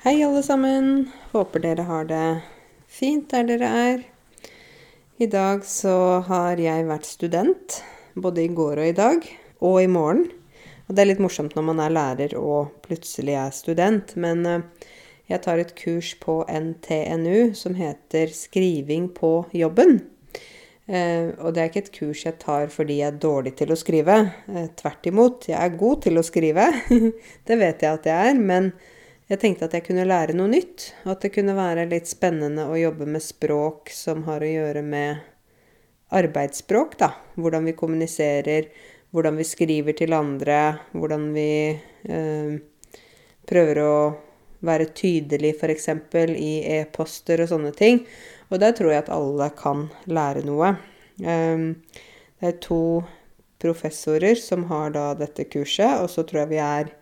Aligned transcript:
Hei, 0.00 0.22
alle 0.24 0.40
sammen. 0.40 1.10
Håper 1.28 1.60
dere 1.60 1.84
har 1.84 2.06
det 2.08 2.26
fint 2.88 3.26
der 3.28 3.44
dere 3.44 3.68
er. 3.76 4.04
I 5.20 5.26
dag 5.28 5.66
så 5.68 6.22
har 6.24 6.56
jeg 6.56 6.86
vært 6.88 7.04
student, 7.04 7.74
både 8.16 8.46
i 8.46 8.48
går 8.48 8.80
og 8.80 8.86
i 8.88 8.94
dag, 8.96 9.26
og 9.60 9.74
i 9.82 9.90
morgen. 9.92 10.22
Og 10.88 10.94
det 10.96 11.02
er 11.02 11.10
litt 11.10 11.20
morsomt 11.20 11.52
når 11.52 11.66
man 11.66 11.82
er 11.84 11.92
lærer 11.92 12.32
og 12.40 12.70
plutselig 12.86 13.34
er 13.42 13.52
student, 13.52 14.14
men 14.16 14.40
eh, 14.48 14.64
jeg 15.28 15.44
tar 15.44 15.60
et 15.60 15.74
kurs 15.76 16.14
på 16.22 16.38
NTNU 16.48 17.52
som 17.60 17.76
heter 17.76 18.32
Skriving 18.32 19.10
på 19.18 19.34
jobben. 19.52 19.98
Eh, 20.88 21.28
og 21.36 21.52
det 21.52 21.60
er 21.60 21.68
ikke 21.68 21.82
et 21.84 21.92
kurs 21.98 22.22
jeg 22.24 22.38
tar 22.40 22.72
fordi 22.72 23.02
jeg 23.02 23.12
er 23.12 23.20
dårlig 23.26 23.52
til 23.60 23.76
å 23.76 23.76
skrive. 23.76 24.16
Eh, 24.48 24.72
tvert 24.80 25.12
imot, 25.12 25.50
jeg 25.52 25.60
er 25.60 25.76
god 25.84 26.00
til 26.08 26.16
å 26.16 26.24
skrive. 26.24 26.70
det 27.52 27.60
vet 27.66 27.84
jeg 27.84 28.00
at 28.00 28.10
jeg 28.14 28.32
er. 28.32 28.40
Men 28.40 28.72
jeg 29.30 29.38
tenkte 29.38 29.68
at 29.68 29.74
jeg 29.76 29.86
kunne 29.86 30.08
lære 30.08 30.34
noe 30.34 30.50
nytt. 30.50 30.90
At 31.06 31.22
det 31.22 31.32
kunne 31.36 31.54
være 31.58 31.88
litt 31.90 32.10
spennende 32.10 32.66
å 32.66 32.78
jobbe 32.78 33.06
med 33.06 33.22
språk 33.22 33.92
som 33.94 34.24
har 34.26 34.42
å 34.42 34.48
gjøre 34.50 34.82
med 34.82 35.22
arbeidsspråk, 36.10 36.96
da. 36.98 37.12
Hvordan 37.38 37.68
vi 37.70 37.76
kommuniserer, 37.78 38.66
hvordan 39.14 39.38
vi 39.38 39.46
skriver 39.46 39.94
til 39.98 40.16
andre, 40.16 40.58
hvordan 40.90 41.30
vi 41.36 41.52
eh, 42.10 42.58
prøver 43.46 43.82
å 43.84 43.94
være 44.66 44.90
tydelig 44.96 45.54
f.eks. 45.56 45.88
i 46.34 46.52
e-poster 46.80 47.44
og 47.44 47.52
sånne 47.54 47.72
ting. 47.76 48.02
Og 48.50 48.60
der 48.60 48.74
tror 48.76 48.92
jeg 48.92 49.04
at 49.04 49.14
alle 49.14 49.48
kan 49.56 49.86
lære 50.10 50.42
noe. 50.46 50.74
Ehm, 51.22 51.72
det 52.40 52.50
er 52.50 52.62
to 52.64 52.82
professorer 53.60 54.34
som 54.40 54.66
har 54.70 54.92
da 54.94 55.12
dette 55.14 55.46
kurset, 55.52 56.00
og 56.00 56.10
så 56.10 56.24
tror 56.26 56.44
jeg 56.44 56.52
vi 56.54 56.60
er 56.64 56.92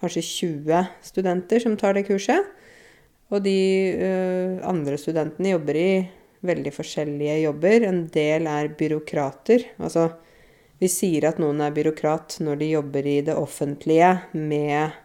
kanskje 0.00 0.24
20 0.26 0.88
studenter 1.04 1.62
som 1.62 1.76
tar 1.80 1.96
det 1.96 2.06
kurset. 2.08 2.48
Og 3.30 3.44
de 3.44 3.60
uh, 4.00 4.56
andre 4.66 4.96
studentene 4.98 5.52
jobber 5.52 5.78
i 5.78 5.92
veldig 6.46 6.72
forskjellige 6.74 7.36
jobber. 7.44 7.86
En 7.86 8.02
del 8.12 8.48
er 8.50 8.72
byråkrater. 8.78 9.68
Altså, 9.78 10.08
vi 10.80 10.88
sier 10.90 11.28
at 11.28 11.38
noen 11.42 11.60
er 11.62 11.76
byråkrat 11.76 12.40
når 12.44 12.60
de 12.62 12.72
jobber 12.72 13.06
i 13.06 13.20
det 13.26 13.36
offentlige 13.36 14.16
med 14.32 14.98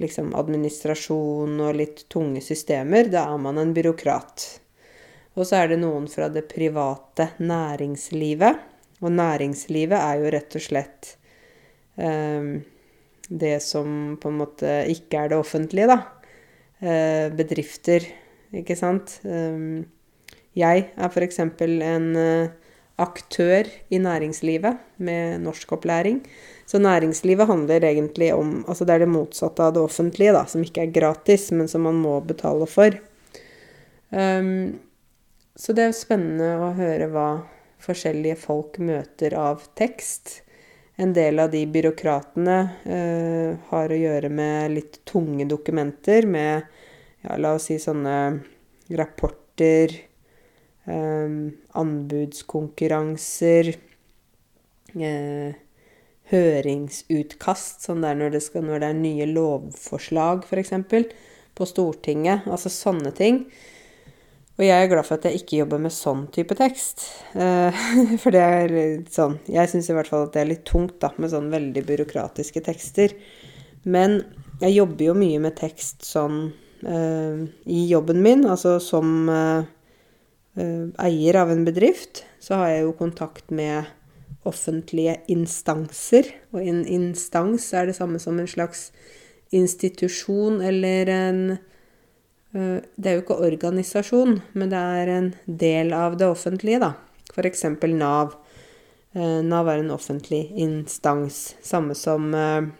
liksom 0.00 0.32
administrasjon 0.34 1.60
og 1.62 1.78
litt 1.78 2.06
tunge 2.10 2.42
systemer. 2.42 3.10
Da 3.12 3.28
er 3.30 3.40
man 3.40 3.60
en 3.60 3.74
byråkrat. 3.76 4.46
Og 5.34 5.46
så 5.46 5.62
er 5.62 5.72
det 5.72 5.80
noen 5.82 6.06
fra 6.10 6.30
det 6.32 6.46
private 6.50 7.32
næringslivet. 7.42 8.62
Og 9.04 9.12
næringslivet 9.12 9.98
er 9.98 10.22
jo 10.22 10.30
rett 10.32 10.56
og 10.56 10.64
slett 10.64 11.10
eh, 12.00 12.54
det 13.28 13.58
som 13.64 14.16
på 14.20 14.30
en 14.30 14.40
måte 14.42 14.82
ikke 14.92 15.24
er 15.24 15.32
det 15.32 15.38
offentlige, 15.38 15.88
da. 15.90 15.98
Eh, 16.84 17.30
bedrifter, 17.32 18.04
ikke 18.54 18.76
sant. 18.76 19.18
Eh, 19.24 19.84
jeg 20.54 20.84
er 20.94 21.08
f.eks. 21.10 21.40
en 21.40 22.10
eh, 22.20 22.52
aktør 23.00 23.70
i 23.90 23.98
næringslivet 23.98 25.00
med 25.02 25.40
norskopplæring. 25.42 26.20
Så 26.66 26.78
næringslivet 26.78 27.46
handler 27.46 27.84
egentlig 27.84 28.34
om 28.34 28.64
Altså 28.68 28.84
det 28.84 28.94
er 28.94 28.98
det 29.04 29.08
motsatte 29.08 29.62
av 29.62 29.74
det 29.74 29.82
offentlige, 29.82 30.32
da, 30.32 30.44
som 30.46 30.62
ikke 30.62 30.84
er 30.84 30.94
gratis, 30.94 31.50
men 31.52 31.68
som 31.68 31.82
man 31.82 31.98
må 32.00 32.20
betale 32.20 32.68
for. 32.70 32.94
Så 34.14 35.74
det 35.74 35.82
er 35.84 35.96
spennende 35.96 36.52
å 36.62 36.70
høre 36.78 37.08
hva 37.10 37.28
forskjellige 37.82 38.38
folk 38.38 38.78
møter 38.78 39.34
av 39.36 39.66
tekst. 39.76 40.44
En 40.96 41.12
del 41.12 41.40
av 41.42 41.50
de 41.50 41.66
byråkratene 41.66 42.56
eh, 42.86 43.56
har 43.70 43.90
å 43.90 43.96
gjøre 43.98 44.28
med 44.30 44.70
litt 44.76 45.00
tunge 45.08 45.42
dokumenter, 45.50 46.26
med 46.30 46.62
ja, 47.24 47.34
la 47.34 47.54
oss 47.56 47.66
si 47.70 47.80
sånne 47.82 48.14
rapporter, 48.94 49.90
eh, 50.86 51.28
anbudskonkurranser, 51.82 53.72
eh, 54.94 55.50
høringsutkast, 56.30 57.82
som 57.84 57.98
det 58.00 58.08
er 58.12 58.20
når 58.22 58.30
det, 58.36 58.42
skal, 58.46 58.62
når 58.70 58.78
det 58.84 58.88
er 58.92 58.98
nye 59.02 59.26
lovforslag, 59.34 60.46
f.eks., 60.46 60.72
på 61.54 61.66
Stortinget. 61.70 62.46
Altså 62.50 62.70
sånne 62.72 63.10
ting. 63.14 63.44
Og 64.54 64.62
jeg 64.62 64.84
er 64.84 64.90
glad 64.90 65.02
for 65.02 65.18
at 65.18 65.24
jeg 65.26 65.40
ikke 65.40 65.58
jobber 65.58 65.80
med 65.82 65.92
sånn 65.94 66.26
type 66.34 66.54
tekst. 66.58 67.08
Eh, 67.34 67.84
for 68.22 68.34
det 68.34 68.42
er 68.42 68.70
litt 68.70 69.14
sånn 69.14 69.40
Jeg 69.50 69.70
syns 69.70 69.88
i 69.90 69.96
hvert 69.96 70.10
fall 70.10 70.28
at 70.28 70.36
det 70.36 70.44
er 70.44 70.50
litt 70.52 70.66
tungt 70.68 71.00
da, 71.02 71.10
med 71.18 71.32
sånn 71.32 71.50
veldig 71.50 71.82
byråkratiske 71.88 72.62
tekster. 72.68 73.16
Men 73.82 74.20
jeg 74.62 74.76
jobber 74.76 75.10
jo 75.10 75.16
mye 75.18 75.40
med 75.42 75.58
tekst 75.58 76.06
sånn 76.06 76.38
uh, 76.86 77.42
i 77.66 77.80
jobben 77.90 78.22
min. 78.24 78.46
Altså 78.48 78.78
som 78.80 79.26
uh, 79.28 79.66
eier 80.54 81.40
av 81.42 81.50
en 81.52 81.66
bedrift, 81.66 82.22
så 82.40 82.62
har 82.62 82.70
jeg 82.70 82.86
jo 82.86 82.94
kontakt 83.02 83.50
med 83.50 83.90
offentlige 84.46 85.18
instanser. 85.34 86.30
Og 86.54 86.62
en 86.62 86.84
instans 86.86 87.66
er 87.74 87.90
det 87.90 87.98
samme 87.98 88.22
som 88.22 88.38
en 88.38 88.48
slags 88.48 88.86
institusjon 89.52 90.62
eller 90.64 91.10
en 91.10 91.40
Eh, 91.52 91.73
det 92.54 93.10
er 93.10 93.16
jo 93.16 93.24
ikke 93.24 93.40
organisasjon, 93.48 94.38
men 94.54 94.70
det 94.70 94.80
er 95.00 95.10
en 95.10 95.28
del 95.44 95.90
av 95.96 96.14
det 96.20 96.28
offentlige, 96.30 96.78
da. 96.82 96.92
F.eks. 97.34 97.64
Nav. 97.90 98.36
Eh, 99.14 99.40
Nav 99.42 99.70
er 99.72 99.82
en 99.82 99.90
offentlig 99.94 100.46
instans. 100.62 101.56
Samme 101.66 101.96
som 101.98 102.30
eh, 102.38 102.70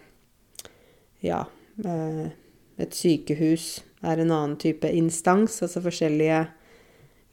ja 1.27 1.43
et 2.79 2.95
sykehus 2.95 3.83
er 4.05 4.21
en 4.21 4.31
annen 4.31 4.57
type 4.61 4.89
instans, 4.95 5.61
altså 5.65 5.83
forskjellige 5.83 6.45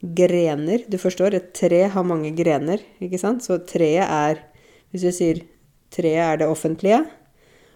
grener. 0.02 0.84
Du 0.90 0.98
forstår, 0.98 1.36
et 1.36 1.52
tre 1.54 1.84
har 1.94 2.06
mange 2.06 2.32
grener, 2.34 2.82
ikke 3.02 3.20
sant? 3.20 3.44
Så 3.44 3.60
treet 3.66 4.06
er 4.08 4.48
Hvis 4.92 5.06
vi 5.06 5.10
sier 5.16 5.38
treet 5.88 6.20
er 6.20 6.40
det 6.42 6.46
offentlige, 6.52 6.98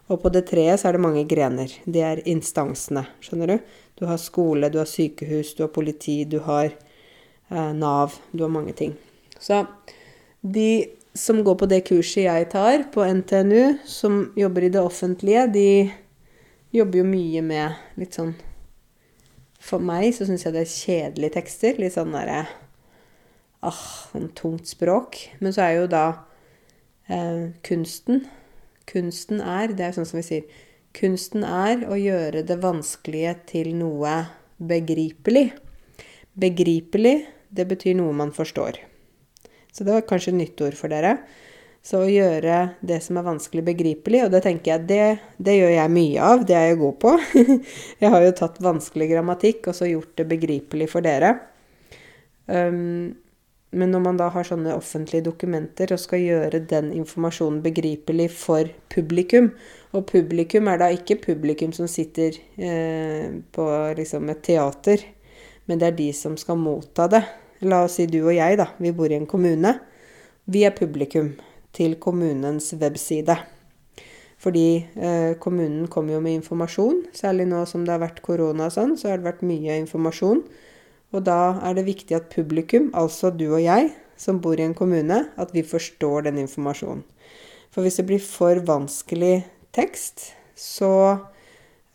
og 0.07 0.21
på 0.23 0.31
det 0.31 0.45
treet 0.51 0.81
så 0.81 0.89
er 0.89 0.97
det 0.97 1.03
mange 1.03 1.25
grener. 1.29 1.73
Det 1.85 2.03
er 2.05 2.23
instansene, 2.31 3.07
skjønner 3.25 3.51
du? 3.51 3.57
Du 3.99 4.05
har 4.07 4.21
skole, 4.23 4.71
du 4.71 4.79
har 4.79 4.89
sykehus, 4.89 5.55
du 5.57 5.65
har 5.65 5.73
politi, 5.75 6.21
du 6.29 6.39
har 6.47 6.69
eh, 6.69 7.73
Nav. 7.75 8.15
Du 8.31 8.45
har 8.45 8.53
mange 8.53 8.75
ting. 8.77 8.95
Så 9.39 9.65
de 10.41 10.87
som 11.17 11.41
går 11.43 11.57
på 11.59 11.69
det 11.71 11.81
kurset 11.89 12.27
jeg 12.27 12.51
tar 12.53 12.87
på 12.95 13.03
NTNU, 13.03 13.79
som 13.89 14.29
jobber 14.37 14.67
i 14.67 14.73
det 14.73 14.83
offentlige, 14.85 15.47
de 15.51 15.71
jobber 16.77 17.01
jo 17.01 17.09
mye 17.09 17.43
med 17.43 17.99
litt 17.99 18.19
sånn 18.19 18.35
For 19.67 19.83
meg 19.83 20.13
så 20.15 20.27
syns 20.29 20.45
jeg 20.45 20.55
det 20.55 20.63
er 20.63 20.71
kjedelige 20.71 21.35
tekster. 21.41 21.81
Litt 21.81 21.97
sånn 21.97 22.15
derre 22.15 22.45
Ah, 23.65 23.79
sånn 24.13 24.29
tungt 24.37 24.69
språk. 24.71 25.17
Men 25.41 25.55
så 25.57 25.65
er 25.65 25.73
jo 25.81 25.87
da 25.91 26.05
eh, 27.11 27.49
kunsten 27.67 28.27
Kunsten 28.87 29.41
er 29.43 29.75
Det 29.75 29.85
er 29.85 29.93
jo 29.93 30.01
sånn 30.01 30.11
som 30.13 30.21
vi 30.21 30.27
sier 30.27 30.65
Kunsten 30.97 31.45
er 31.45 31.83
å 31.91 31.97
gjøre 32.01 32.41
det 32.47 32.57
vanskelige 32.63 33.35
til 33.51 33.75
noe 33.77 34.15
begripelig. 34.57 35.51
Begripelig, 36.33 37.19
det 37.53 37.67
betyr 37.69 37.99
noe 37.99 38.15
man 38.17 38.33
forstår. 38.33 38.79
Så 39.73 39.85
det 39.85 39.93
var 39.93 40.07
kanskje 40.09 40.33
et 40.33 40.39
nytt 40.41 40.63
ord 40.65 40.79
for 40.79 40.89
dere. 40.89 41.19
Så 41.87 42.01
å 42.03 42.09
gjøre 42.09 42.79
det 42.83 42.99
som 43.05 43.19
er 43.21 43.27
vanskelig, 43.29 43.63
begripelig, 43.69 44.25
og 44.25 44.33
det 44.33 44.41
tenker 44.47 44.73
jeg 44.73 44.87
det, 44.89 45.05
det 45.37 45.59
gjør 45.59 45.75
jeg 45.75 45.93
mye 45.95 46.31
av. 46.33 46.47
Det 46.49 46.57
er 46.57 46.65
jeg 46.71 46.81
god 46.81 46.97
på. 47.05 47.13
jeg 48.03 48.15
har 48.17 48.25
jo 48.25 48.33
tatt 48.41 48.57
vanskelig 48.65 49.11
grammatikk 49.13 49.69
og 49.71 49.77
så 49.77 49.91
gjort 49.91 50.17
det 50.19 50.27
begripelig 50.33 50.89
for 50.91 51.05
dere. 51.05 51.35
Um, 52.49 53.13
men 53.77 53.93
når 53.93 54.03
man 54.03 54.19
da 54.21 54.29
har 54.33 54.47
sånne 54.49 54.75
offentlige 54.75 55.27
dokumenter 55.29 55.93
og 55.95 56.01
skal 56.01 56.23
gjøre 56.23 56.63
den 56.71 56.93
informasjonen 56.97 57.61
begripelig 57.65 58.31
for 58.35 58.71
publikum, 58.93 59.51
og 59.93 60.07
publikum 60.09 60.71
er 60.73 60.81
da 60.81 60.89
ikke 60.93 61.19
publikum 61.23 61.75
som 61.77 61.89
sitter 61.91 62.39
eh, 62.57 63.37
på 63.53 63.67
liksom 63.99 64.33
et 64.33 64.43
teater, 64.49 65.05
men 65.67 65.83
det 65.83 65.91
er 65.91 65.99
de 65.99 66.09
som 66.17 66.37
skal 66.41 66.59
motta 66.61 67.09
det. 67.11 67.23
La 67.67 67.85
oss 67.87 67.97
si 67.99 68.07
du 68.09 68.21
og 68.23 68.35
jeg, 68.35 68.59
da. 68.61 68.71
Vi 68.79 68.93
bor 68.95 69.11
i 69.11 69.17
en 69.17 69.29
kommune. 69.29 69.73
Vi 70.47 70.63
er 70.67 70.77
publikum 70.77 71.33
til 71.77 71.97
kommunens 72.01 72.73
webside. 72.79 73.39
Fordi 74.43 74.69
eh, 74.95 75.33
kommunen 75.41 75.89
kommer 75.89 76.17
jo 76.17 76.21
med 76.23 76.39
informasjon. 76.39 77.07
Særlig 77.17 77.49
nå 77.51 77.65
som 77.69 77.87
det 77.87 77.95
har 77.97 78.05
vært 78.05 78.23
korona 78.25 78.69
og 78.69 78.75
sånn, 78.77 78.95
så 79.01 79.11
har 79.11 79.21
det 79.21 79.31
vært 79.31 79.47
mye 79.49 79.81
informasjon. 79.83 80.45
Og 81.17 81.25
da 81.25 81.57
er 81.65 81.77
det 81.79 81.87
viktig 81.87 82.17
at 82.19 82.29
publikum, 82.33 82.91
altså 82.93 83.31
du 83.33 83.47
og 83.49 83.63
jeg, 83.65 83.89
som 84.21 84.41
bor 84.45 84.61
i 84.61 84.65
en 84.67 84.77
kommune, 84.77 85.23
at 85.37 85.53
vi 85.57 85.65
forstår 85.65 86.27
den 86.29 86.43
informasjonen. 86.45 87.05
For 87.73 87.85
hvis 87.85 87.99
det 88.01 88.07
blir 88.09 88.23
for 88.23 88.61
vanskelig 88.69 89.47
tekst, 89.77 90.31
så 90.57 90.93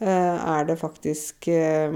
eh, 0.02 0.38
er 0.38 0.66
det 0.68 0.78
faktisk 0.82 1.48
eh, 1.50 1.96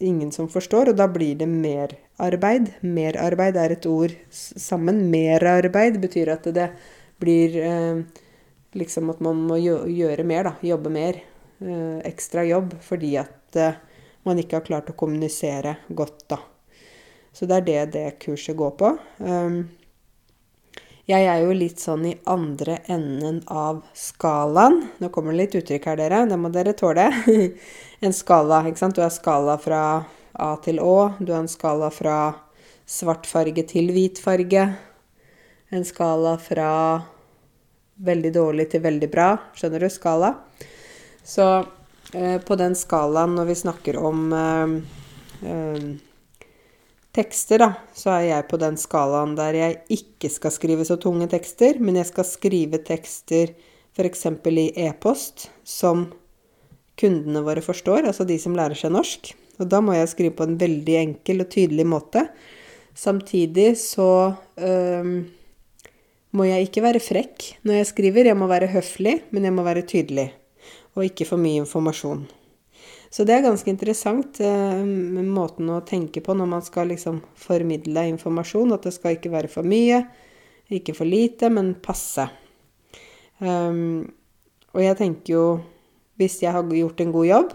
ingen 0.00 0.32
som 0.32 0.48
forstår, 0.52 0.92
og 0.92 1.00
da 1.00 1.08
blir 1.12 1.38
det 1.40 1.48
merarbeid. 1.48 2.74
Merarbeid 2.84 3.56
er 3.56 3.76
et 3.76 3.88
ord 3.88 4.16
sammen. 4.32 5.06
Merarbeid 5.12 6.00
betyr 6.00 6.34
at 6.36 6.48
det 6.56 6.70
blir 7.20 7.56
eh, 7.64 8.02
liksom 8.76 9.12
at 9.12 9.20
man 9.24 9.44
må 9.48 9.60
gjøre 9.60 10.24
mer, 10.28 10.52
da. 10.52 10.56
Jobbe 10.64 10.92
mer. 10.92 11.20
Ekstra 12.06 12.44
jobb 12.46 12.76
fordi 12.86 13.16
at 13.18 13.56
man 14.26 14.40
ikke 14.40 14.58
har 14.58 14.66
klart 14.66 14.90
å 14.90 14.96
kommunisere 14.98 15.78
godt, 15.88 16.24
da. 16.34 16.40
Så 17.32 17.46
det 17.46 17.60
er 17.60 17.66
det 17.66 17.82
det 17.94 18.06
kurset 18.24 18.56
går 18.58 18.72
på. 18.80 18.94
Um, 19.22 19.60
jeg 21.08 21.24
er 21.24 21.38
jo 21.40 21.54
litt 21.56 21.80
sånn 21.80 22.02
i 22.04 22.16
andre 22.28 22.80
enden 22.92 23.38
av 23.48 23.78
skalaen. 23.96 24.82
Nå 25.00 25.08
kommer 25.14 25.32
det 25.32 25.38
litt 25.38 25.54
uttrykk 25.62 25.86
her, 25.88 26.00
dere. 26.00 26.24
Det 26.28 26.36
må 26.36 26.50
dere 26.52 26.74
tåle. 26.76 27.06
en 28.04 28.16
skala, 28.16 28.64
ikke 28.68 28.82
sant. 28.82 28.98
Du 28.98 29.04
har 29.04 29.14
skala 29.14 29.54
fra 29.62 29.82
A 30.34 30.50
til 30.64 30.82
Å. 30.84 31.14
Du 31.16 31.32
har 31.32 31.40
en 31.40 31.48
skala 31.48 31.88
fra 31.94 32.18
svart 32.88 33.24
farge 33.30 33.64
til 33.70 33.88
hvit 33.94 34.20
farge. 34.20 34.66
En 35.72 35.88
skala 35.88 36.34
fra 36.40 36.70
veldig 38.04 38.34
dårlig 38.36 38.68
til 38.74 38.84
veldig 38.84 39.08
bra. 39.12 39.30
Skjønner 39.56 39.84
du? 39.84 39.90
Skala. 39.92 40.34
Så 41.24 41.48
på 42.12 42.56
den 42.56 42.76
skalaen, 42.78 43.34
når 43.36 43.50
vi 43.50 43.56
snakker 43.58 43.98
om 44.00 44.32
eh, 44.32 44.76
eh, 45.48 45.88
tekster, 47.16 47.60
da, 47.60 47.72
så 47.96 48.14
er 48.16 48.24
jeg 48.28 48.46
på 48.50 48.60
den 48.60 48.78
skalaen 48.80 49.34
der 49.38 49.58
jeg 49.58 49.80
ikke 49.98 50.30
skal 50.32 50.54
skrive 50.54 50.86
så 50.88 50.96
tunge 51.00 51.28
tekster, 51.30 51.80
men 51.82 51.98
jeg 52.00 52.08
skal 52.12 52.28
skrive 52.28 52.80
tekster 52.86 53.52
f.eks. 53.98 54.26
i 54.28 54.68
e-post 54.86 55.48
som 55.66 56.06
kundene 56.98 57.42
våre 57.46 57.62
forstår, 57.62 58.06
altså 58.06 58.26
de 58.26 58.38
som 58.40 58.56
lærer 58.58 58.78
seg 58.78 58.94
norsk. 58.94 59.32
Og 59.58 59.66
da 59.70 59.80
må 59.82 59.94
jeg 59.96 60.10
skrive 60.12 60.36
på 60.38 60.46
en 60.46 60.58
veldig 60.58 60.96
enkel 61.00 61.42
og 61.42 61.50
tydelig 61.50 61.86
måte. 61.86 62.24
Samtidig 62.98 63.72
så 63.78 64.34
øh, 64.58 65.10
må 66.30 66.46
jeg 66.46 66.66
ikke 66.66 66.84
være 66.86 67.02
frekk 67.02 67.48
når 67.66 67.80
jeg 67.80 67.90
skriver. 67.90 68.30
Jeg 68.30 68.38
må 68.38 68.46
være 68.50 68.70
høflig, 68.70 69.20
men 69.34 69.46
jeg 69.46 69.54
må 69.54 69.66
være 69.66 69.86
tydelig. 69.86 70.28
Og 70.98 71.06
ikke 71.06 71.28
for 71.28 71.40
mye 71.40 71.62
informasjon. 71.62 72.26
Så 73.10 73.24
det 73.24 73.38
er 73.38 73.46
ganske 73.46 73.70
interessant 73.70 74.40
eh, 74.44 74.82
måten 75.24 75.70
å 75.72 75.80
tenke 75.86 76.20
på 76.24 76.34
når 76.36 76.50
man 76.50 76.64
skal 76.64 76.90
liksom 76.92 77.22
formidle 77.38 78.04
informasjon. 78.10 78.74
At 78.74 78.84
det 78.84 78.92
skal 78.96 79.16
ikke 79.16 79.32
være 79.32 79.50
for 79.52 79.66
mye, 79.66 80.02
ikke 80.68 80.96
for 80.96 81.08
lite, 81.08 81.48
men 81.52 81.72
passe. 81.84 82.28
Um, 83.40 84.04
og 84.74 84.82
jeg 84.82 84.98
tenker 84.98 85.30
jo 85.30 85.42
Hvis 86.18 86.40
jeg 86.42 86.50
har 86.50 86.66
gjort 86.74 86.98
en 87.00 87.12
god 87.14 87.26
jobb 87.28 87.52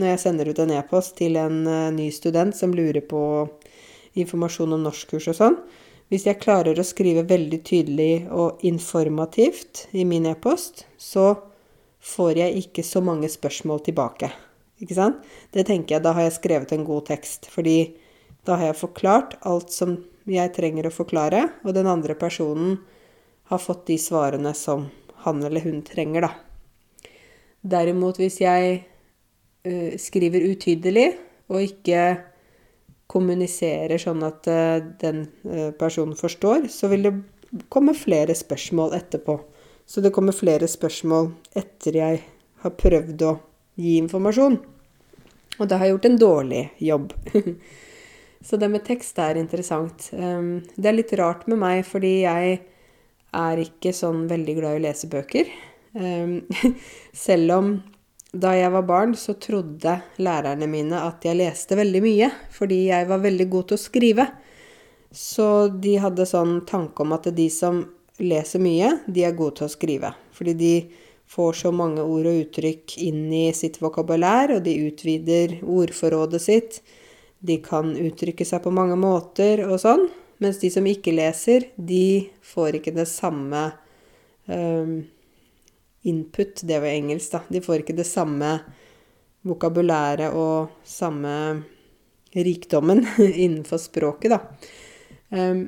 når 0.00 0.08
jeg 0.08 0.20
sender 0.22 0.48
ut 0.48 0.60
en 0.60 0.72
e-post 0.78 1.12
til 1.18 1.36
en 1.36 1.58
uh, 1.68 1.92
ny 1.92 2.06
student 2.08 2.56
som 2.56 2.72
lurer 2.72 3.04
på 3.04 3.20
informasjon 4.16 4.72
om 4.72 4.86
norskkurs 4.86 5.28
og 5.32 5.36
sånn 5.36 5.58
Hvis 6.08 6.24
jeg 6.24 6.40
klarer 6.40 6.80
å 6.80 6.86
skrive 6.88 7.26
veldig 7.28 7.60
tydelig 7.68 8.14
og 8.32 8.64
informativt 8.64 9.86
i 9.92 10.06
min 10.08 10.24
e-post, 10.30 10.86
så 10.96 11.34
får 12.06 12.38
jeg 12.38 12.60
ikke 12.62 12.84
så 12.86 13.02
mange 13.04 13.28
spørsmål 13.30 13.82
tilbake. 13.88 14.30
Ikke 14.82 14.96
sant? 14.96 15.22
Det 15.54 15.66
tenker 15.66 15.96
jeg, 15.96 16.04
da 16.04 16.12
har 16.16 16.26
jeg 16.26 16.36
skrevet 16.36 16.74
en 16.74 16.84
god 16.86 17.08
tekst. 17.08 17.48
Fordi 17.52 17.96
da 18.46 18.58
har 18.60 18.70
jeg 18.70 18.82
forklart 18.82 19.38
alt 19.48 19.72
som 19.74 19.96
jeg 20.30 20.52
trenger 20.54 20.88
å 20.88 20.94
forklare, 20.94 21.46
og 21.64 21.74
den 21.74 21.88
andre 21.90 22.16
personen 22.18 22.78
har 23.50 23.62
fått 23.62 23.86
de 23.90 23.98
svarene 24.00 24.52
som 24.58 24.88
han 25.26 25.42
eller 25.46 25.64
hun 25.64 25.82
trenger, 25.86 26.26
da. 26.26 27.10
Derimot 27.66 28.18
hvis 28.20 28.40
jeg 28.42 28.78
uh, 29.66 29.92
skriver 29.98 30.44
utydelig 30.50 31.08
og 31.50 31.62
ikke 31.64 32.02
kommuniserer 33.10 33.98
sånn 34.02 34.22
at 34.26 34.46
uh, 34.50 34.78
den 35.02 35.24
uh, 35.46 35.70
personen 35.78 36.18
forstår, 36.18 36.68
så 36.70 36.90
vil 36.90 37.06
det 37.06 37.14
komme 37.72 37.94
flere 37.98 38.34
spørsmål 38.38 38.94
etterpå. 38.98 39.38
Så 39.86 40.02
det 40.02 40.10
kommer 40.14 40.34
flere 40.34 40.66
spørsmål 40.68 41.30
etter 41.56 42.00
jeg 42.00 42.22
har 42.64 42.74
prøvd 42.74 43.22
å 43.26 43.34
gi 43.78 43.96
informasjon. 44.00 44.56
Og 45.56 45.68
da 45.68 45.78
har 45.78 45.88
jeg 45.88 45.96
gjort 45.96 46.08
en 46.10 46.18
dårlig 46.20 46.62
jobb. 46.82 47.12
Så 48.46 48.58
det 48.60 48.68
med 48.70 48.84
tekst 48.86 49.18
er 49.18 49.38
interessant. 49.40 50.10
Ehm, 50.14 50.60
det 50.76 50.90
er 50.90 50.98
litt 50.98 51.14
rart 51.18 51.46
med 51.50 51.58
meg, 51.62 51.80
fordi 51.88 52.20
jeg 52.24 52.58
er 53.36 53.62
ikke 53.62 53.94
sånn 53.96 54.26
veldig 54.30 54.54
glad 54.58 54.76
i 54.76 54.80
å 54.80 54.84
lese 54.84 55.10
bøker. 55.10 55.50
Ehm, 55.98 56.36
selv 57.26 57.56
om 57.56 57.70
da 58.36 58.52
jeg 58.56 58.72
var 58.74 58.84
barn, 58.86 59.14
så 59.16 59.36
trodde 59.40 59.96
lærerne 60.20 60.68
mine 60.68 61.00
at 61.06 61.24
jeg 61.24 61.38
leste 61.38 61.78
veldig 61.78 62.02
mye, 62.04 62.30
fordi 62.52 62.82
jeg 62.90 63.08
var 63.08 63.22
veldig 63.24 63.48
god 63.54 63.70
til 63.70 63.78
å 63.78 63.84
skrive. 63.86 64.26
Så 65.16 65.48
de 65.72 65.96
hadde 66.02 66.28
sånn 66.28 66.58
tanke 66.68 67.06
om 67.06 67.14
at 67.16 67.30
de 67.32 67.46
som 67.52 67.80
leser 68.22 68.62
mye, 68.62 68.92
de 69.06 69.24
er 69.26 69.36
gode 69.36 69.58
til 69.58 69.68
å 69.68 69.72
skrive. 69.72 70.12
Fordi 70.36 70.54
de 70.56 70.74
får 71.26 71.58
så 71.60 71.72
mange 71.74 72.04
ord 72.04 72.28
og 72.30 72.42
uttrykk 72.44 72.96
inn 73.02 73.26
i 73.34 73.48
sitt 73.56 73.80
vokabulær, 73.82 74.56
og 74.56 74.62
de 74.66 74.76
utvider 74.86 75.58
ordforrådet 75.62 76.42
sitt. 76.42 76.78
De 77.38 77.58
kan 77.62 77.92
uttrykke 77.98 78.46
seg 78.46 78.62
på 78.64 78.72
mange 78.74 78.96
måter 78.98 79.64
og 79.66 79.80
sånn. 79.82 80.06
Mens 80.42 80.60
de 80.60 80.70
som 80.72 80.86
ikke 80.86 81.14
leser, 81.16 81.70
de 81.76 82.28
får 82.44 82.80
ikke 82.80 82.94
det 82.96 83.06
samme 83.08 83.70
um, 84.46 84.98
input 86.06 86.60
Det 86.62 86.80
var 86.82 86.92
engelsk, 86.92 87.32
da. 87.32 87.40
De 87.48 87.62
får 87.64 87.82
ikke 87.82 87.96
det 87.96 88.06
samme 88.08 88.58
vokabulæret 89.46 90.34
og 90.36 90.76
samme 90.86 91.32
rikdommen 92.36 93.02
innenfor 93.44 93.80
språket, 93.80 94.36
da. 94.36 94.42
Um, 95.32 95.66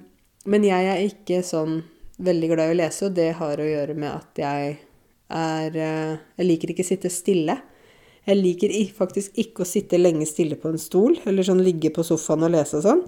men 0.48 0.64
jeg 0.64 0.88
er 0.88 1.06
ikke 1.08 1.42
sånn 1.44 1.80
veldig 2.18 2.50
glad 2.52 2.68
i 2.68 2.74
å 2.74 2.78
lese, 2.80 3.08
og 3.08 3.16
det 3.16 3.30
har 3.38 3.60
å 3.60 3.66
gjøre 3.66 3.96
med 3.98 4.10
at 4.12 4.42
jeg 4.42 4.76
er 5.28 5.74
eh, 5.76 6.14
Jeg 6.38 6.46
liker 6.46 6.72
ikke 6.72 6.86
å 6.86 6.88
sitte 6.88 7.10
stille. 7.12 7.58
Jeg 8.28 8.36
liker 8.36 8.72
faktisk 8.96 9.38
ikke 9.40 9.64
å 9.64 9.68
sitte 9.68 10.00
lenge 10.00 10.26
stille 10.28 10.56
på 10.60 10.72
en 10.72 10.80
stol, 10.80 11.16
eller 11.24 11.46
sånn 11.46 11.62
ligge 11.64 11.92
på 11.94 12.04
sofaen 12.04 12.44
og 12.44 12.52
lese 12.52 12.80
og 12.80 12.84
sånn. 12.84 13.04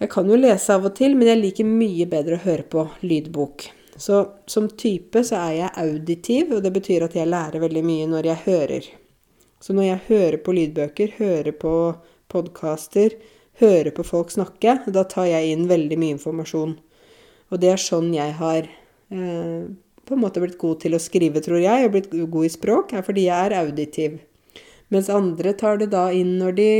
Jeg 0.00 0.08
kan 0.12 0.28
jo 0.30 0.38
lese 0.40 0.72
av 0.72 0.86
og 0.88 0.94
til, 0.96 1.12
men 1.18 1.28
jeg 1.28 1.40
liker 1.42 1.68
mye 1.68 2.06
bedre 2.08 2.38
å 2.38 2.44
høre 2.46 2.64
på 2.64 2.86
lydbok. 3.04 3.66
Så 4.00 4.22
som 4.48 4.70
type 4.80 5.20
så 5.28 5.36
er 5.42 5.52
jeg 5.58 5.74
auditiv, 5.82 6.54
og 6.56 6.62
det 6.64 6.72
betyr 6.72 7.04
at 7.04 7.16
jeg 7.18 7.28
lærer 7.28 7.60
veldig 7.60 7.82
mye 7.84 8.06
når 8.08 8.30
jeg 8.30 8.44
hører. 8.46 8.88
Så 9.60 9.76
når 9.76 9.90
jeg 9.90 10.04
hører 10.06 10.38
på 10.40 10.54
lydbøker, 10.56 11.16
hører 11.18 11.52
på 11.52 11.74
podkaster, 12.32 13.18
hører 13.60 13.92
på 13.92 14.06
folk 14.08 14.32
snakke, 14.32 14.78
da 14.88 15.04
tar 15.04 15.28
jeg 15.28 15.52
inn 15.52 15.68
veldig 15.68 16.00
mye 16.00 16.16
informasjon. 16.16 16.78
Og 17.50 17.60
det 17.62 17.72
er 17.74 17.82
sånn 17.82 18.12
jeg 18.14 18.34
har 18.38 18.66
eh, 18.66 19.68
på 20.06 20.16
en 20.16 20.22
måte 20.22 20.42
blitt 20.42 20.58
god 20.58 20.80
til 20.82 20.96
å 20.96 21.02
skrive, 21.02 21.42
tror 21.44 21.60
jeg, 21.62 21.86
og 21.86 21.94
blitt 21.94 22.10
god 22.10 22.46
i 22.46 22.52
språk, 22.52 22.94
er 22.94 23.06
fordi 23.06 23.28
jeg 23.28 23.50
er 23.50 23.58
auditiv. 23.60 24.18
Mens 24.90 25.10
andre 25.12 25.54
tar 25.58 25.78
det 25.78 25.90
da 25.92 26.08
inn 26.14 26.36
når 26.40 26.56
de 26.58 26.70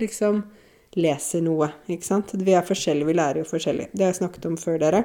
liksom 0.00 0.42
leser 1.00 1.42
noe, 1.44 1.70
ikke 1.90 2.06
sant. 2.06 2.34
Vi 2.36 2.54
er 2.54 2.66
forskjellige, 2.66 3.08
vi 3.08 3.16
lærer 3.16 3.42
jo 3.42 3.48
forskjellig. 3.48 3.88
Det 3.92 4.04
har 4.04 4.12
jeg 4.12 4.20
snakket 4.20 4.48
om 4.50 4.58
før 4.60 4.80
dere. 4.82 5.04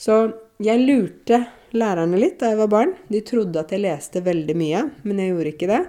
Så 0.00 0.18
jeg 0.62 0.82
lurte 0.82 1.44
lærerne 1.76 2.18
litt 2.18 2.40
da 2.40 2.50
jeg 2.52 2.60
var 2.60 2.72
barn. 2.72 2.96
De 3.08 3.22
trodde 3.24 3.62
at 3.62 3.72
jeg 3.72 3.84
leste 3.84 4.24
veldig 4.24 4.56
mye, 4.58 4.82
men 5.06 5.22
jeg 5.22 5.32
gjorde 5.32 5.54
ikke 5.54 5.70
det. 5.70 5.80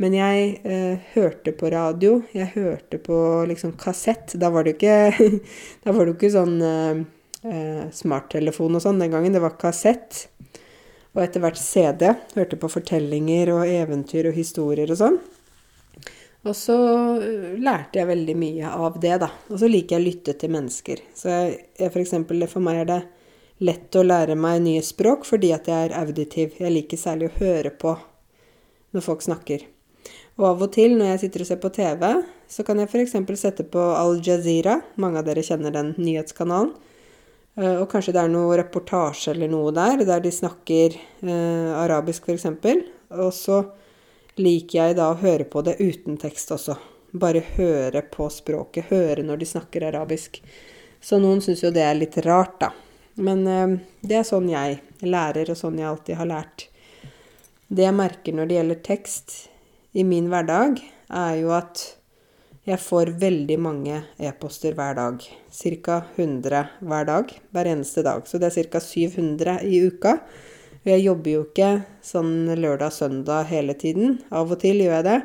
Men 0.00 0.16
jeg 0.16 0.44
eh, 0.64 1.08
hørte 1.12 1.52
på 1.52 1.68
radio, 1.74 2.22
jeg 2.32 2.54
hørte 2.54 2.98
på 3.04 3.16
liksom 3.50 3.74
kassett. 3.80 4.32
Da 4.40 4.48
var 4.52 4.64
det 4.64 4.72
jo 4.72 4.78
ikke, 4.80 5.32
ikke 6.14 6.32
sånn 6.32 6.56
eh, 6.64 7.02
eh, 7.46 7.88
smarttelefon 7.94 8.78
og 8.78 8.84
sånn 8.84 9.00
den 9.02 9.12
gangen. 9.14 9.34
Det 9.34 9.42
var 9.42 9.58
kassett. 9.60 10.26
Og 11.14 11.22
etter 11.24 11.42
hvert 11.42 11.58
CD. 11.58 12.06
Hørte 12.36 12.58
på 12.60 12.70
fortellinger 12.70 13.52
og 13.54 13.66
eventyr 13.66 14.30
og 14.30 14.36
historier 14.38 14.90
og 14.92 15.00
sånn. 15.00 15.20
Og 16.48 16.56
så 16.56 16.76
eh, 17.20 17.56
lærte 17.60 18.00
jeg 18.00 18.08
veldig 18.08 18.36
mye 18.40 18.74
av 18.74 19.00
det, 19.02 19.16
da. 19.22 19.30
Og 19.50 19.60
så 19.60 19.68
liker 19.68 19.96
jeg 19.96 20.02
å 20.02 20.08
lytte 20.08 20.36
til 20.40 20.54
mennesker. 20.54 21.02
Så 21.16 21.32
jeg, 21.32 21.90
for 21.90 22.00
eksempel, 22.02 22.46
for 22.48 22.64
meg 22.64 22.84
er 22.84 22.92
det 22.92 23.00
lett 23.60 23.96
å 23.96 24.06
lære 24.06 24.38
meg 24.40 24.62
nye 24.64 24.84
språk 24.84 25.26
fordi 25.28 25.50
at 25.52 25.68
jeg 25.68 25.90
er 25.90 25.98
auditiv. 26.00 26.56
Jeg 26.56 26.72
liker 26.72 27.00
særlig 27.00 27.28
å 27.28 27.38
høre 27.42 27.74
på 27.76 27.92
når 28.96 29.04
folk 29.04 29.24
snakker. 29.26 29.66
Og 30.40 30.46
av 30.48 30.62
og 30.64 30.70
til 30.72 30.94
når 30.96 31.12
jeg 31.12 31.20
sitter 31.26 31.44
og 31.44 31.48
ser 31.50 31.58
på 31.60 31.72
TV, 31.76 32.06
så 32.48 32.64
kan 32.64 32.80
jeg 32.80 32.88
f.eks. 32.88 33.18
sette 33.36 33.66
på 33.68 33.82
Al 33.92 34.22
Jazeera. 34.24 34.78
Mange 34.96 35.20
av 35.20 35.28
dere 35.28 35.44
kjenner 35.44 35.74
den 35.74 35.92
nyhetskanalen. 36.00 36.72
Eh, 37.58 37.76
og 37.80 37.88
kanskje 37.90 38.14
det 38.14 38.22
er 38.22 38.32
noe 38.32 38.58
reportasje 38.60 39.34
eller 39.34 39.50
noe 39.50 39.72
der, 39.74 40.04
der 40.06 40.22
de 40.24 40.32
snakker 40.34 40.96
eh, 40.96 41.70
arabisk 41.76 42.28
f.eks. 42.28 42.46
Og 43.18 43.32
så 43.34 43.60
liker 44.40 44.78
jeg 44.78 44.98
da 45.00 45.10
å 45.10 45.18
høre 45.20 45.46
på 45.50 45.64
det 45.66 45.78
uten 45.80 46.18
tekst 46.20 46.52
også. 46.54 46.76
Bare 47.10 47.42
høre 47.56 48.04
på 48.06 48.28
språket. 48.30 48.90
Høre 48.92 49.24
når 49.26 49.42
de 49.42 49.50
snakker 49.50 49.88
arabisk. 49.88 50.38
Så 51.02 51.18
noen 51.18 51.40
syns 51.42 51.64
jo 51.64 51.72
det 51.74 51.82
er 51.82 51.98
litt 51.98 52.18
rart, 52.26 52.60
da. 52.62 52.70
Men 53.20 53.46
eh, 53.46 53.78
det 54.06 54.20
er 54.20 54.28
sånn 54.28 54.48
jeg 54.52 54.80
lærer, 55.02 55.50
og 55.50 55.58
sånn 55.58 55.80
jeg 55.80 55.90
alltid 55.90 56.20
har 56.20 56.30
lært. 56.30 56.68
Det 57.70 57.86
jeg 57.86 57.94
merker 57.94 58.34
når 58.34 58.48
det 58.48 58.56
gjelder 58.58 58.84
tekst 58.86 59.34
i 59.94 60.04
min 60.06 60.30
hverdag, 60.30 60.80
er 61.10 61.34
jo 61.40 61.52
at 61.54 61.82
jeg 62.70 62.78
får 62.78 63.10
veldig 63.18 63.56
mange 63.58 63.96
e-poster 64.22 64.76
hver 64.78 64.94
dag. 64.98 65.24
Ca. 65.50 65.96
100 66.16 66.62
hver 66.86 67.08
dag. 67.08 67.32
Hver 67.50 67.70
eneste 67.72 68.04
dag. 68.06 68.26
Så 68.28 68.38
det 68.38 68.50
er 68.50 68.70
ca. 68.70 68.80
700 68.84 69.56
i 69.66 69.80
uka. 69.88 70.18
Jeg 70.86 71.02
jobber 71.02 71.32
jo 71.34 71.42
ikke 71.48 71.70
sånn 72.04 72.52
lørdag-søndag 72.56 73.50
hele 73.50 73.74
tiden. 73.80 74.20
Av 74.30 74.48
og 74.48 74.62
til 74.62 74.80
gjør 74.84 75.00
jeg 75.00 75.08
det. 75.08 75.18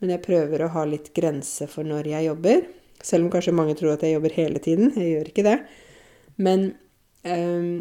Men 0.00 0.14
jeg 0.16 0.24
prøver 0.24 0.64
å 0.64 0.72
ha 0.74 0.84
litt 0.88 1.12
grense 1.16 1.68
for 1.70 1.86
når 1.86 2.10
jeg 2.10 2.28
jobber. 2.30 2.66
Selv 3.00 3.26
om 3.26 3.32
kanskje 3.32 3.56
mange 3.56 3.78
tror 3.78 3.94
at 3.94 4.04
jeg 4.04 4.16
jobber 4.16 4.36
hele 4.36 4.60
tiden. 4.64 4.92
Jeg 4.96 5.14
gjør 5.14 5.32
ikke 5.32 5.46
det. 5.46 5.56
Men 6.40 6.70
um, 7.24 7.72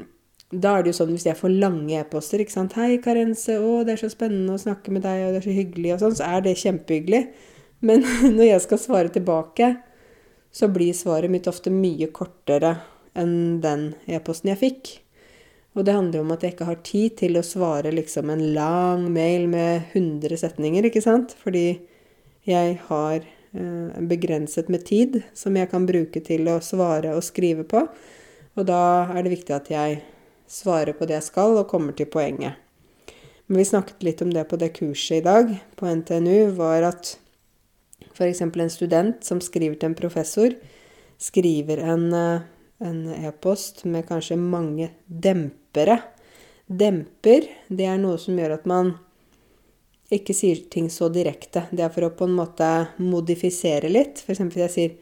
da 0.50 0.76
er 0.76 0.86
det 0.86 0.94
jo 0.94 1.00
sånn 1.02 1.14
hvis 1.16 1.28
jeg 1.28 1.40
får 1.40 1.56
lange 1.62 1.98
e-poster 2.00 2.44
ikke 2.44 2.56
sant? 2.56 2.78
'Hei, 2.78 3.00
Karense. 3.04 3.58
Å, 3.58 3.84
det 3.88 3.96
er 3.96 4.04
så 4.04 4.12
spennende 4.14 4.56
å 4.56 4.62
snakke 4.62 4.94
med 4.94 5.06
deg, 5.08 5.26
og 5.26 5.34
det 5.34 5.42
er 5.42 5.48
så 5.50 5.56
hyggelig', 5.56 5.96
og 5.96 6.04
sånn, 6.04 6.20
så 6.20 6.30
er 6.38 6.46
det 6.46 6.60
kjempehyggelig. 6.62 7.24
Men 7.86 8.06
når 8.38 8.46
jeg 8.52 8.66
skal 8.66 8.82
svare 8.82 9.14
tilbake, 9.14 9.74
så 10.52 10.70
blir 10.72 10.96
svaret 10.98 11.32
mitt 11.32 11.48
ofte 11.48 11.72
mye 11.74 12.10
kortere 12.14 12.78
enn 13.18 13.60
den 13.64 13.94
e-posten 14.10 14.52
jeg 14.54 14.62
fikk. 14.64 14.92
Og 15.78 15.86
det 15.86 15.94
handler 15.94 16.20
jo 16.20 16.26
om 16.26 16.34
at 16.34 16.44
jeg 16.44 16.56
ikke 16.56 16.68
har 16.68 16.80
tid 16.86 17.18
til 17.22 17.38
å 17.38 17.46
svare 17.46 17.92
liksom 17.94 18.32
en 18.34 18.42
lang 18.56 19.06
mail 19.14 19.46
med 19.52 19.92
100 19.94 20.42
setninger, 20.42 20.88
ikke 20.90 21.04
sant? 21.06 21.36
Fordi 21.38 21.80
jeg 22.50 22.80
har 22.88 23.20
eh, 23.22 24.00
begrenset 24.10 24.72
med 24.74 24.88
tid 24.88 25.22
som 25.38 25.58
jeg 25.58 25.70
kan 25.72 25.86
bruke 25.90 26.24
til 26.26 26.50
å 26.50 26.58
svare 26.66 27.14
og 27.16 27.26
skrive 27.28 27.68
på. 27.70 27.86
Og 28.58 28.66
da 28.68 28.82
er 29.14 29.24
det 29.24 29.36
viktig 29.38 29.56
at 29.56 29.70
jeg 29.72 30.02
svarer 30.50 30.98
på 30.98 31.06
det 31.06 31.20
jeg 31.20 31.30
skal, 31.30 31.56
og 31.62 31.70
kommer 31.70 31.94
til 31.94 32.10
poenget. 32.10 32.58
Men 33.48 33.62
vi 33.62 33.70
snakket 33.70 34.04
litt 34.06 34.22
om 34.26 34.34
det 34.34 34.48
på 34.50 34.58
det 34.62 34.74
kurset 34.76 35.22
i 35.22 35.26
dag 35.26 35.54
på 35.78 35.90
NTNU, 36.02 36.52
var 36.58 36.90
at 36.90 37.16
f.eks. 38.14 38.42
en 38.42 38.70
student 38.70 39.24
som 39.26 39.42
skriver 39.42 39.80
til 39.80 39.92
en 39.92 39.98
professor, 39.98 40.56
skriver 41.20 41.84
en 41.84 42.08
e-post 42.80 43.86
e 43.86 43.92
med 43.92 44.08
kanskje 44.08 44.38
mange 44.40 44.90
dempere. 45.08 46.00
Demper, 46.70 47.48
det 47.68 47.88
er 47.90 47.98
noe 47.98 48.20
som 48.22 48.38
gjør 48.38 48.60
at 48.60 48.68
man 48.70 48.94
ikke 50.14 50.34
sier 50.34 50.62
ting 50.74 50.90
så 50.90 51.10
direkte. 51.14 51.68
Det 51.72 51.84
er 51.86 51.94
for 51.94 52.08
å 52.08 52.14
på 52.18 52.28
en 52.30 52.38
måte 52.38 52.70
modifisere 53.02 53.90
litt. 53.92 54.24
F.eks. 54.24 54.42
hvis 54.42 54.64
jeg 54.66 54.76
sier 54.76 54.96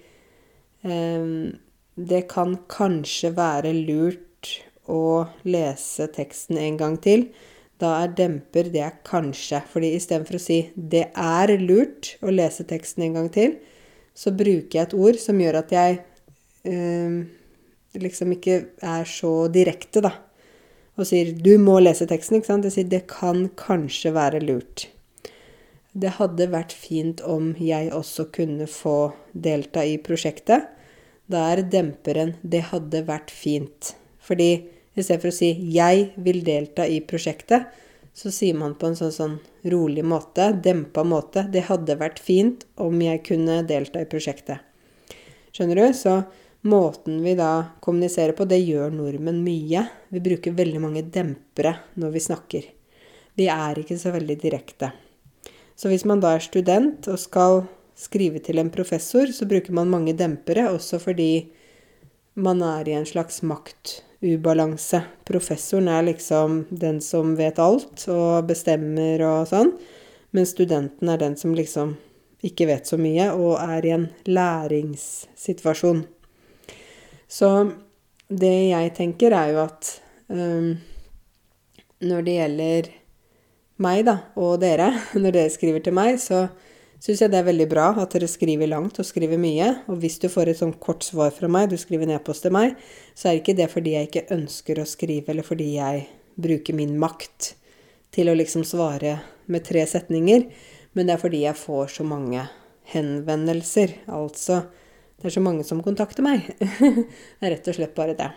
ehm, 0.87 1.57
Det 1.95 2.27
kan 2.29 2.57
kanskje 2.69 3.31
være 3.33 3.73
lurt 3.73 4.51
å 4.87 5.27
lese 5.47 6.07
teksten 6.13 6.59
en 6.61 6.77
gang 6.79 6.97
til. 7.01 7.27
Da 7.77 7.93
er 8.03 8.13
demper 8.17 8.71
det 8.73 8.81
er 8.81 8.99
kanskje. 9.05 9.61
fordi 9.69 9.95
istedenfor 9.95 10.35
å 10.35 10.41
si 10.41 10.71
'det 10.75 11.11
er 11.15 11.57
lurt 11.57 12.17
å 12.21 12.33
lese 12.33 12.63
teksten 12.63 13.03
en 13.03 13.13
gang 13.13 13.29
til', 13.29 13.57
så 14.15 14.31
bruker 14.31 14.79
jeg 14.79 14.87
et 14.87 14.93
ord 14.93 15.19
som 15.19 15.39
gjør 15.39 15.55
at 15.55 15.71
jeg 15.71 15.99
eh, 16.65 17.25
liksom 17.93 18.31
ikke 18.31 18.65
er 18.81 19.03
så 19.05 19.47
direkte, 19.47 20.01
da. 20.01 20.11
Og 20.97 21.05
sier 21.05 21.33
'du 21.33 21.57
må 21.57 21.79
lese 21.79 22.07
teksten', 22.07 22.37
ikke 22.37 22.45
sant. 22.45 22.63
Jeg 22.63 22.73
sier 22.73 22.89
'det 22.89 23.07
kan 23.07 23.49
kanskje 23.49 24.13
være 24.13 24.41
lurt'. 24.41 24.87
Det 25.93 26.09
hadde 26.17 26.51
vært 26.51 26.73
fint 26.73 27.21
om 27.21 27.55
jeg 27.57 27.91
også 27.91 28.31
kunne 28.31 28.67
få 28.67 29.13
delta 29.33 29.81
i 29.85 29.97
prosjektet. 29.97 30.67
Da 31.29 31.53
er 31.53 31.61
demperen 31.61 32.35
'det 32.43 32.63
hadde 32.71 33.05
vært 33.05 33.31
fint'. 33.31 33.93
Fordi 34.19 34.65
i 34.97 35.05
stedet 35.05 35.21
for 35.21 35.29
å 35.29 35.37
si 35.37 35.51
'jeg 35.53 36.11
vil 36.17 36.43
delta 36.43 36.85
i 36.87 36.99
prosjektet', 37.01 37.67
så 38.13 38.31
sier 38.31 38.55
man 38.55 38.73
på 38.75 38.87
en 38.87 38.95
sånn, 38.95 39.11
sånn 39.13 39.39
rolig 39.63 40.03
måte, 40.03 40.51
dempa 40.61 41.03
måte 41.03 41.45
'Det 41.51 41.67
hadde 41.69 41.99
vært 41.99 42.19
fint 42.19 42.65
om 42.77 42.99
jeg 42.99 43.23
kunne 43.23 43.67
delta 43.67 44.01
i 44.01 44.05
prosjektet'. 44.05 44.59
Skjønner 45.53 45.75
du? 45.75 45.93
Så 45.93 46.25
måten 46.63 47.21
vi 47.23 47.35
da 47.35 47.69
kommuniserer 47.81 48.33
på, 48.33 48.47
det 48.47 48.65
gjør 48.65 48.91
nordmenn 48.91 49.43
mye. 49.43 49.87
Vi 50.09 50.19
bruker 50.19 50.51
veldig 50.51 50.81
mange 50.81 51.03
dempere 51.03 51.77
når 51.95 52.11
vi 52.11 52.19
snakker. 52.19 52.63
Vi 53.35 53.47
er 53.47 53.75
ikke 53.75 53.99
så 53.99 54.11
veldig 54.11 54.41
direkte. 54.41 54.91
Så 55.75 55.89
hvis 55.89 56.05
man 56.05 56.19
da 56.19 56.35
er 56.35 56.39
student 56.39 57.07
og 57.07 57.19
skal 57.19 57.67
skrive 57.97 58.39
til 58.39 58.57
en 58.57 58.69
professor, 58.73 59.27
så 59.27 59.45
bruker 59.45 59.73
man 59.73 59.89
mange 59.89 60.13
dempere, 60.17 60.71
også 60.73 60.99
fordi 60.99 61.49
man 62.35 62.61
er 62.61 62.89
i 62.89 62.97
en 62.97 63.05
slags 63.05 63.41
makt 63.41 64.01
ubalanse. 64.21 65.01
Professoren 65.27 65.87
er 65.91 66.07
liksom 66.09 66.65
den 66.69 67.01
som 67.01 67.35
vet 67.37 67.59
alt 67.61 68.07
og 68.11 68.47
bestemmer 68.49 69.23
og 69.25 69.47
sånn, 69.51 69.73
men 70.35 70.49
studenten 70.49 71.09
er 71.11 71.21
den 71.21 71.37
som 71.39 71.55
liksom 71.57 71.95
ikke 72.45 72.67
vet 72.69 72.89
så 72.89 72.99
mye 73.01 73.31
og 73.33 73.57
er 73.61 73.85
i 73.85 73.93
en 73.95 74.07
læringssituasjon. 74.29 76.03
Så 77.27 77.49
det 78.27 78.55
jeg 78.69 78.93
tenker, 78.97 79.33
er 79.33 79.53
jo 79.53 79.63
at 79.63 79.91
um, 80.27 80.75
når 82.03 82.25
det 82.25 82.37
gjelder 82.37 82.89
meg, 83.83 84.03
da, 84.07 84.17
og 84.39 84.59
dere, 84.61 84.91
når 85.21 85.35
dere 85.35 85.53
skriver 85.53 85.83
til 85.85 85.95
meg, 85.97 86.19
så 86.21 86.47
syns 87.03 87.21
jeg 87.21 87.31
det 87.33 87.39
er 87.39 87.47
veldig 87.47 87.67
bra 87.71 87.87
at 88.01 88.15
dere 88.15 88.29
skriver 88.29 88.69
langt 88.71 88.99
og 89.01 89.07
skriver 89.07 89.39
mye. 89.41 89.69
Og 89.91 90.01
hvis 90.01 90.17
du 90.23 90.27
får 90.33 90.51
et 90.51 90.61
sånn 90.61 90.75
kort 90.81 91.05
svar 91.05 91.33
fra 91.35 91.49
meg, 91.51 91.69
du 91.69 91.77
skriver 91.79 92.07
en 92.07 92.15
e-post 92.17 92.45
til 92.47 92.55
meg, 92.55 92.75
så 93.17 93.29
er 93.29 93.41
ikke 93.41 93.57
det 93.57 93.69
fordi 93.73 93.95
jeg 93.95 94.09
ikke 94.09 94.27
ønsker 94.37 94.81
å 94.81 94.87
skrive, 94.89 95.31
eller 95.33 95.47
fordi 95.47 95.73
jeg 95.77 96.07
bruker 96.37 96.77
min 96.77 96.97
makt 97.01 97.53
til 98.13 98.31
å 98.31 98.37
liksom 98.37 98.65
svare 98.65 99.17
med 99.51 99.65
tre 99.67 99.83
setninger, 99.87 100.47
men 100.97 101.07
det 101.07 101.15
er 101.15 101.21
fordi 101.21 101.43
jeg 101.43 101.59
får 101.59 101.97
så 101.99 102.05
mange 102.07 102.47
henvendelser. 102.93 103.93
Altså 104.09 104.63
det 105.17 105.29
er 105.29 105.35
så 105.37 105.43
mange 105.43 105.65
som 105.67 105.81
kontakter 105.85 106.25
meg. 106.25 106.45
det 106.59 107.43
er 107.43 107.55
rett 107.55 107.69
og 107.69 107.77
slett 107.77 107.95
bare 107.97 108.17
det. 108.17 108.29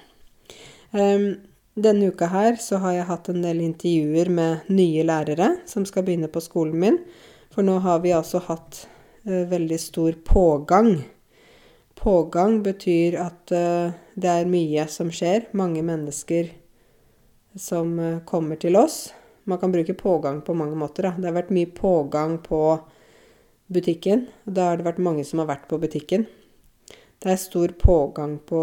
Um, 0.96 1.32
denne 1.80 2.10
uka 2.10 2.28
her 2.32 2.56
så 2.60 2.80
har 2.82 2.96
jeg 2.96 3.08
hatt 3.08 3.28
en 3.30 3.44
del 3.44 3.60
intervjuer 3.62 4.30
med 4.32 4.70
nye 4.72 5.04
lærere 5.06 5.52
som 5.70 5.84
skal 5.88 6.06
begynne 6.06 6.30
på 6.32 6.42
skolen 6.44 6.80
min. 6.80 6.98
For 7.50 7.66
nå 7.66 7.78
har 7.82 8.02
vi 8.04 8.14
altså 8.14 8.42
hatt 8.46 8.84
uh, 9.26 9.44
veldig 9.50 9.78
stor 9.80 10.18
pågang. 10.26 10.94
Pågang 12.00 12.60
betyr 12.64 13.18
at 13.20 13.54
uh, 13.54 13.92
det 14.14 14.30
er 14.30 14.50
mye 14.50 14.86
som 14.88 15.10
skjer. 15.12 15.50
Mange 15.58 15.82
mennesker 15.86 16.52
som 17.58 17.96
uh, 17.98 18.20
kommer 18.28 18.60
til 18.60 18.78
oss. 18.78 19.08
Man 19.50 19.58
kan 19.58 19.72
bruke 19.72 19.94
pågang 19.94 20.40
på 20.46 20.54
mange 20.54 20.78
måter. 20.78 21.08
Da. 21.08 21.14
Det 21.18 21.30
har 21.30 21.38
vært 21.40 21.54
mye 21.54 21.70
pågang 21.74 22.38
på 22.44 22.62
butikken. 23.70 24.28
Da 24.44 24.70
har 24.70 24.78
det 24.78 24.86
vært 24.86 25.02
mange 25.02 25.24
som 25.26 25.42
har 25.42 25.50
vært 25.50 25.66
på 25.70 25.78
butikken. 25.82 26.26
Det 27.20 27.34
er 27.34 27.40
stor 27.40 27.74
pågang 27.76 28.38
på, 28.48 28.60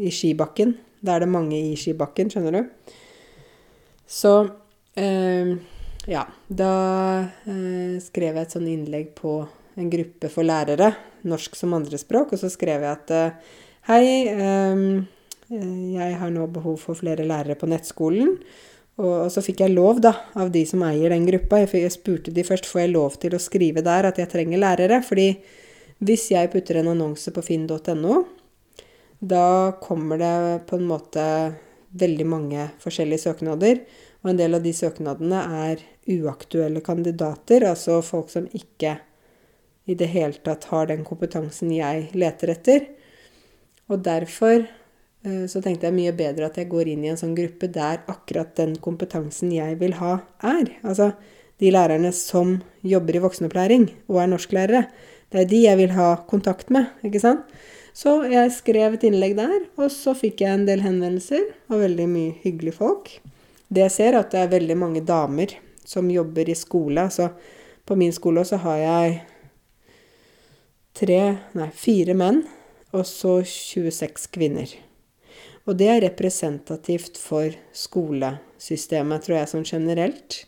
i 0.00 0.10
skibakken. 0.14 0.76
Da 1.04 1.16
er 1.16 1.24
det 1.24 1.32
mange 1.32 1.58
i 1.58 1.74
skibakken, 1.76 2.30
skjønner 2.32 2.56
du. 2.56 2.94
Så 4.10 4.32
eh, 4.96 5.52
ja, 6.08 6.24
da 6.48 6.72
eh, 7.44 7.96
skrev 8.00 8.36
jeg 8.36 8.46
et 8.46 8.54
sånn 8.56 8.68
innlegg 8.70 9.12
på 9.18 9.42
en 9.80 9.90
gruppe 9.92 10.30
for 10.32 10.46
lærere, 10.46 10.94
norsk 11.28 11.56
som 11.58 11.74
andrespråk, 11.76 12.32
og 12.32 12.40
så 12.40 12.50
skrev 12.52 12.84
jeg 12.86 12.90
at 12.90 13.12
eh, 13.14 13.54
hei, 13.90 14.04
ehm, 14.32 14.84
eh, 15.52 15.70
jeg 15.96 16.18
har 16.22 16.32
nå 16.34 16.48
behov 16.52 16.80
for 16.82 16.98
flere 16.98 17.26
lærere 17.28 17.58
på 17.58 17.68
nettskolen. 17.70 18.34
Og, 19.00 19.12
og, 19.12 19.28
så 19.32 19.44
fikk 19.44 19.62
jeg 19.64 19.72
lov, 19.72 20.02
da, 20.04 20.12
av 20.36 20.50
de 20.52 20.64
som 20.68 20.82
eier 20.84 21.12
den 21.12 21.28
gruppa. 21.28 21.62
Jeg, 21.62 21.72
jeg 21.86 21.94
spurte 21.94 22.34
de 22.36 22.44
først 22.44 22.68
får 22.68 22.84
jeg 22.84 22.92
lov 22.92 23.16
til 23.22 23.36
å 23.36 23.40
skrive 23.40 23.84
der 23.84 24.10
at 24.10 24.20
jeg 24.20 24.28
trenger 24.32 24.60
lærere. 24.60 25.00
fordi 25.06 25.32
hvis 26.00 26.30
jeg 26.32 26.48
putter 26.52 26.80
en 26.80 26.94
annonse 26.94 27.32
på 27.32 27.42
finn.no, 27.44 28.22
da 29.20 29.76
kommer 29.84 30.20
det 30.20 30.36
på 30.68 30.78
en 30.80 30.86
måte 30.88 31.24
veldig 31.90 32.26
mange 32.28 32.68
forskjellige 32.82 33.24
søknader. 33.26 33.82
Og 34.22 34.32
en 34.32 34.40
del 34.40 34.56
av 34.56 34.64
de 34.64 34.72
søknadene 34.76 35.40
er 35.66 35.84
uaktuelle 36.10 36.82
kandidater, 36.84 37.64
altså 37.68 38.00
folk 38.04 38.30
som 38.32 38.48
ikke 38.56 38.98
i 39.90 39.96
det 39.98 40.10
hele 40.12 40.38
tatt 40.44 40.68
har 40.70 40.90
den 40.90 41.02
kompetansen 41.06 41.72
jeg 41.74 42.10
leter 42.18 42.52
etter. 42.52 42.86
Og 43.90 44.02
derfor 44.06 44.60
eh, 44.60 45.46
så 45.50 45.62
tenkte 45.64 45.88
jeg 45.88 45.96
mye 45.96 46.14
bedre 46.16 46.50
at 46.50 46.60
jeg 46.60 46.70
går 46.70 46.92
inn 46.92 47.04
i 47.06 47.10
en 47.12 47.18
sånn 47.18 47.34
gruppe 47.38 47.70
der 47.72 48.04
akkurat 48.10 48.52
den 48.60 48.76
kompetansen 48.82 49.50
jeg 49.54 49.80
vil 49.80 49.96
ha, 49.98 50.20
er. 50.46 50.76
Altså 50.84 51.12
de 51.60 51.72
lærerne 51.74 52.12
som 52.16 52.58
jobber 52.86 53.18
i 53.18 53.24
voksenopplæring 53.24 53.88
og 54.08 54.22
er 54.22 54.30
norsklærere. 54.30 54.84
Det 55.30 55.42
er 55.42 55.50
de 55.50 55.64
jeg 55.64 55.78
vil 55.80 55.92
ha 55.94 56.12
kontakt 56.30 56.72
med, 56.74 56.88
ikke 57.06 57.22
sant. 57.22 57.44
Så 57.96 58.20
jeg 58.30 58.52
skrev 58.54 58.94
et 58.96 59.06
innlegg 59.06 59.34
der, 59.38 59.66
og 59.80 59.90
så 59.92 60.14
fikk 60.16 60.44
jeg 60.44 60.54
en 60.54 60.66
del 60.68 60.84
henvendelser 60.84 61.48
og 61.70 61.82
veldig 61.82 62.06
mye 62.10 62.36
hyggelige 62.44 62.78
folk. 62.78 63.16
Det 63.70 63.84
jeg 63.86 63.94
ser, 63.94 64.12
er 64.14 64.22
at 64.22 64.32
det 64.34 64.44
er 64.44 64.54
veldig 64.54 64.76
mange 64.78 65.02
damer 65.06 65.54
som 65.86 66.10
jobber 66.10 66.48
i 66.50 66.56
skole. 66.58 67.06
Så 67.10 67.30
på 67.86 67.96
min 67.98 68.14
skole 68.14 68.44
så 68.46 68.60
har 68.62 68.78
jeg 68.82 69.18
tre, 70.98 71.20
nei, 71.58 71.70
fire 71.74 72.16
menn 72.18 72.44
og 72.90 73.06
så 73.06 73.40
26 73.46 74.30
kvinner. 74.34 74.72
Og 75.68 75.76
det 75.78 75.90
er 75.92 76.02
representativt 76.02 77.18
for 77.20 77.54
skolesystemet, 77.76 79.22
tror 79.22 79.36
jeg, 79.38 79.50
sånn 79.52 79.66
generelt. 79.68 80.44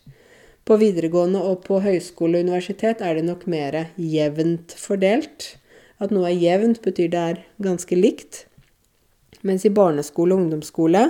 På 0.67 0.77
videregående 0.79 1.41
og 1.43 1.63
på 1.67 1.79
høyskole 1.83 2.39
og 2.39 2.47
universitet 2.47 3.03
er 3.03 3.19
det 3.19 3.25
nok 3.27 3.45
mer 3.51 3.77
jevnt 3.99 4.75
fordelt. 4.79 5.53
At 6.03 6.11
noe 6.11 6.27
er 6.27 6.35
jevnt, 6.35 6.81
betyr 6.83 7.13
det 7.13 7.23
er 7.31 7.39
ganske 7.63 7.95
likt. 7.95 8.43
Mens 9.47 9.63
i 9.67 9.71
barneskole 9.71 10.35
og 10.35 10.43
ungdomsskole 10.43 11.07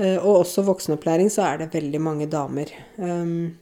Eh, 0.00 0.16
og 0.16 0.42
også 0.42 0.64
voksenopplæring 0.64 1.28
så 1.32 1.44
er 1.50 1.60
det 1.62 1.74
veldig 1.74 2.00
mange 2.00 2.28
damer. 2.30 2.72
Um, 2.96 3.58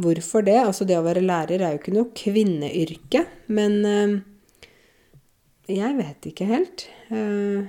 Hvorfor 0.00 0.40
det? 0.40 0.56
Altså, 0.56 0.86
det 0.88 0.96
å 0.96 1.04
være 1.04 1.20
lærer 1.20 1.60
er 1.60 1.74
jo 1.74 1.80
ikke 1.82 1.92
noe 1.92 2.08
kvinneyrke, 2.16 3.26
men 3.52 3.74
eh, 3.84 4.14
jeg 5.76 5.98
vet 5.98 6.28
ikke 6.30 6.46
helt. 6.48 6.86
Eh, 7.12 7.66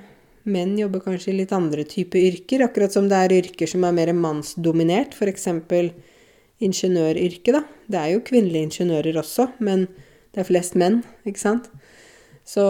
menn 0.48 0.78
jobber 0.80 1.04
kanskje 1.04 1.34
i 1.34 1.42
litt 1.42 1.51
andre 1.51 1.84
typer 1.84 2.24
yrker, 2.30 2.63
akkurat 2.63 2.96
som 2.96 3.10
det 3.12 3.20
er 3.20 3.36
yrker 3.42 3.68
som 3.68 3.84
er 3.84 3.98
mer 3.98 4.13
mannsdominert, 4.16 5.12
f.eks. 5.12 5.50
ingeniøryrket, 6.63 7.51
da. 7.58 7.66
Det 7.92 8.00
er 8.00 8.13
jo 8.13 8.24
kvinnelige 8.32 8.70
ingeniører 8.70 9.20
også, 9.20 9.50
men 9.60 9.90
det 10.32 10.44
er 10.44 10.48
flest 10.48 10.78
menn, 10.80 11.02
ikke 11.28 11.42
sant? 11.42 11.70
Så 12.48 12.64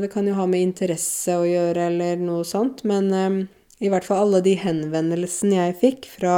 det 0.00 0.10
kan 0.12 0.26
jo 0.28 0.36
ha 0.38 0.46
med 0.48 0.62
interesse 0.62 1.34
å 1.34 1.46
gjøre 1.48 1.88
eller 1.90 2.20
noe 2.20 2.44
sånt, 2.46 2.84
men 2.88 3.08
eh, 3.12 3.40
i 3.84 3.90
hvert 3.92 4.06
fall 4.06 4.26
alle 4.26 4.42
de 4.44 4.54
henvendelsene 4.60 5.58
jeg 5.58 5.80
fikk 5.80 6.06
fra 6.08 6.36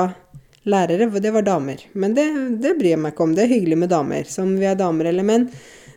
lærere, 0.68 1.08
det 1.20 1.32
var 1.34 1.46
damer. 1.46 1.82
Men 1.92 2.14
det, 2.16 2.26
det 2.62 2.76
bryr 2.78 2.94
jeg 2.94 3.02
meg 3.02 3.14
ikke 3.14 3.26
om. 3.26 3.34
Det 3.36 3.44
er 3.44 3.52
hyggelig 3.54 3.78
med 3.84 3.92
damer. 3.92 4.24
som 4.30 4.56
vi 4.58 4.66
er 4.68 4.78
damer 4.78 5.10
eller 5.10 5.26
menn. 5.26 5.46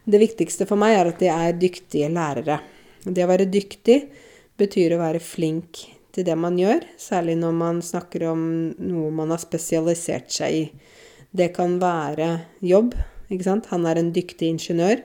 Det 0.03 0.21
viktigste 0.21 0.67
for 0.69 0.81
meg 0.81 0.97
er 0.97 1.09
at 1.11 1.21
de 1.21 1.31
er 1.31 1.57
dyktige 1.57 2.09
lærere. 2.13 2.59
Det 3.03 3.25
å 3.25 3.31
være 3.31 3.49
dyktig 3.49 3.97
betyr 4.61 4.95
å 4.95 5.01
være 5.01 5.21
flink 5.23 5.85
til 6.11 6.25
det 6.27 6.35
man 6.37 6.57
gjør, 6.59 6.83
særlig 6.99 7.37
når 7.39 7.53
man 7.55 7.81
snakker 7.85 8.27
om 8.31 8.41
noe 8.77 9.11
man 9.15 9.31
har 9.33 9.41
spesialisert 9.41 10.31
seg 10.33 10.57
i. 10.57 10.63
Det 11.31 11.49
kan 11.55 11.77
være 11.81 12.33
jobb. 12.65 12.93
Han 13.71 13.85
er 13.85 13.99
en 13.99 14.11
dyktig 14.13 14.47
ingeniør. 14.51 15.01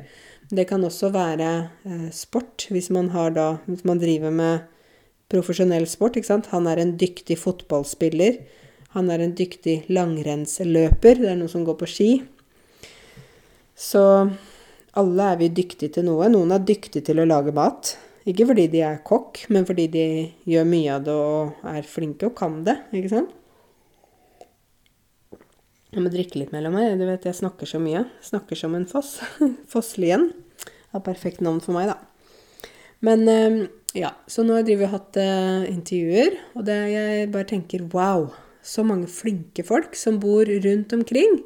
Det 0.50 0.66
kan 0.68 0.84
også 0.84 1.10
være 1.10 1.70
eh, 1.86 2.10
sport, 2.10 2.68
hvis 2.70 2.90
man, 2.90 3.08
da, 3.34 3.56
hvis 3.66 3.84
man 3.84 3.98
driver 3.98 4.30
med 4.30 4.58
profesjonell 5.28 5.86
sport. 5.86 6.18
Han 6.50 6.66
er 6.66 6.76
en 6.76 6.96
dyktig 6.98 7.38
fotballspiller. 7.38 8.38
Han 8.94 9.10
er 9.10 9.20
en 9.20 9.34
dyktig 9.34 9.84
langrennsløper. 9.88 11.22
Det 11.22 11.30
er 11.30 11.36
noen 11.36 11.50
som 11.50 11.64
går 11.66 11.78
på 11.80 11.86
ski. 11.90 12.10
Så 13.76 14.02
alle 14.96 15.30
er 15.32 15.40
vi 15.40 15.48
dyktige 15.52 15.92
til 15.92 16.06
noe. 16.06 16.28
Noen 16.32 16.54
er 16.54 16.62
dyktige 16.64 17.04
til 17.04 17.20
å 17.20 17.26
lage 17.28 17.52
mat. 17.52 17.96
Ikke 18.26 18.46
fordi 18.48 18.66
de 18.72 18.80
er 18.82 19.02
kokk, 19.06 19.44
men 19.54 19.66
fordi 19.68 19.86
de 19.92 20.06
gjør 20.50 20.64
mye 20.66 20.94
av 20.94 21.04
det 21.06 21.14
og 21.14 21.66
er 21.70 21.86
flinke 21.86 22.30
og 22.30 22.38
kan 22.38 22.62
det. 22.66 22.78
Ikke 22.96 23.12
sant? 23.12 23.34
Jeg 25.96 26.04
må 26.04 26.10
drikke 26.12 26.36
litt 26.36 26.50
mellom 26.52 26.74
meg. 26.76 26.98
Du 27.00 27.06
vet, 27.08 27.24
jeg 27.24 27.38
snakker 27.38 27.68
så 27.70 27.78
mye. 27.80 28.02
Snakker 28.20 28.58
som 28.60 28.74
en 28.76 28.84
foss. 28.84 29.14
Fosslien. 29.72 30.28
Det 30.60 30.98
er 31.00 31.04
perfekt 31.06 31.40
navn 31.40 31.62
for 31.64 31.72
meg, 31.72 31.88
da. 31.88 31.96
Men 33.06 33.24
eh, 33.32 33.56
ja, 33.96 34.10
så 34.28 34.44
nå 34.44 34.58
har 34.58 34.68
jeg 34.68 34.90
hatt 34.92 35.16
uh, 35.16 35.64
intervjuer, 35.70 36.36
og 36.52 36.66
det, 36.68 36.76
jeg 36.92 37.30
bare 37.32 37.48
tenker 37.48 37.86
wow, 37.94 38.26
så 38.60 38.84
mange 38.84 39.08
flinke 39.08 39.64
folk 39.64 39.96
som 39.96 40.18
bor 40.20 40.44
rundt 40.44 40.92
omkring, 40.92 41.38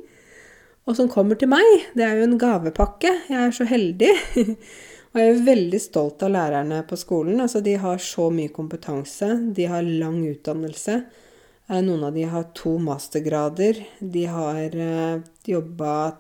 og 0.83 0.99
som 0.99 1.11
kommer 1.13 1.39
til 1.39 1.53
meg. 1.53 1.87
Det 1.95 2.03
er 2.09 2.19
jo 2.19 2.27
en 2.27 2.39
gavepakke. 2.43 3.15
Jeg 3.31 3.39
er 3.45 3.55
så 3.55 3.69
heldig. 3.71 4.11
og 5.13 5.23
jeg 5.23 5.31
er 5.31 5.43
veldig 5.47 5.83
stolt 5.87 6.27
av 6.27 6.35
lærerne 6.35 6.83
på 6.91 6.99
skolen. 6.99 7.39
Altså, 7.39 7.63
de 7.63 7.79
har 7.79 8.03
så 8.03 8.33
mye 8.35 8.51
kompetanse. 8.51 9.31
De 9.55 9.71
har 9.71 9.87
lang 9.87 10.25
utdannelse. 10.27 11.05
Eh, 11.71 11.83
noen 11.83 12.05
av 12.05 12.15
de 12.15 12.25
har 12.27 12.49
to 12.55 12.75
mastergrader. 12.83 13.79
De 13.99 14.25
har 14.27 14.77
uh, 14.77 15.21
jobba 15.47 16.17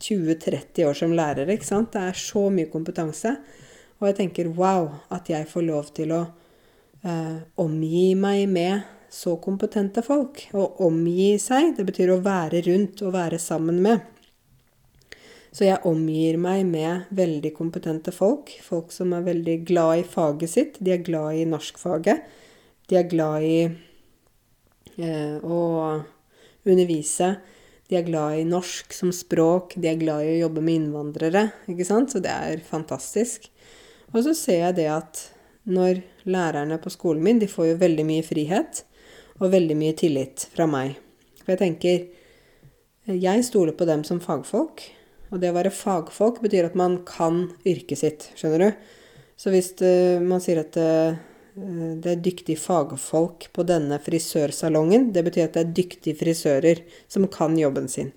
20-30 0.00 0.84
år 0.88 0.94
som 0.96 1.12
lærere, 1.12 1.52
ikke 1.52 1.68
sant. 1.68 1.92
Det 1.92 2.04
er 2.08 2.16
så 2.16 2.46
mye 2.54 2.70
kompetanse. 2.72 3.34
Og 3.98 4.06
jeg 4.08 4.16
tenker 4.20 4.52
wow, 4.56 4.88
at 5.12 5.28
jeg 5.28 5.48
får 5.50 5.64
lov 5.66 5.88
til 5.96 6.12
å 6.14 6.20
eh, 7.02 7.40
omgi 7.58 8.12
meg 8.14 8.44
med 8.46 8.84
så 9.10 9.34
kompetente 9.42 10.04
folk. 10.06 10.44
Å 10.54 10.68
omgi 10.86 11.32
seg, 11.42 11.72
det 11.74 11.82
betyr 11.88 12.12
å 12.14 12.20
være 12.22 12.62
rundt 12.68 13.02
og 13.02 13.16
være 13.16 13.40
sammen 13.42 13.80
med. 13.82 14.06
Så 15.50 15.66
jeg 15.66 15.82
omgir 15.88 16.38
meg 16.38 16.62
med 16.70 17.10
veldig 17.18 17.50
kompetente 17.56 18.14
folk. 18.14 18.54
Folk 18.62 18.94
som 18.94 19.16
er 19.16 19.26
veldig 19.26 19.58
glad 19.66 20.04
i 20.04 20.06
faget 20.06 20.54
sitt. 20.54 20.78
De 20.78 20.94
er 20.94 21.02
glad 21.02 21.40
i 21.40 21.48
norskfaget. 21.50 22.22
De 22.86 23.02
er 23.02 23.10
glad 23.10 23.48
i 23.50 23.58
eh, 24.98 25.38
å 25.42 25.60
undervise. 26.68 27.32
De 27.88 27.96
er 27.96 28.04
glad 28.04 28.36
i 28.38 28.46
norsk 28.48 28.92
som 28.92 29.12
språk. 29.14 29.78
De 29.80 29.88
er 29.88 30.00
glad 30.00 30.26
i 30.26 30.34
å 30.34 30.42
jobbe 30.44 30.64
med 30.64 30.82
innvandrere. 30.82 31.48
ikke 31.70 31.86
sant? 31.88 32.12
Så 32.12 32.20
det 32.24 32.34
er 32.34 32.60
fantastisk. 32.64 33.48
Og 34.12 34.22
så 34.26 34.34
ser 34.36 34.62
jeg 34.66 34.78
det 34.82 34.88
at 34.92 35.24
når 35.68 36.02
lærerne 36.28 36.78
på 36.80 36.92
skolen 36.92 37.24
min, 37.24 37.40
de 37.40 37.48
får 37.48 37.72
jo 37.72 37.80
veldig 37.80 38.04
mye 38.08 38.24
frihet 38.24 38.82
og 39.38 39.52
veldig 39.52 39.76
mye 39.78 39.96
tillit 39.96 40.48
fra 40.52 40.66
meg. 40.68 40.96
For 41.44 41.54
jeg 41.54 41.64
tenker 41.64 42.06
Jeg 43.08 43.44
stoler 43.46 43.72
på 43.72 43.86
dem 43.88 44.02
som 44.04 44.20
fagfolk. 44.20 44.82
Og 45.32 45.40
det 45.40 45.48
å 45.48 45.56
være 45.56 45.72
fagfolk 45.72 46.42
betyr 46.44 46.66
at 46.68 46.74
man 46.76 46.98
kan 47.08 47.46
yrket 47.64 48.00
sitt, 48.00 48.26
skjønner 48.36 48.60
du. 48.60 48.88
Så 49.40 49.52
hvis 49.54 49.70
uh, 49.80 50.20
man 50.20 50.42
sier 50.44 50.60
at 50.60 50.76
det 51.58 52.12
er 52.12 52.20
dyktige 52.22 52.60
fagfolk 52.60 53.48
på 53.56 53.64
denne 53.66 53.98
frisørsalongen, 54.02 55.10
det 55.14 55.24
betyr 55.26 55.48
at 55.48 55.56
det 55.56 55.64
er 55.64 55.74
dyktige 55.80 56.18
frisører 56.18 56.82
som 57.10 57.26
kan 57.32 57.56
jobben 57.58 57.88
sin. 57.90 58.12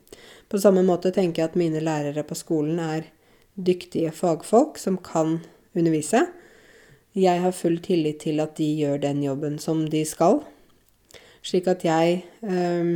På 0.51 0.59
samme 0.61 0.83
måte 0.85 1.13
tenker 1.15 1.41
jeg 1.41 1.51
at 1.51 1.57
mine 1.59 1.81
lærere 1.81 2.25
på 2.27 2.37
skolen 2.37 2.79
er 2.83 3.07
dyktige 3.55 4.11
fagfolk 4.13 4.77
som 4.77 4.99
kan 5.01 5.39
undervise. 5.75 6.25
Jeg 7.15 7.41
har 7.43 7.55
full 7.55 7.79
tillit 7.83 8.21
til 8.23 8.39
at 8.43 8.55
de 8.59 8.67
gjør 8.81 9.01
den 9.03 9.23
jobben 9.23 9.57
som 9.59 9.83
de 9.89 10.03
skal. 10.07 10.41
Slik 11.41 11.67
at 11.71 11.83
jeg 11.87 12.21
eh, 12.45 12.91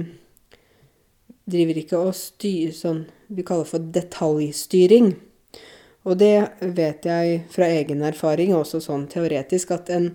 driver 1.49 1.79
ikke 1.81 1.99
og 1.99 2.15
styrer 2.17 2.75
sånn 2.75 3.05
vi 3.27 3.43
kaller 3.45 3.67
for 3.67 3.81
detaljstyring. 3.95 5.15
Og 6.05 6.19
det 6.21 6.35
vet 6.77 7.07
jeg 7.07 7.41
fra 7.49 7.67
egen 7.73 8.03
erfaring, 8.05 8.53
også 8.53 8.83
sånn 8.83 9.07
teoretisk, 9.09 9.73
at 9.73 9.89
en, 9.93 10.11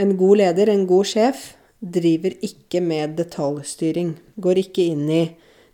en 0.00 0.16
god 0.16 0.40
leder, 0.40 0.70
en 0.72 0.86
god 0.88 1.08
sjef, 1.08 1.52
driver 1.82 2.34
ikke 2.44 2.80
med 2.84 3.16
detaljstyring. 3.18 4.14
Går 4.40 4.62
ikke 4.62 4.86
inn 4.94 5.08
i 5.10 5.22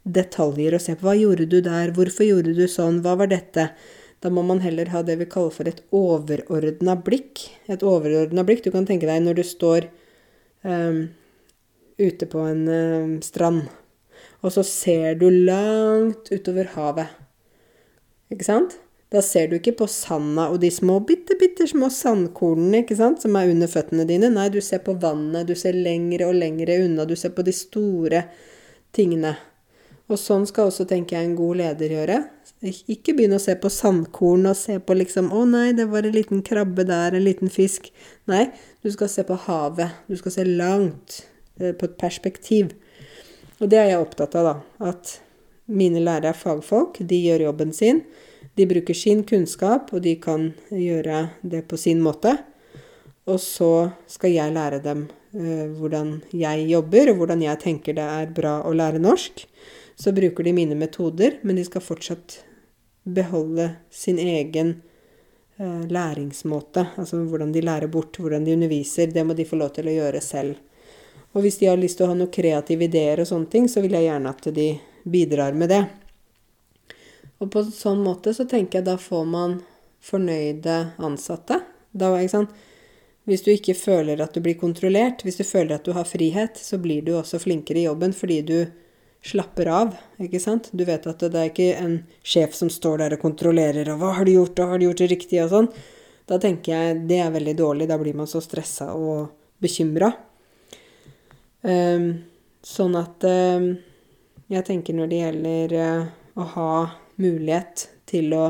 detaljer 0.09 0.77
og 0.77 0.83
ser 0.83 0.99
på 0.99 1.09
hva 1.09 1.17
gjorde 1.19 1.47
du 1.51 1.59
der, 1.65 1.93
hvorfor 1.95 2.27
gjorde 2.27 2.55
du 2.57 2.65
sånn, 2.71 3.03
hva 3.05 3.15
var 3.21 3.31
dette? 3.31 3.69
Da 4.19 4.33
må 4.35 4.43
man 4.43 4.63
heller 4.65 4.91
ha 4.91 5.05
det 5.07 5.19
vi 5.21 5.29
kaller 5.31 5.55
for 5.55 5.71
et 5.71 5.85
overordna 5.95 6.97
blikk. 6.99 7.45
Et 7.71 7.83
overordna 7.87 8.43
blikk. 8.47 8.65
Du 8.65 8.73
kan 8.75 8.89
tenke 8.89 9.07
deg 9.07 9.23
når 9.23 9.39
du 9.39 9.45
står 9.47 9.87
um, 10.67 11.05
ute 12.01 12.27
på 12.31 12.43
en 12.49 12.65
um, 12.67 13.15
strand, 13.23 13.69
og 14.43 14.55
så 14.55 14.65
ser 14.67 15.19
du 15.21 15.29
langt 15.31 16.31
utover 16.35 16.71
havet. 16.75 17.15
Ikke 18.35 18.47
sant? 18.47 18.79
Da 19.09 19.23
ser 19.25 19.49
du 19.49 19.57
ikke 19.57 19.73
på 19.79 19.87
sanda 19.89 20.51
og 20.53 20.59
de 20.61 20.69
små, 20.73 20.99
bitte, 21.09 21.39
bitte 21.41 21.65
små 21.71 21.89
sandkornene 21.93 22.83
ikke 22.83 22.99
sant, 22.99 23.23
som 23.25 23.37
er 23.41 23.49
under 23.55 23.71
føttene 23.71 24.05
dine. 24.09 24.29
Nei, 24.35 24.51
du 24.53 24.61
ser 24.65 24.83
på 24.85 24.99
vannet, 25.01 25.49
du 25.49 25.55
ser 25.57 25.77
lengre 25.77 26.29
og 26.29 26.37
lengre 26.37 26.77
unna, 26.85 27.07
du 27.09 27.17
ser 27.17 27.33
på 27.37 27.45
de 27.47 27.55
store 27.57 28.27
tingene. 28.97 29.33
Og 30.09 30.21
sånn 30.21 30.45
skal 30.49 30.69
også, 30.69 30.85
tenker 30.89 31.19
jeg, 31.19 31.29
en 31.29 31.39
god 31.39 31.61
leder 31.61 31.95
gjøre. 31.95 32.19
Ikke 32.91 33.15
begynn 33.17 33.37
å 33.37 33.41
se 33.41 33.55
på 33.61 33.71
sandkorn 33.73 34.49
og 34.51 34.57
se 34.57 34.79
på 34.81 34.97
liksom 34.97 35.29
'Å 35.33 35.45
nei, 35.49 35.73
det 35.73 35.89
var 35.89 36.05
en 36.05 36.17
liten 36.17 36.43
krabbe 36.43 36.85
der, 36.85 37.15
en 37.15 37.25
liten 37.25 37.49
fisk'. 37.49 37.91
Nei, 38.27 38.51
du 38.83 38.91
skal 38.91 39.09
se 39.09 39.23
på 39.23 39.37
havet. 39.37 39.91
Du 40.09 40.17
skal 40.17 40.33
se 40.33 40.45
langt, 40.45 41.27
eh, 41.61 41.73
på 41.73 41.85
et 41.85 41.99
perspektiv. 41.99 42.73
Og 43.61 43.69
det 43.69 43.79
er 43.79 43.89
jeg 43.91 44.01
opptatt 44.01 44.35
av, 44.35 44.45
da. 44.45 44.89
At 44.91 45.21
mine 45.69 46.01
lærere 46.01 46.31
er 46.31 46.33
fagfolk. 46.33 46.99
De 47.07 47.17
gjør 47.17 47.45
jobben 47.49 47.73
sin. 47.73 48.03
De 48.59 48.67
bruker 48.67 48.97
sin 48.97 49.23
kunnskap, 49.23 49.93
og 49.95 50.03
de 50.03 50.17
kan 50.19 50.51
gjøre 50.75 51.29
det 51.47 51.63
på 51.71 51.79
sin 51.79 52.03
måte. 52.03 52.35
Og 53.29 53.39
så 53.43 53.91
skal 54.11 54.35
jeg 54.35 54.55
lære 54.57 54.81
dem 54.83 55.05
uh, 55.37 55.67
hvordan 55.79 56.17
jeg 56.35 56.67
jobber, 56.73 57.13
og 57.13 57.23
hvordan 57.23 57.45
jeg 57.45 57.63
tenker 57.63 57.95
det 57.99 58.09
er 58.19 58.35
bra 58.35 58.59
å 58.67 58.75
lære 58.75 59.03
norsk. 59.03 59.45
Så 59.99 60.15
bruker 60.15 60.47
de 60.47 60.55
mine 60.57 60.79
metoder, 60.79 61.39
men 61.47 61.59
de 61.59 61.67
skal 61.67 61.85
fortsatt 61.85 62.41
beholde 63.09 63.71
sin 63.91 64.19
egen 64.19 64.83
eh, 65.59 65.81
læringsmåte. 65.91 66.85
Altså 66.97 67.19
hvordan 67.25 67.53
de 67.53 67.65
lærer 67.65 67.91
bort, 67.91 68.19
hvordan 68.21 68.45
de 68.47 68.55
underviser. 68.55 69.11
Det 69.11 69.25
må 69.27 69.35
de 69.35 69.47
få 69.49 69.59
lov 69.59 69.73
til 69.75 69.89
å 69.91 69.95
gjøre 69.97 70.21
selv. 70.23 70.61
Og 71.35 71.43
hvis 71.43 71.59
de 71.61 71.67
har 71.67 71.81
lyst 71.81 71.99
til 71.99 72.07
å 72.07 72.13
ha 72.13 72.19
noen 72.19 72.31
kreative 72.33 72.87
ideer 72.87 73.23
og 73.23 73.29
sånne 73.29 73.51
ting, 73.53 73.67
så 73.69 73.83
vil 73.85 73.97
jeg 73.99 74.07
gjerne 74.07 74.31
at 74.33 74.49
de 74.55 74.69
bidrar 75.09 75.57
med 75.59 75.73
det. 75.75 75.83
Og 77.39 77.51
på 77.53 77.63
en 77.63 77.75
sånn 77.75 78.01
måte 78.03 78.35
så 78.35 78.47
tenker 78.49 78.81
jeg 78.81 78.89
da 78.89 78.97
får 78.99 79.27
man 79.29 79.61
fornøyde 80.05 80.79
ansatte. 81.03 81.61
Da, 81.93 82.11
ikke 82.19 82.35
sant? 82.35 82.65
Hvis 83.29 83.45
du 83.45 83.51
ikke 83.53 83.77
føler 83.77 84.21
at 84.25 84.35
du 84.35 84.41
blir 84.41 84.57
kontrollert, 84.57 85.23
hvis 85.25 85.37
du 85.37 85.45
føler 85.45 85.77
at 85.77 85.85
du 85.85 85.93
har 85.93 86.09
frihet, 86.09 86.57
så 86.57 86.79
blir 86.81 87.03
du 87.05 87.13
også 87.19 87.41
flinkere 87.43 87.83
i 87.83 87.89
jobben 87.89 88.15
fordi 88.17 88.39
du 88.49 88.59
slapper 89.25 89.69
av, 89.69 89.95
ikke 90.23 90.41
sant. 90.41 90.71
Du 90.73 90.85
vet 90.89 91.07
at 91.11 91.21
det 91.21 91.41
er 91.41 91.51
ikke 91.51 91.73
en 91.77 91.99
sjef 92.23 92.55
som 92.57 92.71
står 92.73 93.03
der 93.03 93.17
og 93.17 93.25
kontrollerer 93.25 93.91
og 93.93 93.99
'Hva 94.01 94.13
har 94.17 94.25
du 94.25 94.33
gjort?' 94.33 94.61
og 94.63 94.69
'Har 94.69 94.79
du 94.79 94.85
gjort 94.87 95.03
det 95.03 95.11
riktig?' 95.11 95.43
og 95.45 95.51
sånn. 95.51 95.69
Da 96.27 96.39
tenker 96.39 96.73
jeg 96.73 97.09
det 97.09 97.19
er 97.19 97.31
veldig 97.31 97.57
dårlig. 97.57 97.89
Da 97.89 97.99
blir 97.99 98.15
man 98.15 98.27
så 98.27 98.41
stressa 98.41 98.93
og 98.95 99.31
bekymra. 99.61 100.13
Um, 101.63 102.25
sånn 102.63 102.95
at 102.97 103.25
um, 103.25 103.79
jeg 104.49 104.65
tenker 104.65 104.95
når 104.95 105.09
det 105.09 105.21
gjelder 105.23 105.75
uh, 105.75 106.07
å 106.37 106.45
ha 106.55 106.91
mulighet 107.21 107.89
til 108.09 108.33
å 108.37 108.47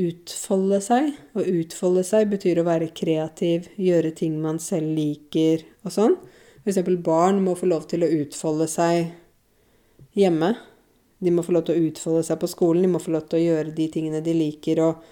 utfolde 0.00 0.80
seg. 0.84 1.12
Å 1.36 1.44
utfolde 1.44 2.04
seg 2.06 2.30
betyr 2.32 2.60
å 2.62 2.66
være 2.68 2.92
kreativ, 2.96 3.68
gjøre 3.76 4.12
ting 4.16 4.38
man 4.42 4.60
selv 4.62 4.94
liker 4.96 5.64
og 5.84 5.94
sånn. 5.94 6.18
F.eks. 6.62 6.82
barn 7.02 7.42
må 7.44 7.56
få 7.58 7.68
lov 7.70 7.88
til 7.90 8.04
å 8.04 8.12
utfolde 8.22 8.68
seg 8.70 9.10
hjemme. 10.18 10.54
De 11.22 11.30
må 11.30 11.44
få 11.46 11.54
lov 11.54 11.66
til 11.66 11.78
å 11.78 11.88
utfolde 11.88 12.22
seg 12.26 12.38
på 12.42 12.50
skolen, 12.50 12.84
de 12.86 12.92
må 12.94 13.00
få 13.02 13.14
lov 13.14 13.28
til 13.30 13.40
å 13.40 13.44
gjøre 13.44 13.74
de 13.76 13.88
tingene 13.94 14.22
de 14.24 14.34
liker, 14.34 14.80
og, 14.82 15.04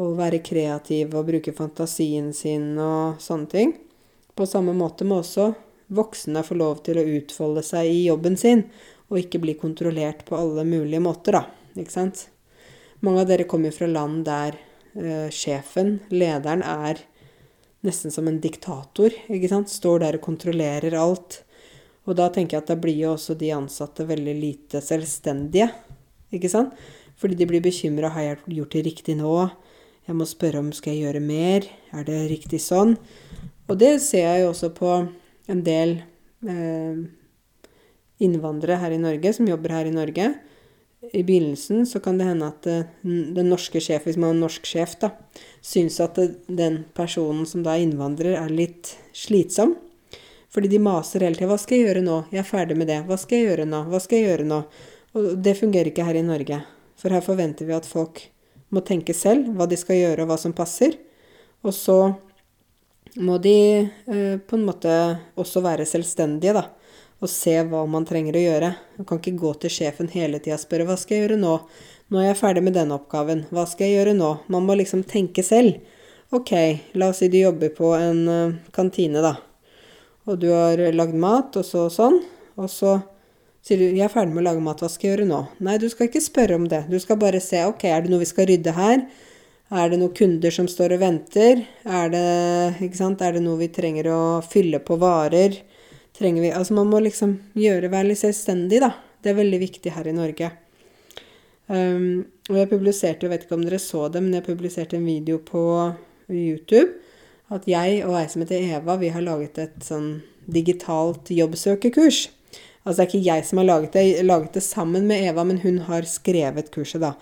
og 0.00 0.18
være 0.18 0.42
kreative 0.44 1.16
og 1.16 1.28
bruke 1.30 1.54
fantasien 1.56 2.32
sin 2.36 2.74
og 2.80 3.22
sånne 3.22 3.52
ting. 3.52 3.72
På 4.36 4.46
samme 4.46 4.74
måte 4.76 5.06
må 5.08 5.22
også 5.22 5.50
voksne 5.88 6.42
få 6.44 6.58
lov 6.60 6.82
til 6.84 7.00
å 7.00 7.06
utfolde 7.16 7.64
seg 7.64 7.88
i 7.88 8.04
jobben 8.06 8.36
sin, 8.36 8.66
og 9.08 9.20
ikke 9.20 9.40
bli 9.42 9.54
kontrollert 9.58 10.24
på 10.28 10.36
alle 10.36 10.64
mulige 10.68 11.02
måter, 11.02 11.38
da. 11.38 11.44
Ikke 11.78 11.94
sant? 11.94 12.26
Mange 13.04 13.22
av 13.22 13.30
dere 13.30 13.46
kommer 13.48 13.72
fra 13.74 13.88
land 13.88 14.24
der 14.26 14.56
uh, 14.98 15.28
sjefen, 15.32 15.98
lederen, 16.10 16.64
er 16.66 17.00
nesten 17.86 18.12
som 18.12 18.28
en 18.28 18.40
diktator. 18.42 19.14
ikke 19.30 19.50
sant? 19.50 19.70
Står 19.70 20.02
der 20.02 20.18
og 20.18 20.24
kontrollerer 20.26 20.96
alt. 20.98 21.42
Og 22.08 22.16
da 22.18 22.28
tenker 22.32 22.56
jeg 22.56 22.64
at 22.64 22.72
da 22.72 22.78
blir 22.80 22.96
jo 22.96 23.12
også 23.14 23.36
de 23.38 23.52
ansatte 23.54 24.06
veldig 24.08 24.34
lite 24.38 24.82
selvstendige. 24.84 25.68
Ikke 26.34 26.50
sant? 26.52 26.74
Fordi 27.18 27.36
de 27.38 27.46
blir 27.48 27.62
bekymra. 27.64 28.10
Har 28.14 28.24
jeg 28.24 28.58
gjort 28.58 28.74
det 28.74 28.84
riktig 28.86 29.18
nå? 29.20 29.34
Jeg 30.08 30.16
må 30.16 30.24
spørre 30.24 30.62
om 30.62 30.72
skal 30.72 30.94
jeg 30.94 31.06
gjøre 31.06 31.22
mer. 31.24 31.68
Er 31.92 32.06
det 32.08 32.18
riktig 32.30 32.60
sånn? 32.64 32.96
Og 33.68 33.76
det 33.80 33.98
ser 34.00 34.24
jeg 34.24 34.44
jo 34.44 34.52
også 34.54 34.72
på 34.72 34.92
en 35.52 35.62
del 35.64 35.98
eh, 36.48 37.02
innvandrere 38.18 38.80
her 38.82 38.94
i 38.94 39.00
Norge, 39.02 39.32
som 39.36 39.48
jobber 39.48 39.76
her 39.76 39.90
i 39.90 39.94
Norge 39.94 40.32
i 41.00 41.22
begynnelsen 41.22 41.86
så 41.86 42.00
kan 42.00 42.18
det 42.18 42.26
hende 42.26 42.48
at 42.50 42.66
eh, 42.66 42.86
den 43.02 43.50
norske 43.52 43.80
sjef, 43.80 44.06
hvis 44.06 44.18
man 44.18 44.32
er 44.32 44.36
en 44.36 44.44
norsk 44.46 44.66
sjef, 44.66 44.96
da, 45.02 45.12
syns 45.62 46.00
at 46.02 46.18
den 46.46 46.82
personen 46.96 47.46
som 47.46 47.62
da 47.62 47.76
er 47.76 47.86
innvandrer, 47.86 48.34
er 48.40 48.50
litt 48.52 48.96
slitsom. 49.16 49.76
Fordi 50.50 50.70
de 50.72 50.80
maser 50.82 51.22
hele 51.22 51.36
tida. 51.36 51.50
'Hva 51.50 51.58
skal 51.60 51.76
jeg 51.76 51.86
gjøre 51.86 52.02
nå? 52.02 52.16
Jeg 52.32 52.40
er 52.40 52.48
ferdig 52.50 52.76
med 52.80 52.88
det. 52.88 53.02
Hva 53.06 53.18
skal 53.20 53.38
jeg 53.38 53.50
gjøre 53.50 53.66
nå? 53.68 53.82
Hva 53.92 54.00
skal 54.00 54.18
jeg 54.18 54.30
gjøre 54.30 54.48
nå?' 54.48 54.62
Og 55.14 55.28
det 55.44 55.58
fungerer 55.58 55.90
ikke 55.90 56.06
her 56.08 56.16
i 56.18 56.24
Norge. 56.24 56.62
For 56.98 57.14
her 57.14 57.22
forventer 57.24 57.68
vi 57.68 57.76
at 57.76 57.86
folk 57.86 58.22
må 58.74 58.80
tenke 58.84 59.14
selv 59.14 59.52
hva 59.56 59.68
de 59.68 59.76
skal 59.76 59.96
gjøre, 59.96 60.24
og 60.24 60.32
hva 60.32 60.38
som 60.40 60.56
passer. 60.56 60.96
Og 61.62 61.72
så 61.76 61.98
må 63.16 63.38
de 63.38 63.58
eh, 63.86 64.36
på 64.40 64.56
en 64.56 64.66
måte 64.66 64.90
også 65.36 65.62
være 65.62 65.86
selvstendige, 65.86 66.56
da 66.58 66.66
og 67.18 67.30
se 67.30 67.54
hva 67.66 67.82
man 67.90 68.06
trenger 68.06 68.36
å 68.38 68.42
gjøre. 68.44 68.72
Man 68.98 69.06
kan 69.08 69.20
ikke 69.20 69.38
gå 69.40 69.52
til 69.62 69.72
sjefen 69.74 70.10
hele 70.12 70.38
tida 70.38 70.54
og 70.58 70.62
spørre 70.62 70.86
'hva 70.86 70.96
skal 70.98 71.16
jeg 71.16 71.28
gjøre 71.28 71.40
nå'? 71.42 71.58
'Nå 72.10 72.20
er 72.20 72.26
jeg 72.28 72.40
ferdig 72.40 72.62
med 72.62 72.74
denne 72.74 72.94
oppgaven. 72.94 73.46
Hva 73.50 73.66
skal 73.66 73.86
jeg 73.86 73.96
gjøre 73.98 74.14
nå?' 74.16 74.38
Man 74.48 74.66
må 74.66 74.76
liksom 74.78 75.02
tenke 75.04 75.42
selv. 75.42 75.80
Ok, 76.30 76.52
la 76.94 77.08
oss 77.08 77.18
si 77.18 77.28
du 77.28 77.38
jobber 77.38 77.70
på 77.70 77.94
en 77.96 78.28
uh, 78.28 78.54
kantine, 78.72 79.20
da. 79.22 79.36
Og 80.26 80.38
du 80.38 80.50
har 80.52 80.76
lagd 80.92 81.14
mat, 81.14 81.56
og 81.56 81.64
så 81.64 81.88
sånn. 81.88 82.22
Og 82.56 82.68
så 82.68 83.02
sier 83.62 83.78
du 83.78 83.84
'jeg 83.84 84.04
er 84.04 84.14
ferdig 84.14 84.34
med 84.34 84.44
å 84.44 84.50
lage 84.50 84.60
mat, 84.60 84.80
hva 84.80 84.88
skal 84.88 85.10
jeg 85.10 85.18
gjøre 85.18 85.28
nå?' 85.28 85.48
Nei, 85.60 85.78
du 85.78 85.88
skal 85.88 86.06
ikke 86.08 86.20
spørre 86.20 86.54
om 86.54 86.68
det. 86.68 86.88
Du 86.90 86.98
skal 86.98 87.16
bare 87.16 87.40
se 87.40 87.64
'ok, 87.64 87.84
er 87.84 88.02
det 88.02 88.10
noe 88.10 88.20
vi 88.20 88.32
skal 88.32 88.46
rydde 88.46 88.72
her'? 88.72 89.06
Er 89.70 89.90
det 89.90 89.98
noen 89.98 90.14
kunder 90.14 90.50
som 90.50 90.64
står 90.64 90.94
og 90.94 91.00
venter? 91.00 91.66
Er 91.84 92.08
det? 92.08 92.20
Er 93.20 93.32
det 93.32 93.42
noe 93.42 93.58
vi 93.58 93.68
trenger 93.68 94.06
å 94.08 94.20
fylle 94.40 94.78
på 94.80 94.96
varer? 94.96 95.58
Trenger 96.18 96.42
vi 96.42 96.54
Altså 96.54 96.74
man 96.76 96.90
må 96.90 97.00
liksom 97.04 97.36
gjøre, 97.58 97.90
være 97.92 98.10
litt 98.10 98.22
selvstendig, 98.22 98.82
da. 98.84 98.92
Det 99.22 99.32
er 99.32 99.38
veldig 99.38 99.60
viktig 99.62 99.92
her 99.94 100.08
i 100.08 100.14
Norge. 100.14 100.50
Um, 101.68 102.24
og 102.48 102.56
jeg 102.56 102.70
publiserte, 102.70 103.26
jeg 103.26 103.32
vet 103.32 103.44
ikke 103.44 103.58
om 103.58 103.64
dere 103.66 103.80
så 103.82 104.06
det, 104.08 104.22
men 104.24 104.38
jeg 104.38 104.46
publiserte 104.46 104.96
en 104.96 105.08
video 105.08 105.40
på 105.44 105.62
YouTube. 106.32 106.96
At 107.52 107.68
jeg 107.68 108.02
og 108.06 108.16
ei 108.20 108.26
som 108.28 108.44
heter 108.44 108.78
Eva, 108.78 108.96
vi 109.00 109.12
har 109.12 109.24
laget 109.24 109.60
et 109.60 109.78
sånn 109.84 110.18
digitalt 110.48 111.30
jobbsøkerkurs. 111.32 112.26
Altså 112.84 112.96
det 112.96 113.04
er 113.04 113.10
ikke 113.10 113.26
jeg 113.26 113.44
som 113.44 113.60
har 113.60 113.68
laget 113.68 113.96
det, 113.96 114.04
jeg 114.06 114.28
laget 114.28 114.56
det 114.56 114.64
sammen 114.64 115.08
med 115.10 115.26
Eva, 115.28 115.44
men 115.44 115.60
hun 115.64 115.82
har 115.88 116.08
skrevet 116.08 116.70
kurset, 116.72 117.02
da. 117.04 117.14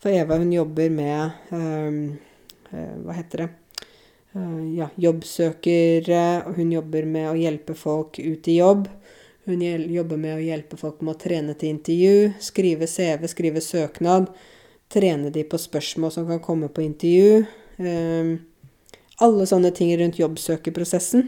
For 0.00 0.12
Eva 0.12 0.38
hun 0.40 0.52
jobber 0.52 0.88
med 0.92 1.52
um, 1.52 1.98
Hva 2.70 3.16
heter 3.18 3.44
det? 3.44 3.48
Eh, 4.34 4.74
ja, 4.76 4.88
jobbsøkere, 4.94 6.52
hun 6.54 6.70
jobber 6.72 7.06
med 7.06 7.30
å 7.32 7.38
hjelpe 7.38 7.74
folk 7.74 8.20
ut 8.22 8.48
i 8.48 8.60
jobb. 8.60 8.86
Hun 9.48 9.62
jobber 9.90 10.20
med 10.20 10.36
å 10.36 10.44
hjelpe 10.44 10.78
folk 10.78 11.00
med 11.02 11.16
å 11.16 11.18
trene 11.18 11.56
til 11.58 11.72
intervju, 11.74 12.30
skrive 12.44 12.86
CV, 12.86 13.26
skrive 13.30 13.62
søknad. 13.64 14.28
Trene 14.90 15.32
de 15.34 15.42
på 15.46 15.58
spørsmål 15.58 16.12
som 16.14 16.28
kan 16.28 16.42
komme 16.44 16.68
på 16.70 16.84
intervju. 16.84 17.42
Um, 17.80 18.30
alle 19.18 19.46
sånne 19.48 19.72
ting 19.74 19.90
rundt 19.98 20.20
jobbsøkerprosessen. 20.20 21.26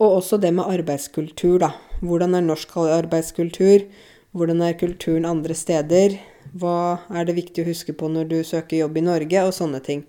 Og 0.00 0.16
også 0.22 0.40
det 0.40 0.54
med 0.56 0.70
arbeidskultur, 0.70 1.58
da. 1.60 1.74
Hvordan 2.00 2.38
er 2.38 2.46
norsk 2.46 2.72
arbeidskultur? 2.86 3.84
Hvordan 4.32 4.62
er 4.64 4.78
kulturen 4.80 5.28
andre 5.28 5.56
steder? 5.58 6.16
Hva 6.56 7.02
er 7.12 7.28
det 7.28 7.36
viktig 7.36 7.64
å 7.64 7.68
huske 7.68 7.92
på 7.92 8.08
når 8.08 8.30
du 8.30 8.38
søker 8.46 8.80
jobb 8.80 8.96
i 8.96 9.04
Norge? 9.04 9.44
Og 9.44 9.52
sånne 9.56 9.82
ting. 9.84 10.06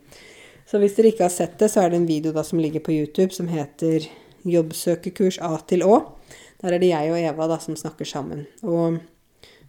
Så 0.72 0.80
hvis 0.80 0.94
dere 0.96 1.10
ikke 1.12 1.26
har 1.26 1.34
sett 1.34 1.58
det, 1.60 1.68
så 1.68 1.82
er 1.82 1.92
det 1.92 1.98
en 2.00 2.08
video 2.08 2.32
da 2.32 2.46
som 2.48 2.60
ligger 2.64 2.80
på 2.80 2.94
YouTube 2.96 3.36
som 3.36 3.50
heter 3.52 4.08
'Jobbsøkerkurs 4.48 5.42
A 5.44 5.58
til 5.68 5.84
Å'. 5.84 6.06
Der 6.62 6.74
er 6.74 6.80
det 6.80 6.94
jeg 6.94 7.12
og 7.12 7.20
Eva 7.20 7.48
da 7.48 7.58
som 7.60 7.76
snakker 7.76 8.08
sammen. 8.08 8.48
Og 8.64 9.02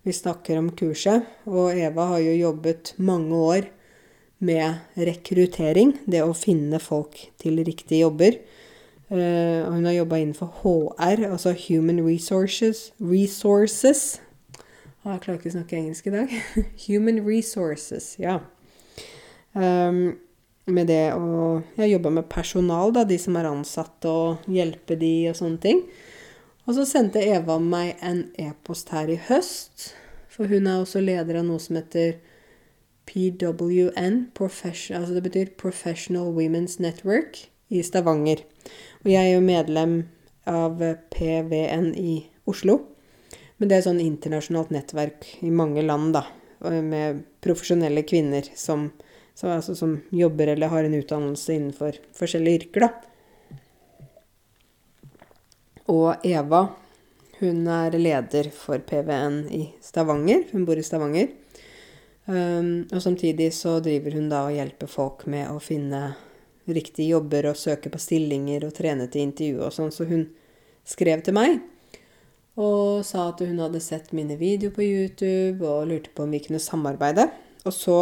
vi 0.04 0.12
snakker 0.12 0.58
om 0.58 0.70
kurset. 0.70 1.26
Og 1.46 1.74
Eva 1.74 2.06
har 2.06 2.18
jo 2.22 2.38
jobbet 2.38 2.94
mange 2.98 3.34
år 3.34 3.66
med 4.38 4.78
rekruttering, 4.96 5.98
det 6.06 6.22
å 6.22 6.34
finne 6.34 6.78
folk 6.78 7.18
til 7.38 7.58
riktige 7.66 8.06
jobber. 8.06 8.38
Uh, 9.10 9.66
hun 9.74 9.84
har 9.84 9.98
jobba 9.98 10.22
innenfor 10.22 10.62
HR, 10.62 11.32
altså 11.32 11.52
Human 11.68 11.98
Resources. 12.06 12.92
Resources. 13.00 14.20
Ah, 15.04 15.18
jeg 15.18 15.20
klarer 15.20 15.38
ikke 15.38 15.50
å 15.50 15.58
snakke 15.58 15.76
engelsk 15.76 16.06
i 16.06 16.10
dag. 16.14 16.42
Human 16.86 17.24
Resources, 17.26 18.14
ja. 18.18 18.38
Um, 19.54 20.14
med 20.70 20.86
det 20.86 21.12
å 21.14 21.62
Jeg 21.76 21.94
jobba 21.94 22.10
med 22.10 22.28
personal, 22.30 22.92
da, 22.94 23.04
de 23.04 23.18
som 23.18 23.36
er 23.36 23.48
ansatt, 23.50 24.04
og 24.06 24.44
hjelpe 24.46 24.96
de 24.98 25.30
og 25.30 25.38
sånne 25.38 25.62
ting. 25.62 25.82
Og 26.66 26.76
så 26.76 26.84
sendte 26.86 27.22
Eva 27.22 27.58
meg 27.58 27.96
en 28.00 28.28
e-post 28.38 28.92
her 28.94 29.10
i 29.10 29.18
høst, 29.28 29.92
for 30.30 30.46
hun 30.46 30.68
er 30.70 30.80
også 30.80 31.02
leder 31.02 31.40
av 31.40 31.48
noe 31.48 31.60
som 31.60 31.76
heter 31.80 32.20
PWN, 33.10 34.28
altså 34.38 35.14
det 35.16 35.24
betyr 35.24 35.56
Professional 35.58 36.30
Women's 36.32 36.78
Network, 36.80 37.48
i 37.72 37.82
Stavanger. 37.82 38.44
Og 39.02 39.10
jeg 39.10 39.30
er 39.30 39.34
jo 39.34 39.44
medlem 39.44 39.94
av 40.46 40.80
PVN 41.10 41.92
i 41.98 42.18
Oslo. 42.48 42.82
Men 43.56 43.68
det 43.68 43.76
er 43.76 43.82
et 43.82 43.88
sånn 43.88 44.02
internasjonalt 44.02 44.72
nettverk 44.74 45.26
i 45.42 45.50
mange 45.50 45.84
land, 45.86 46.14
da, 46.16 46.26
med 46.62 47.24
profesjonelle 47.44 48.04
kvinner 48.06 48.46
som 48.58 48.90
som, 49.34 49.50
altså, 49.50 49.74
som 49.78 49.96
jobber 50.10 50.52
eller 50.52 50.72
har 50.72 50.84
en 50.84 50.94
utdannelse 50.98 51.56
innenfor 51.56 51.98
forskjellige 52.16 52.62
yrker, 52.62 52.86
da. 52.86 52.90
Og 55.92 56.26
Eva, 56.26 56.66
hun 57.40 57.66
er 57.66 57.96
leder 57.98 58.50
for 58.54 58.78
PVN 58.86 59.40
i 59.50 59.64
Stavanger. 59.82 60.44
Hun 60.52 60.66
bor 60.68 60.78
i 60.78 60.84
Stavanger. 60.86 61.32
Um, 62.24 62.84
og 62.92 63.02
samtidig 63.02 63.48
så 63.56 63.80
driver 63.82 64.14
hun 64.14 64.28
da 64.30 64.44
og 64.46 64.54
hjelper 64.54 64.90
folk 64.90 65.24
med 65.26 65.50
å 65.50 65.58
finne 65.58 66.12
riktige 66.70 67.16
jobber 67.16 67.48
og 67.50 67.58
søke 67.58 67.90
på 67.90 67.98
stillinger 67.98 68.68
og 68.68 68.76
trene 68.76 69.08
til 69.10 69.26
intervju 69.26 69.64
og 69.66 69.74
sånn. 69.74 69.90
Så 69.90 70.06
hun 70.06 70.28
skrev 70.86 71.24
til 71.26 71.34
meg 71.34 71.58
og 72.60 73.00
sa 73.08 73.30
at 73.30 73.40
hun 73.40 73.58
hadde 73.62 73.80
sett 73.80 74.12
mine 74.12 74.36
videoer 74.36 74.74
på 74.76 74.84
YouTube 74.84 75.66
og 75.66 75.88
lurte 75.88 76.12
på 76.12 76.26
om 76.26 76.34
vi 76.34 76.42
kunne 76.44 76.62
samarbeide. 76.62 77.26
Og 77.64 77.74
så 77.74 77.98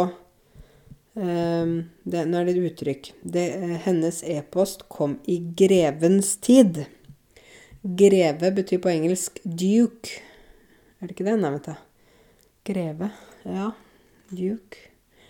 det, 1.13 2.23
nå 2.23 2.39
er 2.39 2.47
det 2.47 2.55
et 2.55 2.71
uttrykk. 2.71 3.11
Det, 3.23 3.45
eh, 3.57 3.77
hennes 3.85 4.21
e-post 4.23 4.87
kom 4.89 5.17
i 5.27 5.39
grevens 5.57 6.37
tid. 6.39 6.85
Greve 7.81 8.51
betyr 8.55 8.79
på 8.79 8.91
engelsk 8.93 9.41
duke. 9.43 10.21
Er 11.01 11.07
det 11.07 11.15
ikke 11.15 11.27
det? 11.27 11.39
Nei, 11.41 11.51
vet 11.57 11.71
du. 11.71 11.73
Greve. 12.71 13.11
Ja. 13.43 13.71
Duke. 14.29 14.87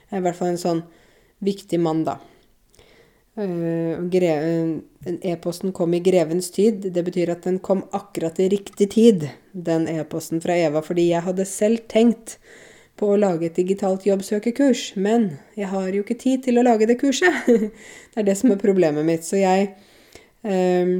Det 0.10 0.17
Er 0.17 0.20
i 0.20 0.26
hvert 0.28 0.36
fall 0.36 0.52
en 0.54 0.62
sånn 0.62 0.84
viktig 1.39 1.80
mann, 1.80 2.04
da. 2.06 2.20
Uh, 3.39 3.96
E-posten 5.24 5.72
kom 5.72 5.94
i 5.96 6.02
grevens 6.04 6.52
tid. 6.52 6.84
Det 6.94 7.04
betyr 7.08 7.32
at 7.32 7.48
den 7.48 7.62
kom 7.63 7.86
akkurat 7.96 8.38
i 8.44 8.50
riktig 8.52 8.91
tid, 8.91 9.30
den 9.54 9.88
e-posten 9.88 10.44
fra 10.44 10.58
Eva, 10.60 10.84
fordi 10.86 11.08
jeg 11.10 11.26
hadde 11.26 11.48
selv 11.48 11.88
tenkt 11.89 12.38
på 13.02 13.10
å 13.10 13.18
lage 13.18 13.48
et 13.50 13.58
digitalt 13.58 14.06
jobbsøkerkurs, 14.06 14.92
men 15.02 15.32
jeg 15.58 15.72
har 15.72 15.90
jo 15.90 16.04
ikke 16.06 16.20
tid 16.22 16.46
til 16.46 16.62
å 16.62 16.66
lage 16.68 16.86
det 16.90 17.00
kurset. 17.02 17.50
det 18.14 18.22
er 18.22 18.28
det 18.28 18.38
som 18.38 18.54
er 18.54 18.62
problemet 18.62 19.08
mitt. 19.08 19.26
Så 19.26 19.42
jeg 19.42 19.72
eh, 20.46 20.94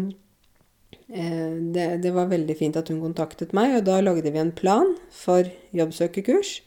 eh, 1.14 1.54
det, 1.78 1.88
det 2.02 2.16
var 2.16 2.32
veldig 2.34 2.58
fint 2.58 2.82
at 2.82 2.90
hun 2.90 3.04
kontaktet 3.04 3.54
meg, 3.58 3.78
og 3.78 3.86
da 3.90 4.00
lagde 4.02 4.34
vi 4.34 4.42
en 4.42 4.54
plan 4.58 4.96
for 5.14 5.46
jobbsøkerkurs. 5.78 6.58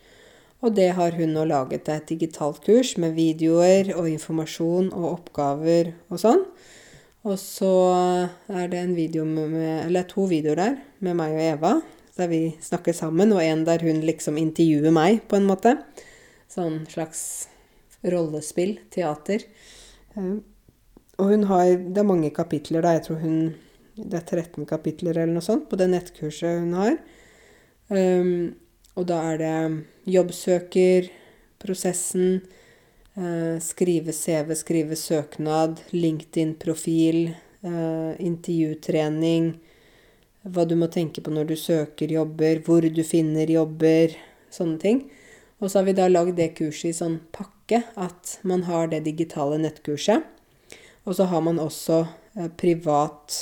Og 0.65 0.73
det 0.79 0.95
har 0.97 1.19
hun 1.19 1.35
nå 1.37 1.43
laget 1.51 1.91
et 1.93 2.07
digitalt 2.09 2.63
kurs 2.65 2.95
med 2.97 3.19
videoer 3.19 3.91
og 3.99 4.09
informasjon 4.09 4.95
og 4.95 5.11
oppgaver 5.11 5.93
og 6.09 6.23
sånn. 6.23 6.47
Og 7.25 7.37
så 7.41 7.75
er 8.53 8.71
det 8.73 8.81
en 8.81 8.95
video 8.97 9.27
med, 9.29 9.87
eller 9.87 10.07
to 10.09 10.25
videoer 10.29 10.61
der 10.61 10.81
med 11.05 11.19
meg 11.21 11.37
og 11.37 11.45
Eva, 11.45 11.75
der 12.19 12.31
vi 12.31 12.43
snakker 12.63 12.95
sammen, 12.95 13.33
og 13.35 13.43
en 13.43 13.65
der 13.67 13.83
hun 13.83 14.03
liksom 14.07 14.39
intervjuer 14.39 14.95
meg, 14.95 15.23
på 15.29 15.39
en 15.39 15.49
måte. 15.49 15.77
Sånn 16.51 16.85
slags 16.91 17.49
rollespill, 18.07 18.77
teater. 18.95 19.43
Eh, 20.15 20.37
og 21.19 21.31
hun 21.31 21.45
har 21.45 21.77
Det 21.77 21.99
er 21.99 22.07
mange 22.07 22.31
kapitler, 22.31 22.83
da. 22.83 22.95
Jeg 22.95 23.05
tror 23.07 23.21
hun 23.21 23.55
Det 23.97 24.15
er 24.15 24.43
13 24.43 24.67
kapitler 24.67 25.17
eller 25.17 25.35
noe 25.35 25.43
sånt 25.43 25.69
på 25.71 25.77
det 25.79 25.87
nettkurset 25.87 26.59
hun 26.59 26.73
har. 26.75 26.97
Um, 27.89 28.57
og 28.97 29.07
da 29.07 29.21
er 29.31 29.39
det 29.39 29.85
jobbsøker, 30.11 31.07
prosessen, 31.63 32.43
uh, 33.15 33.61
skrive 33.63 34.11
CV, 34.11 34.51
skrive 34.59 34.99
søknad, 34.99 35.79
LinkedIn-profil, 35.93 37.37
uh, 37.63 38.19
intervjutrening, 38.19 39.61
hva 40.45 40.67
du 40.69 40.77
må 40.77 40.91
tenke 40.93 41.23
på 41.25 41.33
når 41.33 41.49
du 41.49 41.57
søker 41.57 42.13
jobber, 42.13 42.61
hvor 42.67 42.85
du 42.85 43.03
finner 43.07 43.51
jobber, 43.51 44.13
sånne 44.53 44.79
ting. 44.81 45.01
Og 45.61 45.71
så 45.71 45.81
har 45.81 45.89
vi 45.89 45.97
da 45.97 46.11
lagd 46.11 46.37
det 46.37 46.53
kurset 46.59 46.91
i 46.91 46.97
sånn 46.97 47.19
pakke 47.33 47.81
at 47.97 48.39
man 48.45 48.67
har 48.69 48.91
det 48.93 49.05
digitale 49.07 49.59
nettkurset. 49.63 50.27
Og 51.05 51.17
så 51.17 51.29
har 51.31 51.45
man 51.45 51.61
også 51.61 52.05
eh, 52.37 52.51
privat 52.61 53.39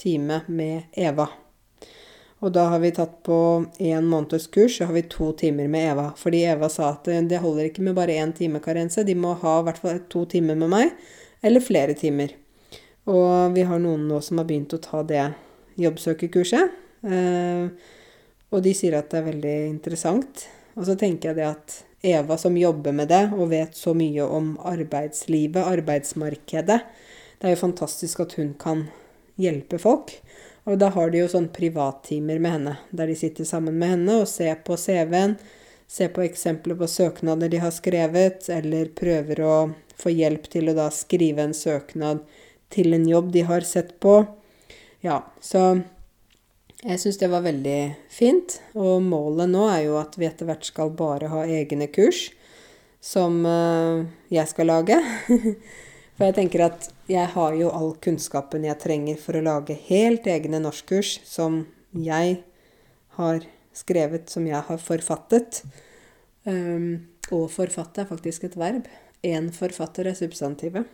time 0.00 0.42
med 0.46 0.90
Eva. 0.98 1.28
Og 2.44 2.52
da 2.52 2.66
har 2.74 2.82
vi 2.82 2.90
tatt 2.92 3.22
på 3.24 3.38
én 3.80 4.06
måneds 4.10 4.46
kurs, 4.52 4.76
så 4.76 4.88
har 4.88 4.96
vi 4.98 5.06
to 5.10 5.30
timer 5.38 5.68
med 5.70 5.92
Eva. 5.92 6.10
Fordi 6.18 6.42
Eva 6.50 6.68
sa 6.68 6.90
at 6.92 7.08
eh, 7.08 7.22
det 7.22 7.42
holder 7.44 7.70
ikke 7.70 7.86
med 7.86 7.96
bare 7.98 8.18
én 8.18 8.34
time 8.36 8.60
karense, 8.64 9.06
de 9.06 9.14
må 9.14 9.36
ha 9.42 9.60
i 9.60 9.68
hvert 9.68 9.80
fall 9.80 10.02
to 10.10 10.26
timer 10.30 10.58
med 10.58 10.74
meg, 10.74 10.92
eller 11.42 11.62
flere 11.62 11.94
timer. 11.98 12.34
Og 13.10 13.54
vi 13.54 13.64
har 13.68 13.80
noen 13.80 14.06
nå 14.08 14.20
som 14.24 14.40
har 14.40 14.48
begynt 14.48 14.74
å 14.74 14.82
ta 14.82 15.02
det 15.06 15.26
jobbsøkerkurset. 15.80 16.76
Eh, 17.04 17.66
og 18.54 18.62
de 18.62 18.74
sier 18.76 18.98
at 18.98 19.10
det 19.10 19.20
er 19.20 19.28
veldig 19.30 19.56
interessant. 19.68 20.46
Og 20.74 20.86
så 20.88 20.96
tenker 20.98 21.30
jeg 21.30 21.40
det 21.40 21.48
at 21.48 21.80
Eva 22.04 22.36
som 22.38 22.56
jobber 22.58 22.92
med 22.92 23.08
det 23.08 23.24
og 23.32 23.48
vet 23.54 23.76
så 23.78 23.94
mye 23.96 24.26
om 24.26 24.54
arbeidslivet, 24.60 25.62
arbeidsmarkedet. 25.64 26.80
Det 27.38 27.48
er 27.48 27.54
jo 27.54 27.62
fantastisk 27.64 28.20
at 28.24 28.36
hun 28.38 28.52
kan 28.60 28.86
hjelpe 29.40 29.80
folk. 29.80 30.12
Og 30.64 30.78
da 30.80 30.90
har 30.94 31.10
de 31.12 31.20
jo 31.20 31.28
sånn 31.28 31.50
privattimer 31.52 32.40
med 32.40 32.56
henne, 32.56 32.76
der 32.90 33.10
de 33.10 33.16
sitter 33.18 33.48
sammen 33.48 33.76
med 33.80 33.96
henne 33.96 34.20
og 34.22 34.30
ser 34.30 34.56
på 34.64 34.78
CV-en, 34.80 35.36
ser 35.88 36.12
på 36.14 36.24
eksempler 36.24 36.78
på 36.80 36.88
søknader 36.88 37.52
de 37.52 37.60
har 37.60 37.74
skrevet, 37.74 38.48
eller 38.52 38.92
prøver 38.96 39.42
å 39.44 39.56
få 40.00 40.12
hjelp 40.14 40.48
til 40.52 40.70
å 40.70 40.76
da 40.76 40.88
skrive 40.92 41.44
en 41.44 41.56
søknad 41.56 42.24
til 42.72 42.96
en 42.96 43.04
jobb 43.08 43.30
de 43.34 43.44
har 43.48 43.66
sett 43.68 43.98
på. 44.00 44.22
Ja, 45.04 45.18
så 45.40 45.60
jeg 46.84 47.00
syns 47.00 47.18
det 47.20 47.28
var 47.32 47.44
veldig 47.44 47.78
fint, 48.12 48.58
og 48.76 49.02
målet 49.04 49.50
nå 49.52 49.66
er 49.68 49.82
jo 49.86 49.98
at 50.00 50.16
vi 50.16 50.28
etter 50.28 50.48
hvert 50.48 50.64
skal 50.64 50.94
bare 50.96 51.28
ha 51.32 51.42
egne 51.44 51.90
kurs 51.92 52.30
som 53.04 53.42
uh, 53.44 54.04
jeg 54.32 54.48
skal 54.48 54.70
lage. 54.72 54.96
For 56.16 56.28
jeg 56.28 56.36
tenker 56.38 56.64
at 56.68 56.88
jeg 57.10 57.26
har 57.34 57.56
jo 57.58 57.68
all 57.74 57.96
kunnskapen 58.00 58.64
jeg 58.64 58.78
trenger 58.78 59.16
for 59.18 59.34
å 59.34 59.42
lage 59.42 59.74
helt 59.88 60.28
egne 60.30 60.60
norskkurs 60.62 61.16
som 61.26 61.64
jeg 61.90 62.36
har 63.18 63.48
skrevet, 63.74 64.30
som 64.30 64.46
jeg 64.46 64.60
har 64.68 64.78
forfattet. 64.78 65.64
Um, 66.46 67.10
og 67.34 67.48
forfatte 67.50 68.04
er 68.04 68.10
faktisk 68.12 68.46
et 68.46 68.54
verb. 68.54 68.86
Én 69.26 69.50
forfatter 69.56 70.06
er 70.06 70.14
substantivet. 70.14 70.86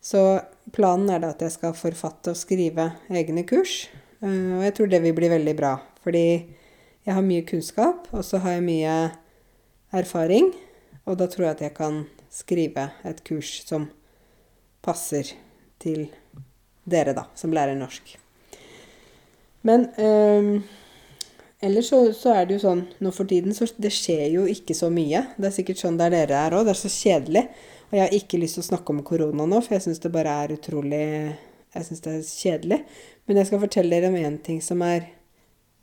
Så 0.00 0.40
planen 0.72 1.10
er 1.12 1.20
da 1.22 1.34
at 1.34 1.42
jeg 1.44 1.52
skal 1.54 1.76
forfatte 1.76 2.32
og 2.32 2.38
skrive 2.40 2.90
egne 3.12 3.44
kurs. 3.48 3.84
Eh, 4.24 4.56
og 4.56 4.64
jeg 4.64 4.76
tror 4.76 4.90
det 4.92 5.02
vil 5.04 5.16
bli 5.16 5.30
veldig 5.32 5.56
bra. 5.58 5.74
Fordi 6.04 6.24
jeg 7.06 7.16
har 7.16 7.24
mye 7.24 7.44
kunnskap, 7.48 8.08
og 8.12 8.24
så 8.24 8.40
har 8.40 8.58
jeg 8.58 8.66
mye 8.66 8.96
erfaring. 9.96 10.52
Og 11.04 11.18
da 11.20 11.28
tror 11.28 11.48
jeg 11.50 11.58
at 11.58 11.64
jeg 11.68 11.76
kan 11.76 12.02
skrive 12.32 12.90
et 13.04 13.22
kurs 13.26 13.60
som 13.66 13.88
passer 14.84 15.34
til 15.80 16.08
dere, 16.88 17.14
da, 17.16 17.26
som 17.36 17.52
lærer 17.52 17.76
norsk. 17.76 18.14
Men 19.66 19.88
øh, 20.00 20.62
ellers 21.60 21.90
så, 21.92 22.12
så, 22.16 22.32
er 22.32 22.46
det 22.48 22.56
jo 22.56 22.62
sånn 22.62 22.86
nå 23.04 23.12
for 23.12 23.28
tiden 23.28 23.52
så 23.52 23.68
Det 23.76 23.92
skjer 23.92 24.30
jo 24.32 24.46
ikke 24.48 24.76
så 24.76 24.88
mye. 24.92 25.26
Det 25.36 25.50
er 25.50 25.56
sikkert 25.58 25.82
sånn 25.82 26.00
der 26.00 26.14
dere 26.14 26.38
er 26.46 26.56
òg. 26.56 26.64
Det 26.68 26.72
er 26.72 26.80
så 26.80 26.92
kjedelig. 26.92 27.44
Og 27.90 27.96
jeg 27.98 28.04
har 28.04 28.12
ikke 28.14 28.38
lyst 28.38 28.58
til 28.58 28.62
å 28.62 28.68
snakke 28.70 28.94
om 28.94 29.00
korona 29.06 29.46
nå, 29.50 29.62
for 29.64 29.74
jeg 29.74 29.88
syns 29.88 30.02
det 30.02 30.12
bare 30.14 30.34
er 30.44 30.54
utrolig 30.54 31.06
Jeg 31.74 31.86
syns 31.86 32.04
det 32.04 32.12
er 32.12 32.20
kjedelig. 32.26 32.78
Men 33.26 33.40
jeg 33.40 33.48
skal 33.48 33.62
fortelle 33.62 33.96
dere 33.96 34.10
om 34.10 34.18
én 34.18 34.36
ting 34.42 34.60
som 34.62 34.82
er 34.86 35.08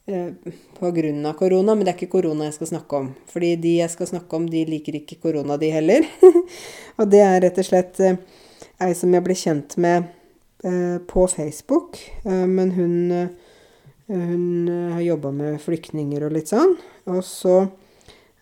eh, 0.08 0.32
på 0.80 0.92
grunn 0.96 1.26
av 1.28 1.38
korona, 1.40 1.76
men 1.76 1.84
det 1.84 1.94
er 1.94 2.00
ikke 2.00 2.16
korona 2.18 2.48
jeg 2.48 2.58
skal 2.58 2.72
snakke 2.72 3.02
om. 3.02 3.10
Fordi 3.32 3.54
de 3.64 3.74
jeg 3.82 3.94
skal 3.94 4.12
snakke 4.12 4.40
om, 4.40 4.48
de 4.52 4.66
liker 4.68 5.00
ikke 5.00 5.20
korona, 5.24 5.60
de 5.60 5.72
heller. 5.72 6.08
og 7.00 7.12
det 7.12 7.24
er 7.24 7.42
rett 7.44 7.60
og 7.64 7.68
slett 7.68 8.00
eh, 8.04 8.20
ei 8.84 8.94
som 8.96 9.16
jeg 9.16 9.26
ble 9.26 9.36
kjent 9.38 9.78
med 9.84 10.08
eh, 10.64 10.98
på 11.08 11.28
Facebook. 11.32 12.00
Eh, 12.24 12.46
men 12.48 12.72
hun, 12.76 12.96
eh, 13.12 13.28
hun 14.12 14.48
eh, 14.72 14.96
har 14.96 15.08
jobba 15.08 15.34
med 15.44 15.60
flyktninger 15.64 16.28
og 16.28 16.36
litt 16.36 16.52
sånn. 16.52 16.76
Og 17.12 17.24
så 17.28 17.60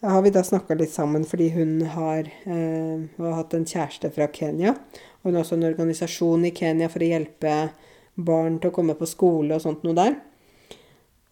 har 0.05 0.21
vi 0.21 0.31
da 0.33 0.43
snakka 0.45 0.77
litt 0.77 0.93
sammen 0.93 1.25
fordi 1.27 1.49
hun 1.55 1.79
har, 1.95 2.29
har 2.45 3.35
hatt 3.39 3.55
en 3.57 3.67
kjæreste 3.67 4.11
fra 4.13 4.27
Kenya. 4.33 4.75
Og 5.21 5.29
hun 5.29 5.37
har 5.37 5.45
også 5.45 5.57
en 5.57 5.67
organisasjon 5.67 6.45
i 6.45 6.53
Kenya 6.55 6.89
for 6.93 7.03
å 7.03 7.09
hjelpe 7.09 7.55
barn 8.15 8.59
til 8.61 8.71
å 8.71 8.75
komme 8.75 8.95
på 8.97 9.07
skole 9.09 9.55
og 9.55 9.63
sånt 9.63 9.85
noe 9.85 9.97
der. 9.97 10.17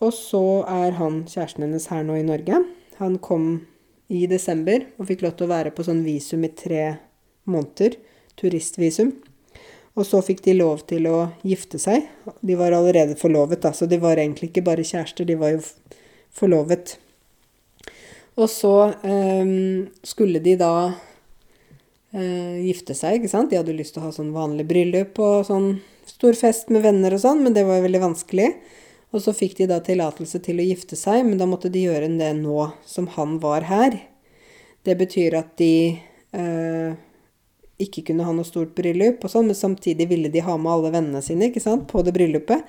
Og 0.04 0.12
så 0.16 0.64
er 0.68 0.98
han 1.00 1.22
kjæresten 1.30 1.68
hennes 1.68 1.88
her 1.92 2.04
nå 2.08 2.18
i 2.20 2.26
Norge. 2.28 2.64
Han 3.00 3.20
kom 3.24 3.46
i 4.12 4.26
desember 4.30 4.84
og 4.98 5.08
fikk 5.10 5.24
lov 5.24 5.38
til 5.38 5.48
å 5.48 5.54
være 5.54 5.72
på 5.76 5.86
sånn 5.88 6.04
visum 6.06 6.44
i 6.44 6.52
tre 6.52 6.88
måneder. 7.50 7.96
Turistvisum. 8.40 9.14
Og 9.94 10.08
så 10.10 10.24
fikk 10.26 10.42
de 10.48 10.56
lov 10.58 10.82
til 10.90 11.06
å 11.06 11.28
gifte 11.46 11.78
seg. 11.82 12.08
De 12.42 12.58
var 12.58 12.74
allerede 12.74 13.18
forlovet, 13.20 13.62
da, 13.62 13.72
så 13.78 13.86
de 13.86 14.00
var 14.02 14.18
egentlig 14.18 14.50
ikke 14.50 14.66
bare 14.66 14.86
kjærester, 14.88 15.28
de 15.30 15.38
var 15.38 15.54
jo 15.54 15.62
forlovet. 16.34 16.98
Og 18.34 18.50
så 18.50 18.76
um, 19.04 19.84
skulle 20.06 20.42
de 20.42 20.56
da 20.58 20.76
uh, 20.90 22.56
gifte 22.64 22.96
seg, 22.98 23.20
ikke 23.20 23.32
sant. 23.32 23.52
De 23.52 23.60
hadde 23.60 23.76
lyst 23.78 23.96
til 23.96 24.02
å 24.02 24.08
ha 24.08 24.16
sånn 24.16 24.34
vanlig 24.34 24.66
bryllup 24.70 25.20
og 25.22 25.46
sånn 25.50 25.76
stor 26.10 26.36
fest 26.38 26.72
med 26.74 26.84
venner 26.86 27.14
og 27.14 27.22
sånn, 27.24 27.44
men 27.46 27.54
det 27.56 27.66
var 27.68 27.80
jo 27.80 27.86
veldig 27.88 28.02
vanskelig. 28.04 28.50
Og 29.14 29.22
så 29.22 29.34
fikk 29.38 29.60
de 29.60 29.70
da 29.70 29.78
tillatelse 29.84 30.42
til 30.44 30.60
å 30.60 30.66
gifte 30.66 30.98
seg, 30.98 31.22
men 31.28 31.38
da 31.38 31.46
måtte 31.50 31.70
de 31.72 31.86
gjøre 31.86 32.10
det 32.18 32.32
nå 32.40 32.72
som 32.90 33.08
han 33.14 33.38
var 33.44 33.68
her. 33.70 34.00
Det 34.84 34.96
betyr 35.00 35.38
at 35.38 35.54
de 35.62 36.00
eh, 36.34 36.96
ikke 37.84 38.04
kunne 38.10 38.26
ha 38.26 38.34
noe 38.34 38.48
stort 38.48 38.74
bryllup 38.76 39.22
og 39.24 39.32
sånn, 39.32 39.52
men 39.52 39.60
samtidig 39.60 40.10
ville 40.10 40.34
de 40.34 40.42
ha 40.44 40.58
med 40.58 40.72
alle 40.74 40.94
vennene 40.96 41.22
sine 41.24 41.52
ikke 41.52 41.62
sant, 41.64 41.86
på 41.92 42.02
det 42.04 42.16
bryllupet. 42.18 42.66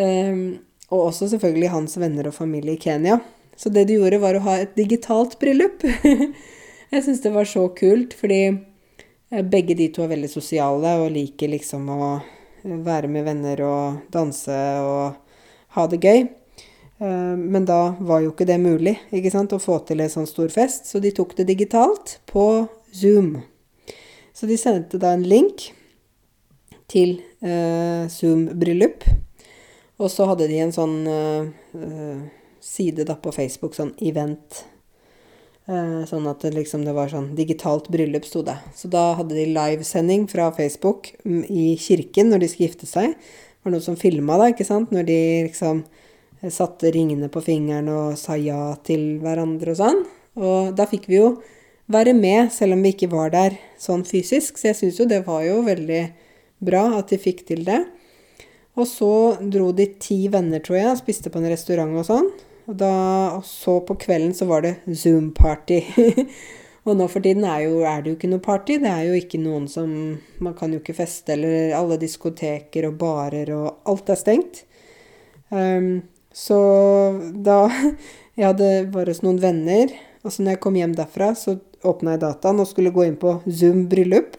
Eh, 0.00 0.40
og 0.86 1.08
også 1.10 1.28
selvfølgelig 1.34 1.74
hans 1.74 1.98
venner 2.00 2.30
og 2.30 2.38
familie 2.38 2.78
i 2.78 2.80
Kenya. 2.80 3.20
Så 3.56 3.72
det 3.72 3.86
de 3.88 3.96
gjorde, 3.98 4.20
var 4.20 4.36
å 4.36 4.44
ha 4.46 4.58
et 4.60 4.76
digitalt 4.76 5.38
bryllup. 5.40 5.84
Jeg 6.92 7.02
syns 7.02 7.22
det 7.24 7.32
var 7.34 7.48
så 7.48 7.66
kult, 7.74 8.14
fordi 8.14 8.40
eh, 8.52 9.42
begge 9.42 9.76
de 9.78 9.88
to 9.92 10.04
er 10.04 10.12
veldig 10.12 10.30
sosiale 10.30 10.96
og 11.00 11.12
liker 11.14 11.50
liksom 11.54 11.88
å 11.90 12.10
være 12.66 13.08
med 13.10 13.26
venner 13.26 13.62
og 13.64 14.10
danse 14.12 14.56
og 14.82 15.16
ha 15.76 15.86
det 15.90 16.02
gøy. 16.02 16.26
Eh, 16.98 17.34
men 17.36 17.66
da 17.68 17.96
var 17.98 18.22
jo 18.24 18.32
ikke 18.32 18.48
det 18.48 18.58
mulig 18.62 18.96
ikke 19.14 19.32
sant, 19.34 19.52
å 19.52 19.62
få 19.62 19.80
til 19.88 20.00
en 20.04 20.12
sånn 20.12 20.28
stor 20.28 20.52
fest, 20.52 20.88
så 20.90 21.00
de 21.02 21.12
tok 21.14 21.36
det 21.38 21.48
digitalt 21.50 22.18
på 22.30 22.66
Zoom. 22.96 23.38
Så 24.36 24.48
de 24.48 24.56
sendte 24.60 25.00
da 25.00 25.14
en 25.16 25.24
link 25.24 25.70
til 26.92 27.18
eh, 27.40 28.04
Zoom-bryllup. 28.12 29.06
Og 29.96 30.10
så 30.12 30.26
hadde 30.28 30.48
de 30.50 30.58
en 30.60 30.74
sånn 30.76 30.96
eh, 31.08 32.26
side 32.66 33.06
da 33.06 33.14
på 33.20 33.34
Facebook, 33.34 33.76
sånn 33.78 33.94
event 34.02 34.64
Eh, 35.66 36.02
sånn 36.06 36.28
at 36.30 36.44
det 36.44 36.52
liksom 36.54 36.84
det 36.86 36.92
var 36.94 37.10
sånn 37.10 37.32
digitalt 37.34 37.88
bryllup, 37.90 38.26
sto 38.28 38.44
det. 38.46 38.54
Så 38.78 38.86
da 38.90 39.16
hadde 39.18 39.34
de 39.34 39.48
livesending 39.50 40.28
fra 40.30 40.52
Facebook 40.54 41.10
mm, 41.24 41.42
i 41.50 41.64
kirken 41.80 42.30
når 42.30 42.44
de 42.44 42.50
skulle 42.52 42.68
gifte 42.68 42.86
seg. 42.86 43.16
Det 43.16 43.66
var 43.66 43.74
noen 43.74 43.86
som 43.88 43.98
filma 43.98 44.38
da, 44.38 44.52
ikke 44.52 44.68
sant, 44.68 44.94
når 44.94 45.08
de 45.08 45.18
liksom 45.48 45.82
eh, 45.82 46.52
satte 46.54 46.94
ringene 46.94 47.30
på 47.34 47.42
fingeren 47.42 47.90
og 47.90 48.14
sa 48.20 48.38
ja 48.38 48.76
til 48.86 49.18
hverandre 49.24 49.74
og 49.74 49.80
sånn. 49.82 50.00
Og 50.38 50.70
da 50.78 50.86
fikk 50.86 51.10
vi 51.10 51.18
jo 51.18 51.34
være 51.90 52.14
med, 52.14 52.52
selv 52.54 52.76
om 52.76 52.86
vi 52.86 52.94
ikke 52.94 53.10
var 53.10 53.34
der 53.34 53.58
sånn 53.82 54.06
fysisk. 54.06 54.60
Så 54.60 54.70
jeg 54.70 54.78
syns 54.78 55.02
jo 55.02 55.10
det 55.10 55.24
var 55.26 55.42
jo 55.48 55.64
veldig 55.66 56.02
bra 56.62 56.92
at 57.00 57.10
de 57.10 57.18
fikk 57.18 57.42
til 57.50 57.66
det. 57.66 57.82
Og 58.78 58.86
så 58.86 59.14
dro 59.42 59.72
de 59.74 59.90
ti 59.98 60.28
venner, 60.30 60.62
tror 60.62 60.78
jeg, 60.78 60.98
spiste 61.02 61.32
på 61.32 61.42
en 61.42 61.50
restaurant 61.50 61.98
og 61.98 62.06
sånn. 62.06 62.36
Og, 62.66 62.74
da, 62.74 62.92
og 63.36 63.44
så 63.46 63.78
på 63.86 63.94
kvelden 64.02 64.34
så 64.34 64.48
var 64.48 64.64
det 64.64 64.74
Zoom-party. 64.90 65.80
og 66.86 66.98
nå 66.98 67.06
for 67.10 67.22
tiden 67.22 67.46
er, 67.46 67.62
jo, 67.68 67.78
er, 67.86 68.02
det 68.02 68.12
jo 68.12 68.18
ikke 68.18 68.30
noe 68.32 68.42
party. 68.42 68.80
Det 68.82 68.90
er 68.90 69.04
jo 69.06 69.20
ikke 69.20 69.40
noen 69.42 69.68
som 69.70 69.92
Man 70.42 70.56
kan 70.58 70.74
jo 70.74 70.82
ikke 70.82 70.96
feste, 70.98 71.36
eller 71.36 71.76
alle 71.78 71.98
diskoteker 72.02 72.88
og 72.90 72.98
barer 73.00 73.52
og 73.54 73.86
Alt 73.86 74.10
er 74.10 74.20
stengt. 74.20 74.64
Um, 75.50 76.02
så 76.34 76.58
da 77.46 77.66
Jeg 78.36 78.50
hadde 78.50 78.70
bare 78.92 79.14
hos 79.14 79.22
noen 79.24 79.38
venner, 79.40 79.94
og 80.20 80.28
så 80.28 80.42
når 80.42 80.56
jeg 80.56 80.60
kom 80.60 80.74
hjem 80.76 80.92
derfra, 80.92 81.30
så 81.32 81.54
åpna 81.88 82.12
jeg 82.16 82.20
dataen 82.20 82.58
og 82.60 82.66
skulle 82.68 82.92
gå 82.92 83.06
inn 83.06 83.14
på 83.16 83.38
Zoom 83.48 83.86
bryllup. 83.88 84.34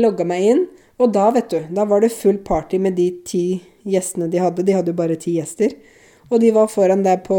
Logga 0.00 0.24
meg 0.30 0.46
inn. 0.46 0.62
Og 1.00 1.12
da, 1.12 1.26
vet 1.34 1.52
du, 1.52 1.58
da 1.76 1.84
var 1.88 2.00
det 2.00 2.08
full 2.14 2.38
party 2.44 2.80
med 2.80 2.96
de 2.96 3.10
ti 3.26 3.44
gjestene 3.84 4.30
de 4.32 4.40
hadde. 4.40 4.64
De 4.64 4.78
hadde 4.78 4.94
jo 4.94 4.96
bare 4.96 5.18
ti 5.20 5.34
gjester. 5.36 5.74
Og 6.30 6.38
de 6.40 6.52
var 6.54 6.68
foran 6.70 7.02
der 7.02 7.16
på, 7.26 7.38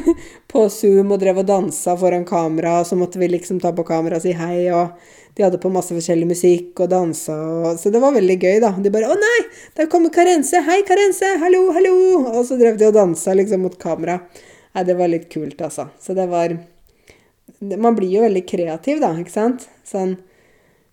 på 0.52 0.68
Zoom 0.70 1.10
og 1.10 1.18
drev 1.22 1.40
og 1.42 1.48
dansa 1.48 1.96
foran 1.98 2.24
kamera, 2.26 2.78
og 2.80 2.86
så 2.86 2.98
måtte 2.98 3.18
vi 3.18 3.28
liksom 3.32 3.58
ta 3.60 3.72
på 3.74 3.84
kamera 3.86 4.20
og 4.20 4.22
si 4.22 4.34
hei, 4.38 4.68
og 4.70 4.94
de 5.34 5.42
hadde 5.42 5.58
på 5.58 5.72
masse 5.74 5.94
forskjellig 5.96 6.28
musikk 6.30 6.84
og 6.84 6.92
dansa, 6.92 7.34
og, 7.34 7.68
så 7.80 7.90
det 7.90 8.02
var 8.02 8.14
veldig 8.14 8.38
gøy, 8.38 8.60
da. 8.62 8.70
De 8.78 8.92
bare 8.94 9.10
'Å 9.10 9.18
nei, 9.18 9.38
der 9.74 9.90
kommer 9.90 10.14
Karense! 10.14 10.62
Hei, 10.62 10.82
Karense! 10.86 11.34
Hallo, 11.42 11.64
hallo!' 11.74 12.28
Og 12.36 12.44
så 12.46 12.58
drev 12.60 12.78
de 12.78 12.90
og 12.92 12.94
dansa 12.94 13.34
liksom 13.34 13.64
mot 13.66 13.78
kamera. 13.78 14.20
Nei, 14.74 14.84
det 14.84 14.96
var 14.98 15.10
litt 15.10 15.26
kult, 15.32 15.58
altså. 15.58 15.88
Så 15.98 16.14
det 16.14 16.28
var 16.30 16.58
Man 17.62 17.94
blir 17.94 18.10
jo 18.10 18.22
veldig 18.22 18.42
kreativ, 18.46 19.00
da, 19.00 19.12
ikke 19.18 19.30
sant? 19.30 19.68
Sånn 19.86 20.16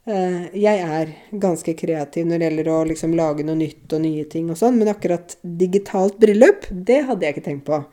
jeg 0.06 0.80
er 0.80 1.12
ganske 1.38 1.74
kreativ 1.78 2.26
når 2.26 2.40
det 2.40 2.48
gjelder 2.48 2.70
å 2.74 2.78
liksom 2.88 3.12
lage 3.18 3.44
noe 3.46 3.60
nytt 3.60 3.94
og 3.94 4.02
nye 4.02 4.24
ting 4.32 4.48
og 4.50 4.58
sånn, 4.58 4.80
men 4.80 4.90
akkurat 4.90 5.36
digitalt 5.44 6.18
bryllup, 6.22 6.66
det 6.72 7.04
hadde 7.10 7.28
jeg 7.28 7.36
ikke 7.36 7.46
tenkt 7.46 7.68
på. 7.68 7.84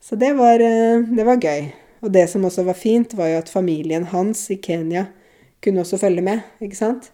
Så 0.00 0.16
det 0.16 0.32
var, 0.38 0.60
eh, 0.60 1.02
det 1.16 1.24
var 1.24 1.36
gøy. 1.36 1.72
Og 2.00 2.12
det 2.12 2.28
som 2.30 2.44
også 2.44 2.64
var 2.64 2.74
fint, 2.74 3.14
var 3.14 3.28
jo 3.28 3.38
at 3.38 3.48
familien 3.48 4.04
hans 4.04 4.50
i 4.50 4.56
Kenya 4.56 5.08
kunne 5.60 5.82
også 5.82 5.98
følge 5.98 6.22
med, 6.22 6.42
ikke 6.62 6.78
sant? 6.78 7.10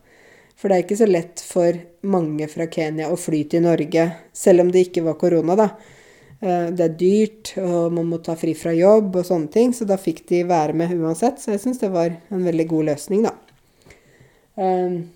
For 0.55 0.69
det 0.69 0.77
er 0.77 0.85
ikke 0.85 1.01
så 1.01 1.09
lett 1.11 1.41
for 1.41 1.81
mange 2.03 2.47
fra 2.49 2.67
Kenya 2.67 3.09
å 3.11 3.19
fly 3.19 3.45
til 3.51 3.65
Norge, 3.65 4.05
selv 4.33 4.61
om 4.61 4.71
det 4.71 4.89
ikke 4.89 5.05
var 5.09 5.19
korona, 5.19 5.57
da. 5.57 5.69
Eh, 6.41 6.71
det 6.71 6.85
er 6.85 6.99
dyrt, 7.01 7.55
og 7.59 7.93
man 7.97 8.07
må 8.13 8.23
ta 8.23 8.37
fri 8.37 8.55
fra 8.55 8.75
jobb 8.77 9.17
og 9.17 9.27
sånne 9.27 9.51
ting, 9.51 9.73
så 9.73 9.89
da 9.89 9.97
fikk 9.97 10.27
de 10.29 10.45
være 10.45 10.77
med 10.77 10.93
uansett. 10.93 11.41
Så 11.41 11.55
jeg 11.55 11.65
syns 11.65 11.81
det 11.81 11.91
var 11.95 12.13
en 12.13 12.45
veldig 12.45 12.69
god 12.69 12.93
løsning, 12.93 13.25
da. 13.25 13.33
Um, 14.55 15.11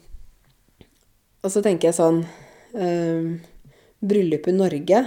og 1.44 1.52
så 1.54 1.62
tenker 1.62 1.88
jeg 1.88 1.98
sånn 1.98 2.24
um, 2.74 3.26
Bryllup 3.98 4.48
i 4.50 4.54
Norge, 4.54 5.02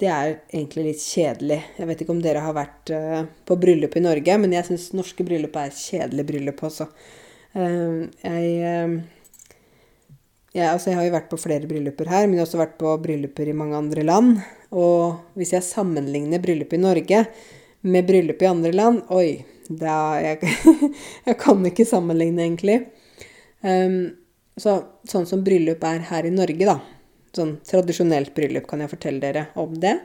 det 0.00 0.08
er 0.08 0.30
egentlig 0.48 0.86
litt 0.86 1.02
kjedelig. 1.02 1.58
Jeg 1.76 1.88
vet 1.90 2.02
ikke 2.02 2.14
om 2.14 2.22
dere 2.24 2.44
har 2.44 2.56
vært 2.56 2.92
uh, 2.94 3.24
på 3.44 3.56
bryllup 3.60 3.98
i 3.98 4.04
Norge, 4.04 4.36
men 4.40 4.54
jeg 4.56 4.68
syns 4.70 4.92
norske 4.96 5.26
bryllup 5.26 5.58
er 5.60 5.74
kjedelig 5.76 6.24
bryllup 6.30 6.62
også. 6.70 6.86
Um, 7.52 8.06
jeg, 8.22 9.02
jeg, 10.54 10.66
altså 10.70 10.92
jeg 10.92 11.00
har 11.00 11.08
jo 11.08 11.16
vært 11.18 11.28
på 11.34 11.40
flere 11.42 11.68
brylluper 11.68 12.08
her, 12.08 12.24
men 12.24 12.38
jeg 12.38 12.44
har 12.44 12.48
også 12.48 12.62
vært 12.62 12.78
på 12.80 12.94
brylluper 13.04 13.50
i 13.50 13.56
mange 13.60 13.76
andre 13.76 14.06
land. 14.06 14.40
Og 14.70 15.36
hvis 15.36 15.52
jeg 15.56 15.66
sammenligner 15.66 16.42
bryllup 16.42 16.72
i 16.72 16.80
Norge 16.80 17.24
med 17.82 18.06
bryllup 18.06 18.42
i 18.44 18.48
andre 18.48 18.72
land 18.76 19.00
Oi, 19.14 19.40
da 19.70 20.18
jeg, 20.22 20.50
jeg 21.28 21.36
kan 21.40 21.66
ikke 21.66 21.86
sammenligne, 21.86 22.42
egentlig. 22.46 22.80
Um, 23.60 24.16
så, 24.60 24.76
sånn 25.08 25.28
som 25.28 25.44
bryllup 25.44 25.84
er 25.88 26.06
her 26.10 26.28
i 26.28 26.32
Norge, 26.34 26.66
da. 26.68 26.78
Sånn 27.36 27.56
tradisjonelt 27.66 28.32
bryllup, 28.36 28.66
kan 28.68 28.82
jeg 28.82 28.92
fortelle 28.92 29.22
dere 29.22 29.46
om 29.60 29.76
det. 29.80 29.96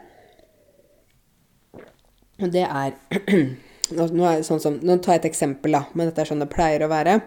Og 2.43 2.51
det 2.51 2.65
er 2.67 2.95
nå, 3.95 4.23
er 4.27 4.43
sånn 4.45 4.61
som, 4.61 4.79
nå 4.83 4.97
tar 5.03 5.17
jeg 5.17 5.23
et 5.23 5.29
eksempel, 5.31 5.75
da, 5.77 5.85
men 5.93 6.09
dette 6.09 6.23
er 6.23 6.31
sånn 6.31 6.43
det 6.43 6.51
pleier 6.51 6.85
å 6.85 6.91
være. 6.91 7.19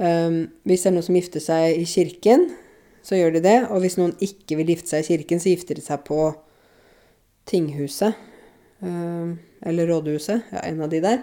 Um, 0.00 0.42
hvis 0.68 0.84
det 0.84 0.90
er 0.90 0.96
noen 0.96 1.06
som 1.08 1.18
gifter 1.18 1.44
seg 1.44 1.80
i 1.80 1.86
kirken, 1.88 2.48
så 3.04 3.18
gjør 3.18 3.36
de 3.36 3.44
det. 3.44 3.58
Og 3.68 3.84
hvis 3.84 3.98
noen 4.00 4.14
ikke 4.24 4.60
vil 4.60 4.72
gifte 4.74 4.94
seg 4.94 5.04
i 5.04 5.10
kirken, 5.14 5.42
så 5.42 5.52
gifter 5.52 5.78
de 5.78 5.84
seg 5.84 6.04
på 6.08 6.22
tinghuset. 7.50 8.16
Um, 8.80 9.38
eller 9.66 9.90
rådhuset. 9.90 10.48
Ja, 10.54 10.64
en 10.64 10.80
av 10.84 10.92
de 10.92 11.02
der. 11.04 11.22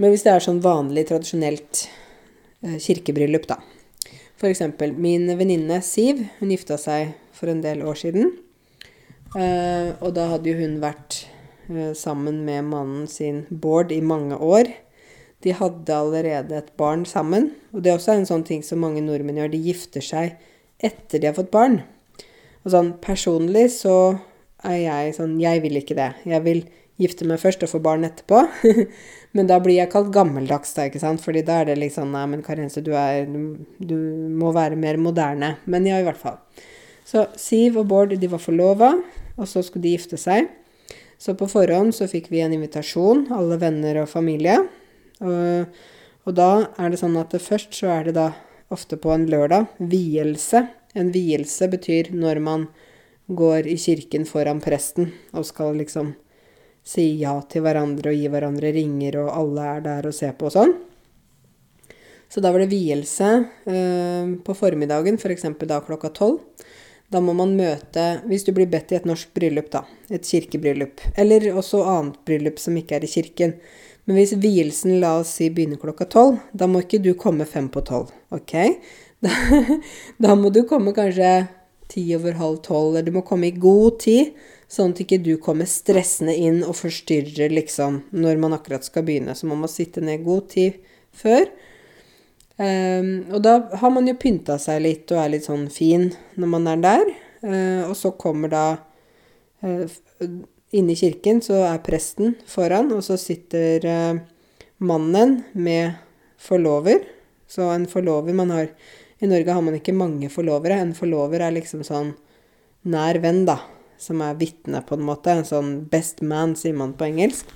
Men 0.00 0.10
hvis 0.12 0.24
det 0.26 0.32
er 0.32 0.42
sånn 0.44 0.62
vanlig, 0.64 1.06
tradisjonelt 1.10 1.84
kirkebryllup, 2.64 3.48
da. 3.50 3.60
Eksempel 4.44 4.92
min 4.92 5.30
venninne 5.38 5.78
Siv, 5.84 6.18
hun 6.40 6.50
gifta 6.52 6.76
seg 6.80 7.14
for 7.32 7.48
en 7.48 7.62
del 7.64 7.84
år 7.86 7.96
siden. 7.96 8.34
Eh, 9.34 9.94
og 10.04 10.12
da 10.16 10.28
hadde 10.34 10.50
jo 10.50 10.58
hun 10.58 10.76
vært 10.82 11.24
eh, 11.70 11.94
sammen 11.96 12.42
med 12.46 12.68
mannen 12.68 13.06
sin 13.10 13.44
Bård 13.48 13.92
i 13.94 14.02
mange 14.04 14.36
år. 14.36 14.68
De 15.44 15.54
hadde 15.56 15.96
allerede 15.96 16.56
et 16.58 16.70
barn 16.80 17.06
sammen. 17.08 17.50
Og 17.72 17.82
det 17.82 17.92
er 17.92 17.98
også 17.98 18.18
en 18.18 18.28
sånn 18.28 18.46
ting 18.46 18.62
som 18.66 18.82
mange 18.84 19.02
nordmenn 19.04 19.40
gjør. 19.40 19.52
De 19.52 19.64
gifter 19.64 20.04
seg 20.04 20.38
etter 20.84 21.20
de 21.20 21.30
har 21.30 21.36
fått 21.36 21.52
barn. 21.54 21.80
Og 22.64 22.72
sånn 22.72 22.94
personlig 23.04 23.68
så 23.74 24.16
er 24.64 24.78
jeg 24.80 25.18
sånn 25.18 25.36
Jeg 25.42 25.60
vil 25.64 25.80
ikke 25.80 25.98
det. 25.98 26.12
Jeg 26.28 26.44
vil 26.46 26.64
gifte 27.00 27.26
meg 27.28 27.42
først 27.42 27.64
og 27.66 27.72
få 27.74 27.82
barn 27.84 28.06
etterpå. 28.06 28.44
men 29.34 29.48
da 29.50 29.58
blir 29.62 29.80
jeg 29.80 29.90
kalt 29.90 30.12
gammeldags, 30.14 30.76
da, 30.76 30.86
ikke 30.86 31.02
sant. 31.02 31.22
Fordi 31.22 31.42
da 31.46 31.60
er 31.60 31.72
det 31.72 31.80
liksom 31.80 32.12
Nei, 32.14 32.22
men 32.30 32.44
Karense, 32.46 32.82
du 32.86 32.92
er 32.94 33.26
Du 33.26 33.96
må 34.38 34.52
være 34.54 34.78
mer 34.78 35.00
moderne. 35.00 35.56
Men 35.66 35.88
ja, 35.90 35.98
i 35.98 36.06
hvert 36.06 36.20
fall. 36.20 36.38
Så 37.04 37.26
Siv 37.36 37.80
og 37.82 37.88
Bård, 37.90 38.14
de 38.16 38.30
var 38.30 38.40
forlova, 38.40 38.94
og 39.34 39.50
så 39.50 39.64
skulle 39.66 39.84
de 39.84 39.96
gifte 39.96 40.20
seg. 40.20 40.46
Så 41.18 41.34
på 41.38 41.48
forhånd 41.50 41.94
så 41.96 42.06
fikk 42.10 42.30
vi 42.32 42.44
en 42.44 42.54
invitasjon, 42.54 43.26
alle 43.34 43.58
venner 43.60 44.02
og 44.04 44.10
familie. 44.12 44.60
Og, 45.24 45.82
og 46.24 46.38
da 46.38 46.50
er 46.78 46.94
det 46.94 47.02
sånn 47.02 47.18
at 47.18 47.34
det 47.34 47.42
først 47.42 47.74
så 47.74 47.90
er 47.98 48.08
det 48.08 48.16
da 48.18 48.30
ofte 48.74 48.98
på 49.00 49.12
en 49.14 49.26
lørdag 49.30 49.66
vielse. 49.78 50.66
En 50.94 51.10
vielse 51.14 51.68
betyr 51.70 52.12
når 52.14 52.42
man 52.44 52.68
går 53.26 53.66
i 53.72 53.78
kirken 53.80 54.26
foran 54.28 54.60
presten 54.62 55.10
og 55.32 55.46
skal 55.48 55.74
liksom 55.80 56.12
si 56.84 57.06
ja 57.20 57.34
til 57.48 57.64
hverandre 57.64 58.12
og 58.12 58.18
gi 58.18 58.30
hverandre 58.30 58.72
ringer, 58.76 59.22
og 59.24 59.32
alle 59.32 59.68
er 59.76 59.84
der 59.86 60.08
og 60.10 60.16
ser 60.16 60.34
på 60.38 60.50
og 60.50 60.54
sånn. 60.54 60.74
Så 62.28 62.42
da 62.42 62.50
var 62.52 62.64
det 62.64 62.72
vielse 62.72 63.28
eh, 63.70 64.30
på 64.44 64.56
formiddagen, 64.58 65.16
f.eks. 65.20 65.46
For 65.46 65.70
da 65.70 65.80
klokka 65.84 66.10
tolv. 66.16 66.42
Da 67.12 67.20
må 67.22 67.34
man 67.36 67.52
møte 67.54 68.04
Hvis 68.26 68.46
du 68.46 68.50
blir 68.56 68.66
bedt 68.66 68.90
i 68.90 68.96
et 68.96 69.04
norsk 69.06 69.30
bryllup, 69.36 69.68
da. 69.70 69.84
Et 70.10 70.24
kirkebryllup. 70.24 71.04
Eller 71.20 71.46
også 71.52 71.84
annet 71.86 72.18
bryllup 72.26 72.58
som 72.58 72.76
ikke 72.80 72.98
er 72.98 73.06
i 73.06 73.12
kirken. 73.12 73.54
Men 74.04 74.18
hvis 74.18 74.34
vielsen, 74.40 74.98
la 75.00 75.14
oss 75.20 75.36
si, 75.38 75.48
begynner 75.52 75.80
klokka 75.80 76.08
tolv, 76.10 76.40
da 76.52 76.66
må 76.68 76.82
ikke 76.82 77.00
du 77.04 77.12
komme 77.16 77.46
fem 77.48 77.70
på 77.72 77.84
tolv. 77.86 78.12
Ok? 78.34 78.56
Da, 79.24 79.30
da 80.20 80.34
må 80.36 80.50
du 80.52 80.66
komme 80.68 80.92
kanskje 80.92 81.46
ti 81.88 82.02
over 82.12 82.34
halv 82.36 82.58
tolv, 82.66 82.90
eller 82.98 83.06
du 83.06 83.14
må 83.14 83.22
komme 83.24 83.48
i 83.48 83.54
god 83.56 84.02
tid 84.02 84.34
Sånn 84.74 84.94
at 84.94 85.04
ikke 85.04 85.20
du 85.22 85.36
kommer 85.42 85.68
stressende 85.70 86.34
inn 86.34 86.64
og 86.66 86.74
forstyrrer 86.78 87.52
liksom 87.52 88.00
når 88.16 88.40
man 88.42 88.56
akkurat 88.56 88.86
skal 88.86 89.04
begynne. 89.06 89.36
Så 89.38 89.46
man 89.46 89.60
må 89.62 89.70
sitte 89.70 90.02
ned 90.02 90.24
god 90.26 90.48
tid 90.50 90.80
før. 91.14 91.46
Um, 92.54 93.26
og 93.34 93.40
da 93.42 93.56
har 93.80 93.90
man 93.90 94.06
jo 94.06 94.14
pynta 94.18 94.56
seg 94.62 94.82
litt 94.82 95.10
og 95.10 95.18
er 95.18 95.32
litt 95.32 95.46
sånn 95.46 95.66
fin 95.74 96.08
når 96.38 96.50
man 96.50 96.66
er 96.70 96.82
der. 96.82 97.12
Uh, 97.44 97.82
og 97.86 97.94
så 97.98 98.14
kommer 98.18 98.50
da 98.50 98.64
uh, 99.62 99.86
Inne 100.74 100.90
i 100.90 100.98
kirken 100.98 101.38
så 101.44 101.60
er 101.68 101.82
presten 101.86 102.32
foran, 102.50 102.88
og 102.96 103.04
så 103.06 103.14
sitter 103.20 103.84
uh, 103.86 104.16
mannen 104.82 105.36
med 105.54 106.00
forlover. 106.42 107.04
Så 107.46 107.68
en 107.70 107.86
forlover 107.86 108.34
man 108.34 108.50
har 108.50 108.72
I 109.22 109.30
Norge 109.30 109.54
har 109.54 109.62
man 109.62 109.78
ikke 109.78 109.94
mange 109.94 110.32
forlovere. 110.34 110.80
En 110.82 110.90
forlover 110.98 111.46
er 111.46 111.54
liksom 111.54 111.86
sånn 111.86 112.10
nær 112.90 113.20
venn, 113.22 113.44
da 113.46 113.60
som 114.00 114.22
er 114.24 114.36
vitne, 114.40 114.82
på 114.86 114.98
en 114.98 115.06
måte. 115.06 115.32
En 115.32 115.48
sånn 115.48 115.72
best 115.90 116.22
man, 116.22 116.54
sier 116.58 116.76
man 116.76 116.94
på 116.98 117.08
engelsk. 117.08 117.50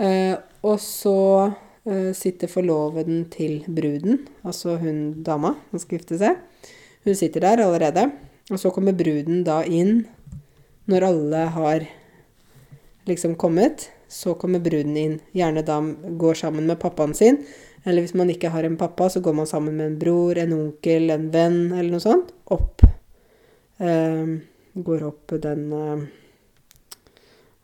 Eh, 0.00 0.34
og 0.62 0.78
så 0.80 1.18
eh, 1.84 2.12
sitter 2.16 2.50
forloveden 2.50 3.26
til 3.32 3.60
bruden, 3.66 4.22
altså 4.46 4.78
hun 4.80 5.22
dama 5.26 5.54
som 5.70 5.82
skal 5.82 5.98
gifte 5.98 6.20
seg. 6.20 6.38
Hun 7.02 7.18
sitter 7.18 7.44
der 7.44 7.64
allerede. 7.64 8.10
Og 8.50 8.60
så 8.60 8.70
kommer 8.74 8.94
bruden 8.96 9.42
da 9.46 9.62
inn 9.64 10.04
når 10.90 11.06
alle 11.08 11.42
har 11.56 11.84
liksom 13.08 13.36
kommet. 13.40 13.88
Så 14.12 14.34
kommer 14.36 14.60
bruden 14.60 14.96
inn. 14.98 15.18
Gjerne 15.32 15.64
da 15.66 15.78
går 16.20 16.38
sammen 16.42 16.66
med 16.68 16.80
pappaen 16.82 17.14
sin. 17.16 17.40
Eller 17.84 18.04
hvis 18.04 18.14
man 18.14 18.30
ikke 18.30 18.50
har 18.52 18.66
en 18.66 18.76
pappa, 18.78 19.08
så 19.10 19.22
går 19.24 19.34
man 19.34 19.48
sammen 19.48 19.76
med 19.76 19.86
en 19.86 19.98
bror, 19.98 20.38
en 20.38 20.52
onkel, 20.54 21.10
en 21.10 21.30
venn 21.32 21.72
eller 21.72 21.96
noe 21.96 22.02
sånt. 22.02 22.34
Opp. 22.54 22.84
Um, 23.82 24.42
går 24.74 25.04
opp 25.04 25.34
den 25.42 25.72
eh, 25.76 26.04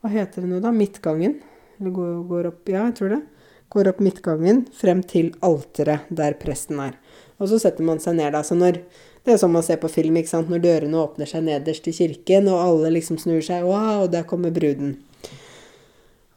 Hva 0.03 0.13
heter 0.13 0.45
det 0.45 0.51
nå, 0.51 0.61
da? 0.61 0.73
Midtgangen? 0.75 1.41
Eller 1.79 1.95
går, 1.95 2.15
går 2.29 2.51
opp 2.53 2.69
Ja, 2.71 2.87
jeg 2.89 2.99
tror 2.99 3.15
det. 3.17 3.23
Går 3.69 3.91
opp 3.91 3.99
midtgangen 4.01 4.65
frem 4.73 5.03
til 5.05 5.35
alteret 5.45 6.09
der 6.09 6.37
presten 6.41 6.81
er. 6.81 6.95
Og 7.39 7.51
så 7.51 7.59
setter 7.61 7.85
man 7.85 8.01
seg 8.03 8.17
ned, 8.19 8.33
da. 8.33 8.43
Så 8.43 8.57
når 8.59 8.83
Det 9.27 9.35
er 9.35 9.41
sånn 9.43 9.53
man 9.53 9.65
ser 9.67 9.77
på 9.77 9.91
film, 9.93 10.17
ikke 10.17 10.31
sant. 10.31 10.49
Når 10.49 10.63
dørene 10.65 11.01
åpner 11.03 11.29
seg 11.29 11.43
nederst 11.45 11.85
i 11.91 11.93
kirken, 11.93 12.47
og 12.49 12.63
alle 12.63 12.95
liksom 12.95 13.19
snur 13.21 13.43
seg. 13.45 13.67
Wow, 13.67 14.07
der 14.09 14.25
kommer 14.25 14.55
bruden. 14.55 14.95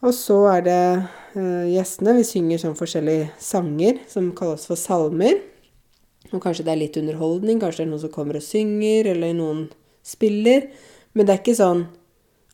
Og 0.02 0.12
så 0.18 0.42
er 0.52 0.66
det 0.66 0.82
eh, 1.38 1.70
gjestene. 1.72 2.18
Vi 2.18 2.26
synger 2.28 2.60
sånn 2.60 2.76
forskjellige 2.76 3.30
sanger 3.40 4.02
som 4.12 4.28
kalles 4.36 4.66
for 4.68 4.76
salmer. 4.76 5.40
Og 6.34 6.42
kanskje 6.44 6.66
det 6.68 6.74
er 6.74 6.82
litt 6.82 7.00
underholdning. 7.00 7.62
Kanskje 7.62 7.86
det 7.86 7.88
er 7.88 7.92
noen 7.94 8.04
som 8.04 8.12
kommer 8.12 8.42
og 8.42 8.44
synger, 8.44 9.14
eller 9.14 9.38
noen 9.38 9.64
spiller. 10.04 10.70
Men 11.14 11.28
det 11.28 11.34
er 11.34 11.42
ikke 11.44 11.58
sånn 11.58 11.86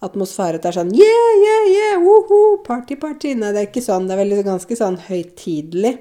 atmosfære 0.06 0.60
at 0.60 0.66
det 0.66 0.70
er 0.72 0.78
sånn 0.78 0.94
Yeah, 0.94 1.32
yeah, 1.42 1.70
yeah, 1.74 2.04
woho, 2.04 2.60
party, 2.66 2.98
party. 3.02 3.34
Nei, 3.38 3.54
det 3.56 3.64
er 3.64 3.70
ikke 3.70 3.86
sånn. 3.86 4.08
Det 4.10 4.16
er 4.16 4.24
veldig 4.24 4.44
ganske 4.48 4.78
sånn 4.78 5.00
høytidelig. 5.08 5.96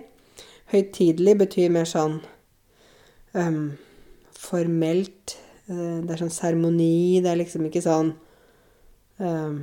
Høytidelig 0.72 1.36
betyr 1.44 1.72
mer 1.72 1.88
sånn 1.88 2.20
um, 3.36 3.64
formelt. 4.36 5.36
Uh, 5.70 6.02
det 6.04 6.14
er 6.14 6.22
sånn 6.24 6.34
seremoni. 6.34 7.22
Det 7.24 7.32
er 7.32 7.40
liksom 7.40 7.66
ikke 7.68 7.84
sånn 7.84 8.12
um, 9.22 9.58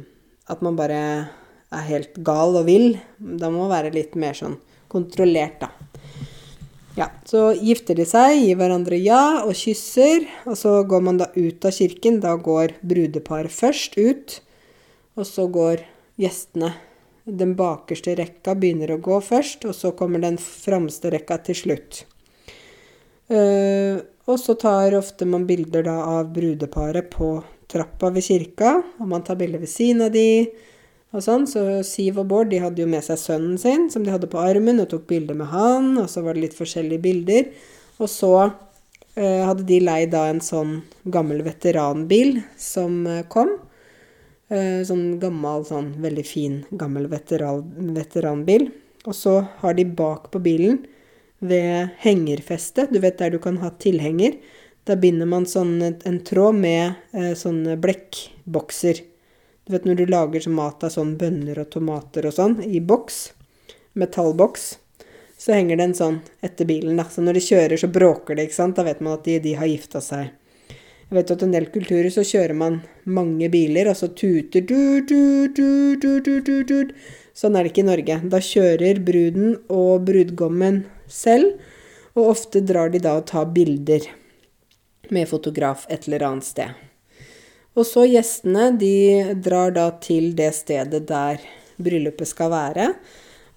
at 0.49 0.65
man 0.65 0.77
bare 0.79 0.99
er 1.73 1.87
helt 1.89 2.19
gal 2.25 2.57
og 2.59 2.67
vill. 2.69 2.93
Da 3.17 3.49
må 3.49 3.65
man 3.65 3.73
være 3.73 3.93
litt 3.95 4.17
mer 4.19 4.37
sånn 4.37 4.57
kontrollert, 4.91 5.61
da. 5.63 5.71
Ja, 6.95 7.09
Så 7.25 7.53
gifter 7.57 7.97
de 7.97 8.05
seg, 8.05 8.37
gir 8.43 8.57
hverandre 8.59 8.99
ja 9.01 9.41
og 9.47 9.55
kysser. 9.57 10.27
Og 10.45 10.57
så 10.59 10.75
går 10.85 11.01
man 11.01 11.19
da 11.21 11.29
ut 11.33 11.65
av 11.65 11.73
kirken. 11.73 12.19
Da 12.21 12.35
går 12.37 12.75
brudeparet 12.85 13.53
først 13.53 13.97
ut. 13.97 14.39
Og 15.17 15.25
så 15.25 15.47
går 15.49 15.81
gjestene. 16.21 16.73
Den 17.23 17.55
bakerste 17.57 18.13
rekka 18.19 18.53
begynner 18.59 18.91
å 18.93 19.01
gå 19.01 19.17
først, 19.23 19.63
og 19.63 19.75
så 19.77 19.93
kommer 19.95 20.19
den 20.19 20.35
framste 20.37 21.13
rekka 21.13 21.37
til 21.47 21.55
slutt. 21.55 22.01
Uh, 23.31 24.03
og 24.27 24.35
så 24.41 24.57
tar 24.59 24.97
ofte 24.97 25.25
man 25.25 25.45
bilder 25.47 25.85
da 25.87 25.95
av 26.17 26.33
brudeparet 26.35 27.07
på 27.13 27.37
trappa 27.71 28.11
ved 28.13 28.27
kirka. 28.27 28.75
Og 28.99 29.09
man 29.09 29.23
tar 29.25 29.39
bilder 29.39 29.63
ved 29.63 29.71
siden 29.71 30.03
av 30.05 30.11
de 30.13 30.51
og 31.13 31.23
sånn. 31.23 31.47
Så 31.49 31.63
Siv 31.87 32.19
og 32.21 32.27
Bård 32.31 32.51
de 32.51 32.61
hadde 32.63 32.83
jo 32.83 32.89
med 32.89 33.05
seg 33.05 33.21
sønnen 33.21 33.59
sin, 33.61 33.87
som 33.93 34.05
de 34.05 34.13
hadde 34.13 34.29
på 34.31 34.41
armen, 34.41 34.81
og 34.83 34.89
tok 34.91 35.07
bilder 35.09 35.37
med 35.39 35.51
han. 35.53 35.93
Og 36.01 36.09
så 36.11 36.25
var 36.25 36.35
det 36.35 36.47
litt 36.47 36.57
forskjellige 36.57 37.03
bilder. 37.03 37.51
Og 38.01 38.09
så 38.11 38.33
eh, 38.43 39.43
hadde 39.45 39.67
de 39.69 39.79
leid 39.83 40.13
da 40.15 40.25
en 40.29 40.41
sånn 40.43 40.79
gammel 41.13 41.43
veteranbil 41.45 42.39
som 42.59 43.03
eh, 43.07 43.23
kom. 43.31 43.53
Eh, 44.53 44.81
sånn 44.87 45.19
gammel, 45.21 45.63
sånn 45.69 45.93
veldig 46.03 46.25
fin, 46.27 46.63
gammel 46.77 47.07
veteran, 47.11 47.63
veteranbil. 47.95 48.67
Og 49.07 49.15
så 49.17 49.39
har 49.61 49.77
de 49.77 49.85
bak 49.85 50.31
på 50.33 50.41
bilen, 50.43 50.83
ved 51.43 51.89
hengerfestet, 51.99 52.93
du 52.93 53.01
vet 53.03 53.17
der 53.19 53.33
du 53.33 53.39
kan 53.43 53.57
ha 53.59 53.73
tilhenger, 53.83 54.37
da 54.87 54.95
binder 54.99 55.27
man 55.27 55.43
sånn 55.47 55.75
en 55.83 56.19
tråd 56.27 56.55
med 56.55 56.95
eh, 57.15 57.33
sånne 57.39 57.75
blekkbokser. 57.83 59.01
Du 59.63 59.73
vet 59.73 59.85
når 59.87 59.95
du 60.01 60.05
lager 60.11 60.43
sånn 60.43 60.57
mat 60.57 60.83
av 60.83 60.91
sånn 60.91 61.15
bønner 61.19 61.61
og 61.61 61.69
tomater 61.71 62.25
og 62.27 62.35
sånn 62.35 62.57
i 62.67 62.81
boks, 62.83 63.19
metallboks, 63.95 64.73
så 65.39 65.55
henger 65.55 65.79
den 65.79 65.93
sånn 65.95 66.21
etter 66.43 66.67
bilen, 66.67 66.99
da. 66.99 67.05
Så 67.07 67.23
når 67.23 67.39
de 67.39 67.43
kjører, 67.47 67.79
så 67.79 67.89
bråker 67.91 68.35
det, 68.35 68.47
ikke 68.47 68.59
sant. 68.59 68.77
Da 68.77 68.85
vet 68.87 69.01
man 69.03 69.17
at 69.17 69.25
de, 69.27 69.37
de 69.43 69.55
har 69.59 69.67
gifta 69.67 69.99
seg. 70.03 70.31
Jeg 71.13 71.17
vet 71.17 71.33
at 71.35 71.43
i 71.43 71.47
en 71.47 71.55
del 71.55 71.67
kulturer 71.71 72.09
så 72.13 72.23
kjører 72.27 72.55
man 72.57 72.79
mange 73.05 73.49
biler, 73.53 73.91
og 73.91 73.99
så 73.99 74.09
tuter 74.15 74.63
du, 74.67 75.03
du, 75.07 75.47
du, 75.51 75.95
du, 75.99 76.11
du, 76.23 76.33
du, 76.41 76.55
du. 76.67 76.93
Sånn 77.35 77.55
er 77.55 77.65
det 77.65 77.73
ikke 77.73 77.83
i 77.83 77.89
Norge. 77.91 78.19
Da 78.31 78.39
kjører 78.43 79.03
bruden 79.03 79.59
og 79.73 80.07
brudgommen 80.07 80.83
selv, 81.11 81.59
og 82.15 82.35
ofte 82.35 82.63
drar 82.63 82.91
de 82.93 83.03
da 83.03 83.17
og 83.19 83.27
tar 83.31 83.51
bilder 83.55 84.07
med 85.13 85.27
fotograf 85.29 85.87
et 85.91 86.07
eller 86.07 86.27
annet 86.29 86.47
sted. 86.47 86.83
Og 87.73 87.87
så 87.89 88.05
gjestene, 88.05 88.69
de 88.77 89.33
drar 89.41 89.73
da 89.73 89.89
til 90.03 90.33
det 90.37 90.51
stedet 90.57 91.05
der 91.09 91.41
bryllupet 91.81 92.29
skal 92.29 92.51
være. 92.53 92.89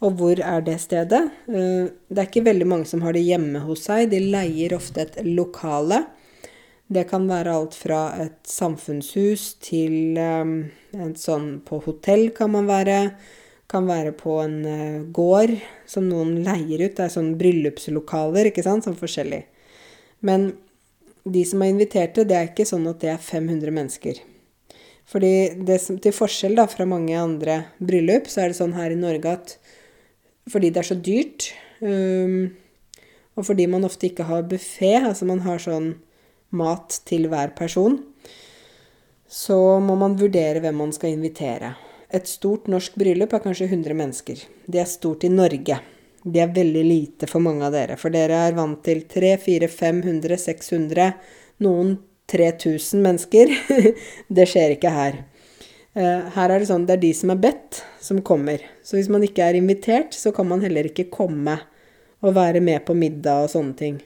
Og 0.05 0.17
hvor 0.19 0.41
er 0.41 0.65
det 0.65 0.79
stedet? 0.81 1.23
Eh, 1.49 1.89
det 2.09 2.21
er 2.21 2.29
ikke 2.29 2.47
veldig 2.49 2.69
mange 2.69 2.89
som 2.89 3.05
har 3.05 3.17
det 3.17 3.25
hjemme 3.25 3.63
hos 3.65 3.87
seg. 3.89 4.11
De 4.13 4.21
leier 4.21 4.77
ofte 4.77 5.05
et 5.05 5.21
lokale. 5.25 6.05
Det 6.87 7.07
kan 7.11 7.27
være 7.29 7.55
alt 7.59 7.75
fra 7.75 8.01
et 8.23 8.39
samfunnshus 8.47 9.57
til 9.65 10.19
et 10.21 10.73
en 10.97 11.17
sånn 11.19 11.49
På 11.67 11.81
hotell 11.85 12.31
kan 12.37 12.53
man 12.55 12.69
være. 12.69 13.11
Kan 13.69 13.89
være 13.89 14.13
på 14.15 14.37
en 14.45 14.61
uh, 14.63 15.03
gård 15.11 15.57
som 15.91 16.07
noen 16.07 16.39
leier 16.47 16.85
ut. 16.85 16.95
Det 16.95 17.03
er 17.03 17.13
sånn 17.13 17.35
bryllupslokaler, 17.41 18.53
ikke 18.53 18.63
sant, 18.63 18.87
sånn 18.87 18.99
forskjellig. 18.99 19.43
Men 20.25 20.53
de 21.27 21.43
som 21.49 21.63
er 21.63 21.73
inviterte, 21.73 22.25
det 22.25 22.37
er 22.39 22.51
ikke 22.51 22.67
sånn 22.69 22.87
at 22.91 23.01
det 23.03 23.11
er 23.13 23.23
500 23.23 23.75
mennesker. 23.75 24.21
Fordi 25.07 25.33
det 25.67 25.79
som, 25.83 25.99
Til 26.03 26.15
forskjell 26.15 26.57
da, 26.59 26.67
fra 26.71 26.87
mange 26.89 27.15
andre 27.19 27.65
bryllup, 27.79 28.31
så 28.31 28.43
er 28.43 28.51
det 28.51 28.59
sånn 28.59 28.77
her 28.79 28.95
i 28.95 28.99
Norge 28.99 29.35
at 29.39 29.57
fordi 30.47 30.71
det 30.71 30.79
er 30.79 30.87
så 30.87 30.95
dyrt, 30.95 31.49
um, 31.83 32.53
og 33.35 33.49
fordi 33.49 33.65
man 33.67 33.83
ofte 33.85 34.07
ikke 34.07 34.29
har 34.29 34.45
buffé, 34.47 34.93
altså 35.01 35.27
man 35.27 35.41
har 35.43 35.59
sånn 35.59 35.89
mat 36.55 37.01
til 37.09 37.27
hver 37.33 37.51
person, 37.59 37.99
så 39.27 39.59
må 39.83 39.97
man 39.99 40.15
vurdere 40.21 40.63
hvem 40.63 40.79
man 40.85 40.95
skal 40.95 41.17
invitere. 41.17 41.73
Et 42.15 42.31
stort 42.31 42.71
norsk 42.71 42.95
bryllup 42.95 43.35
er 43.35 43.43
kanskje 43.43 43.67
100 43.67 43.99
mennesker. 43.99 44.47
Det 44.71 44.79
er 44.79 44.87
stort 44.87 45.27
i 45.27 45.33
Norge. 45.33 45.81
Det 46.27 46.43
er 46.43 46.55
veldig 46.55 46.83
lite 46.83 47.29
for 47.31 47.45
mange 47.45 47.63
av 47.69 47.75
dere, 47.77 47.97
for 48.01 48.11
dere 48.11 48.41
er 48.49 48.57
vant 48.57 48.81
til 48.83 49.05
300, 49.07 49.39
400, 49.45 49.71
500, 49.71 50.39
600, 50.43 51.09
noen 51.63 51.93
3000 52.33 53.05
mennesker. 53.05 53.53
det 54.37 54.49
skjer 54.51 54.75
ikke 54.75 54.91
her. 54.91 55.21
Eh, 55.97 56.27
her 56.35 56.51
er 56.51 56.61
det 56.61 56.69
sånn 56.69 56.85
det 56.89 56.99
er 56.99 57.05
de 57.07 57.13
som 57.17 57.33
er 57.33 57.41
bedt, 57.47 57.81
som 58.03 58.21
kommer. 58.27 58.65
Så 58.83 58.99
hvis 58.99 59.11
man 59.13 59.25
ikke 59.25 59.47
er 59.47 59.61
invitert, 59.61 60.19
så 60.19 60.35
kan 60.35 60.51
man 60.51 60.65
heller 60.67 60.91
ikke 60.91 61.09
komme 61.15 61.61
og 62.25 62.35
være 62.37 62.61
med 62.65 62.83
på 62.89 62.97
middag 62.99 63.47
og 63.47 63.53
sånne 63.55 63.79
ting. 63.79 64.03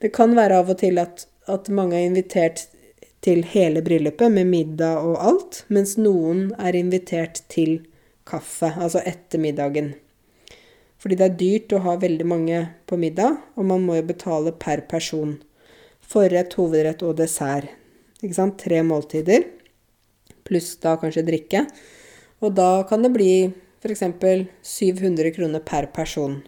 Det 0.00 0.14
kan 0.16 0.32
være 0.38 0.62
av 0.62 0.72
og 0.72 0.80
til 0.80 0.98
at, 1.02 1.26
at 1.50 1.68
mange 1.68 1.98
er 1.98 2.08
invitert 2.08 2.64
til 3.20 3.44
hele 3.52 3.82
bryllupet 3.84 4.32
med 4.32 4.48
middag 4.48 5.04
og 5.04 5.18
alt, 5.20 5.64
mens 5.68 5.98
noen 6.00 6.48
er 6.56 6.78
invitert 6.78 7.42
til 7.52 7.82
kaffe, 8.24 8.72
altså 8.80 9.02
etter 9.04 9.42
middagen. 9.42 9.92
Fordi 11.00 11.16
det 11.16 11.26
er 11.26 11.38
dyrt 11.40 11.72
å 11.72 11.80
ha 11.86 11.96
veldig 12.00 12.26
mange 12.28 12.60
på 12.88 12.98
middag, 13.00 13.38
og 13.56 13.68
man 13.70 13.84
må 13.86 13.96
jo 13.96 14.08
betale 14.10 14.52
per 14.52 14.84
person. 14.90 15.38
Forrett, 16.04 16.56
hovedrett 16.58 17.04
og 17.06 17.16
dessert. 17.20 17.70
Ikke 18.20 18.36
sant? 18.36 18.58
Tre 18.60 18.82
måltider. 18.84 19.46
Pluss 20.44 20.74
da 20.82 20.96
kanskje 21.00 21.24
drikke. 21.24 21.64
Og 22.44 22.52
da 22.56 22.82
kan 22.88 23.04
det 23.04 23.12
bli 23.14 23.32
f.eks. 23.80 24.04
700 24.62 25.32
kroner 25.36 25.64
per 25.64 25.88
person. 25.94 26.40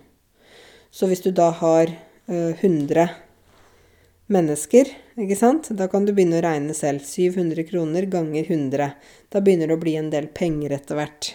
Så 0.93 1.09
hvis 1.09 1.25
du 1.25 1.31
da 1.33 1.49
har 1.57 1.89
uh, 2.29 2.53
100 2.53 3.09
mennesker, 4.33 4.91
ikke 5.17 5.37
sant, 5.37 5.71
da 5.77 5.89
kan 5.93 6.05
du 6.05 6.13
begynne 6.13 6.41
å 6.41 6.45
regne 6.45 6.77
selv. 6.77 7.05
700 7.09 7.65
kroner 7.69 8.09
ganger 8.13 8.49
100. 8.49 8.91
Da 9.33 9.41
begynner 9.41 9.73
det 9.73 9.79
å 9.79 9.81
bli 9.81 9.97
en 9.97 10.13
del 10.13 10.29
penger 10.33 10.77
etter 10.77 11.01
hvert. 11.01 11.33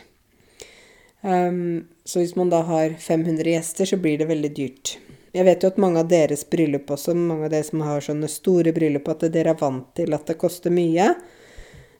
Um, 1.25 1.87
så 2.07 2.21
hvis 2.21 2.37
man 2.39 2.49
da 2.49 2.61
har 2.63 2.93
500 3.03 3.51
gjester, 3.51 3.85
så 3.85 3.97
blir 3.99 4.17
det 4.21 4.29
veldig 4.29 4.51
dyrt. 4.55 4.97
Jeg 5.35 5.43
vet 5.43 5.63
jo 5.63 5.69
at 5.73 5.79
mange 5.81 5.99
av 5.99 6.07
deres 6.07 6.45
bryllup 6.47 6.87
også, 6.95 7.13
mange 7.13 7.49
av 7.49 7.51
dere 7.51 7.67
som 7.67 7.83
har 7.83 8.05
sånne 8.05 8.29
store 8.31 8.71
bryllup, 8.73 9.09
at 9.11 9.25
dere 9.33 9.51
er 9.51 9.59
vant 9.59 9.89
til 9.99 10.15
at 10.15 10.29
det 10.29 10.37
koster 10.39 10.71
mye. 10.71 11.09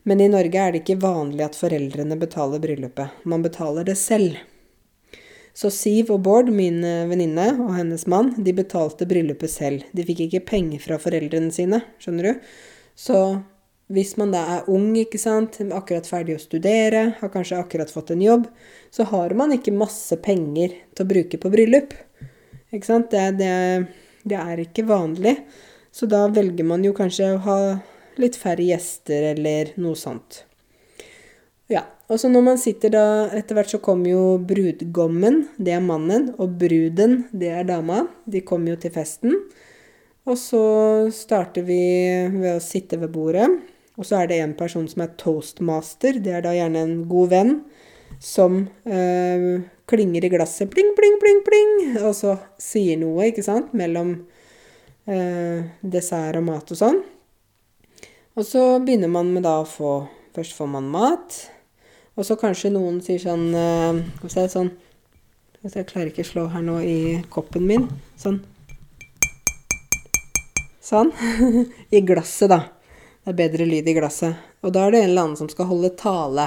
Men 0.07 0.23
i 0.23 0.29
Norge 0.31 0.61
er 0.63 0.71
det 0.71 0.85
ikke 0.85 1.01
vanlig 1.03 1.43
at 1.43 1.59
foreldrene 1.59 2.15
betaler 2.21 2.63
bryllupet. 2.63 3.19
Man 3.27 3.43
betaler 3.43 3.83
det 3.83 3.97
selv. 3.99 4.39
Så 5.57 5.73
Siv 5.73 6.13
og 6.15 6.21
Bård, 6.23 6.53
min 6.53 6.79
eh, 6.85 7.03
venninne 7.09 7.49
og 7.57 7.73
hennes 7.75 8.07
mann, 8.07 8.31
de 8.39 8.53
betalte 8.55 9.09
bryllupet 9.09 9.51
selv. 9.51 9.83
De 9.91 10.07
fikk 10.07 10.23
ikke 10.27 10.45
penger 10.53 10.83
fra 10.85 10.99
foreldrene 11.01 11.51
sine, 11.51 11.81
skjønner 11.99 12.29
du. 12.29 12.49
Så 12.95 13.19
hvis 13.93 14.17
man 14.19 14.33
da 14.35 14.41
er 14.57 14.71
ung, 14.71 14.89
ikke 14.99 15.19
sant, 15.21 15.59
akkurat 15.71 16.07
ferdig 16.09 16.35
å 16.35 16.41
studere, 16.43 17.03
har 17.21 17.31
kanskje 17.31 17.59
akkurat 17.61 17.91
fått 17.91 18.11
en 18.11 18.23
jobb, 18.23 18.49
så 18.91 19.05
har 19.13 19.35
man 19.39 19.55
ikke 19.55 19.75
masse 19.75 20.17
penger 20.23 20.75
til 20.91 21.05
å 21.05 21.11
bruke 21.13 21.39
på 21.39 21.51
bryllup. 21.53 21.95
Ikke 22.75 22.87
sant? 22.87 23.13
Det, 23.13 23.39
det, 23.39 23.53
det 24.27 24.39
er 24.41 24.63
ikke 24.65 24.87
vanlig. 24.89 25.37
Så 25.95 26.09
da 26.11 26.25
velger 26.27 26.67
man 26.67 26.83
jo 26.83 26.91
kanskje 26.97 27.31
å 27.37 27.43
ha 27.45 27.59
litt 28.19 28.35
færre 28.39 28.65
gjester 28.65 29.31
eller 29.31 29.71
noe 29.79 29.95
sånt. 29.99 30.43
Ja. 31.71 31.85
Og 32.07 32.19
så 32.21 32.29
når 32.31 32.43
man 32.45 32.59
sitter 32.61 32.93
da 32.93 33.05
Etter 33.35 33.57
hvert 33.57 33.71
så 33.73 33.81
kommer 33.83 34.07
jo 34.07 34.37
brudgommen, 34.39 35.41
det 35.59 35.73
er 35.75 35.83
mannen, 35.83 36.29
og 36.39 36.53
bruden, 36.59 37.25
det 37.35 37.49
er 37.51 37.67
dama. 37.67 38.05
De 38.23 38.43
kommer 38.47 38.71
jo 38.73 38.81
til 38.83 38.93
festen. 38.95 39.35
Og 40.27 40.39
så 40.39 40.61
starter 41.15 41.63
vi 41.67 41.81
ved 42.35 42.53
å 42.57 42.63
sitte 42.63 42.99
ved 42.99 43.11
bordet. 43.15 43.47
Og 43.97 44.05
så 44.05 44.21
er 44.21 44.29
det 44.29 44.37
en 44.43 44.55
person 44.57 44.85
som 44.89 45.03
er 45.03 45.15
toastmaster. 45.17 46.19
Det 46.21 46.35
er 46.37 46.45
da 46.45 46.53
gjerne 46.53 46.83
en 46.85 46.97
god 47.09 47.33
venn 47.33 47.53
som 48.23 48.59
øh, 48.85 49.61
klinger 49.89 50.25
i 50.25 50.29
glasset 50.31 50.69
pling, 50.71 50.93
pling, 50.97 51.17
pling, 51.21 51.41
pling, 51.45 51.73
og 52.01 52.13
så 52.15 52.37
sier 52.61 52.97
noe, 53.01 53.29
ikke 53.29 53.43
sant, 53.45 53.73
mellom 53.77 54.13
eh, 55.09 55.67
dessert 55.81 56.39
og 56.39 56.47
mat 56.47 56.73
og 56.73 56.79
sånn. 56.79 57.01
Og 58.37 58.45
så 58.45 58.63
begynner 58.83 59.09
man 59.11 59.31
med 59.33 59.47
da 59.47 59.59
å 59.63 59.67
få 59.67 59.97
Først 60.37 60.53
får 60.53 60.67
man 60.69 60.85
mat. 60.93 61.33
Og 62.13 62.25
så 62.27 62.35
kanskje 62.37 62.69
noen 62.69 62.99
sier 63.01 63.17
sånn 63.23 63.47
eh, 63.57 64.03
Skal 64.19 64.27
vi 64.27 64.33
se, 64.35 64.43
sånn 64.53 64.69
Jeg 65.63 65.87
klarer 65.89 66.11
ikke 66.11 66.21
å 66.21 66.29
slå 66.29 66.43
her 66.53 66.61
nå 66.61 66.75
i 66.85 66.97
koppen 67.33 67.65
min. 67.65 67.87
Sånn. 68.21 68.37
Sånn. 70.85 71.09
I 71.97 72.03
glasset, 72.05 72.53
da. 72.53 72.59
Det 73.27 73.33
er 73.33 73.41
bedre 73.41 73.65
lyd 73.67 73.87
i 73.91 73.91
glasset. 73.91 74.37
Og 74.63 74.71
da 74.71 74.85
er 74.87 74.93
det 74.93 74.99
en 75.01 75.09
eller 75.09 75.25
annen 75.25 75.35
som 75.35 75.49
skal 75.51 75.67
holde 75.67 75.89
tale. 75.99 76.45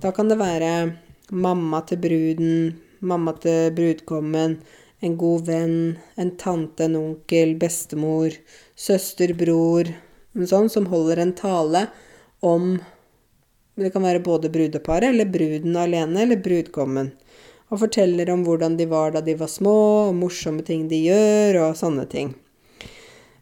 Da 0.00 0.14
kan 0.16 0.30
det 0.30 0.38
være 0.40 0.70
mamma 1.28 1.82
til 1.84 1.98
bruden, 2.00 2.70
mamma 3.04 3.34
til 3.42 3.74
brudgommen, 3.76 4.54
en 5.04 5.16
god 5.20 5.44
venn, 5.44 5.98
en 6.16 6.30
tante, 6.40 6.86
en 6.86 6.96
onkel, 6.96 7.52
bestemor, 7.60 8.32
søster, 8.72 9.34
bror 9.36 9.92
En 10.32 10.48
sånn 10.48 10.72
som 10.72 10.88
holder 10.88 11.20
en 11.20 11.34
tale 11.36 11.84
om 12.40 12.78
Det 13.76 13.92
kan 13.92 14.08
være 14.08 14.24
både 14.24 14.48
brudeparet 14.48 15.10
eller 15.12 15.28
bruden 15.28 15.76
alene 15.76 16.24
eller 16.24 16.40
brudgommen. 16.40 17.12
Og 17.68 17.84
forteller 17.84 18.32
om 18.32 18.48
hvordan 18.48 18.80
de 18.80 18.88
var 18.88 19.12
da 19.12 19.20
de 19.20 19.36
var 19.36 19.52
små, 19.52 20.08
og 20.08 20.16
morsomme 20.16 20.64
ting 20.64 20.88
de 20.88 21.04
gjør, 21.10 21.60
og 21.66 21.76
sånne 21.76 22.08
ting. 22.08 22.32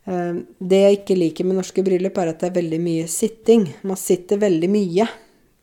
Eh, 0.04 0.40
det 0.58 0.80
jeg 0.82 0.98
ikke 1.00 1.18
liker 1.18 1.48
med 1.48 1.58
norske 1.60 1.84
bryllup, 1.84 2.18
er 2.20 2.32
at 2.32 2.42
det 2.42 2.50
er 2.50 2.58
veldig 2.60 2.80
mye 2.84 3.06
sitting. 3.10 3.68
Man 3.82 4.00
sitter 4.00 4.42
veldig 4.42 4.70
mye. 4.72 5.08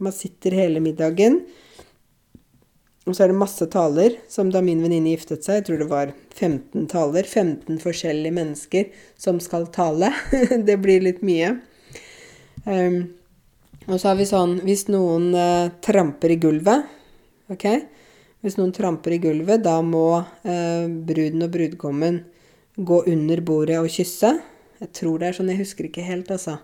Man 0.01 0.15
sitter 0.15 0.57
hele 0.57 0.81
middagen. 0.83 1.43
Og 3.09 3.15
så 3.17 3.25
er 3.25 3.31
det 3.31 3.41
masse 3.41 3.65
taler, 3.73 4.19
som 4.29 4.51
da 4.53 4.61
min 4.61 4.81
venninne 4.83 5.15
giftet 5.15 5.41
seg, 5.45 5.57
jeg 5.57 5.65
tror 5.67 5.79
det 5.81 5.87
var 5.89 6.11
15 6.37 6.83
taler, 6.91 7.25
15 7.25 7.79
forskjellige 7.81 8.35
mennesker 8.35 8.91
som 9.17 9.39
skal 9.41 9.65
tale. 9.73 10.11
det 10.67 10.77
blir 10.83 11.01
litt 11.01 11.23
mye. 11.25 11.55
Um, 12.65 12.99
og 13.87 13.97
så 13.97 14.11
har 14.11 14.19
vi 14.19 14.27
sånn 14.29 14.59
Hvis 14.61 14.83
noen 14.93 15.31
uh, 15.33 15.71
tramper 15.81 16.35
i 16.35 16.37
gulvet, 16.37 16.85
OK? 17.49 17.65
Hvis 18.45 18.59
noen 18.59 18.73
tramper 18.75 19.15
i 19.15 19.21
gulvet, 19.23 19.63
da 19.65 19.79
må 19.81 20.21
uh, 20.21 20.85
bruden 20.85 21.41
og 21.41 21.55
brudgommen 21.57 22.21
gå 22.77 23.03
under 23.11 23.41
bordet 23.45 23.79
og 23.81 23.89
kysse. 23.91 24.35
Jeg 24.81 24.93
tror 24.97 25.19
det 25.21 25.29
er 25.29 25.37
sånn, 25.37 25.51
jeg 25.53 25.61
husker 25.61 25.87
ikke 25.87 26.05
helt, 26.05 26.31
altså. 26.33 26.57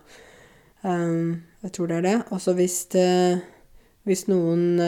Um, 0.83 1.43
jeg 1.65 1.73
tror 1.75 1.89
det 1.89 1.97
er 1.97 2.05
det. 2.05 2.15
Og 2.33 2.41
så 2.41 2.53
hvis, 2.57 2.79
uh, 2.95 3.41
hvis 4.07 4.27
noen 4.29 4.79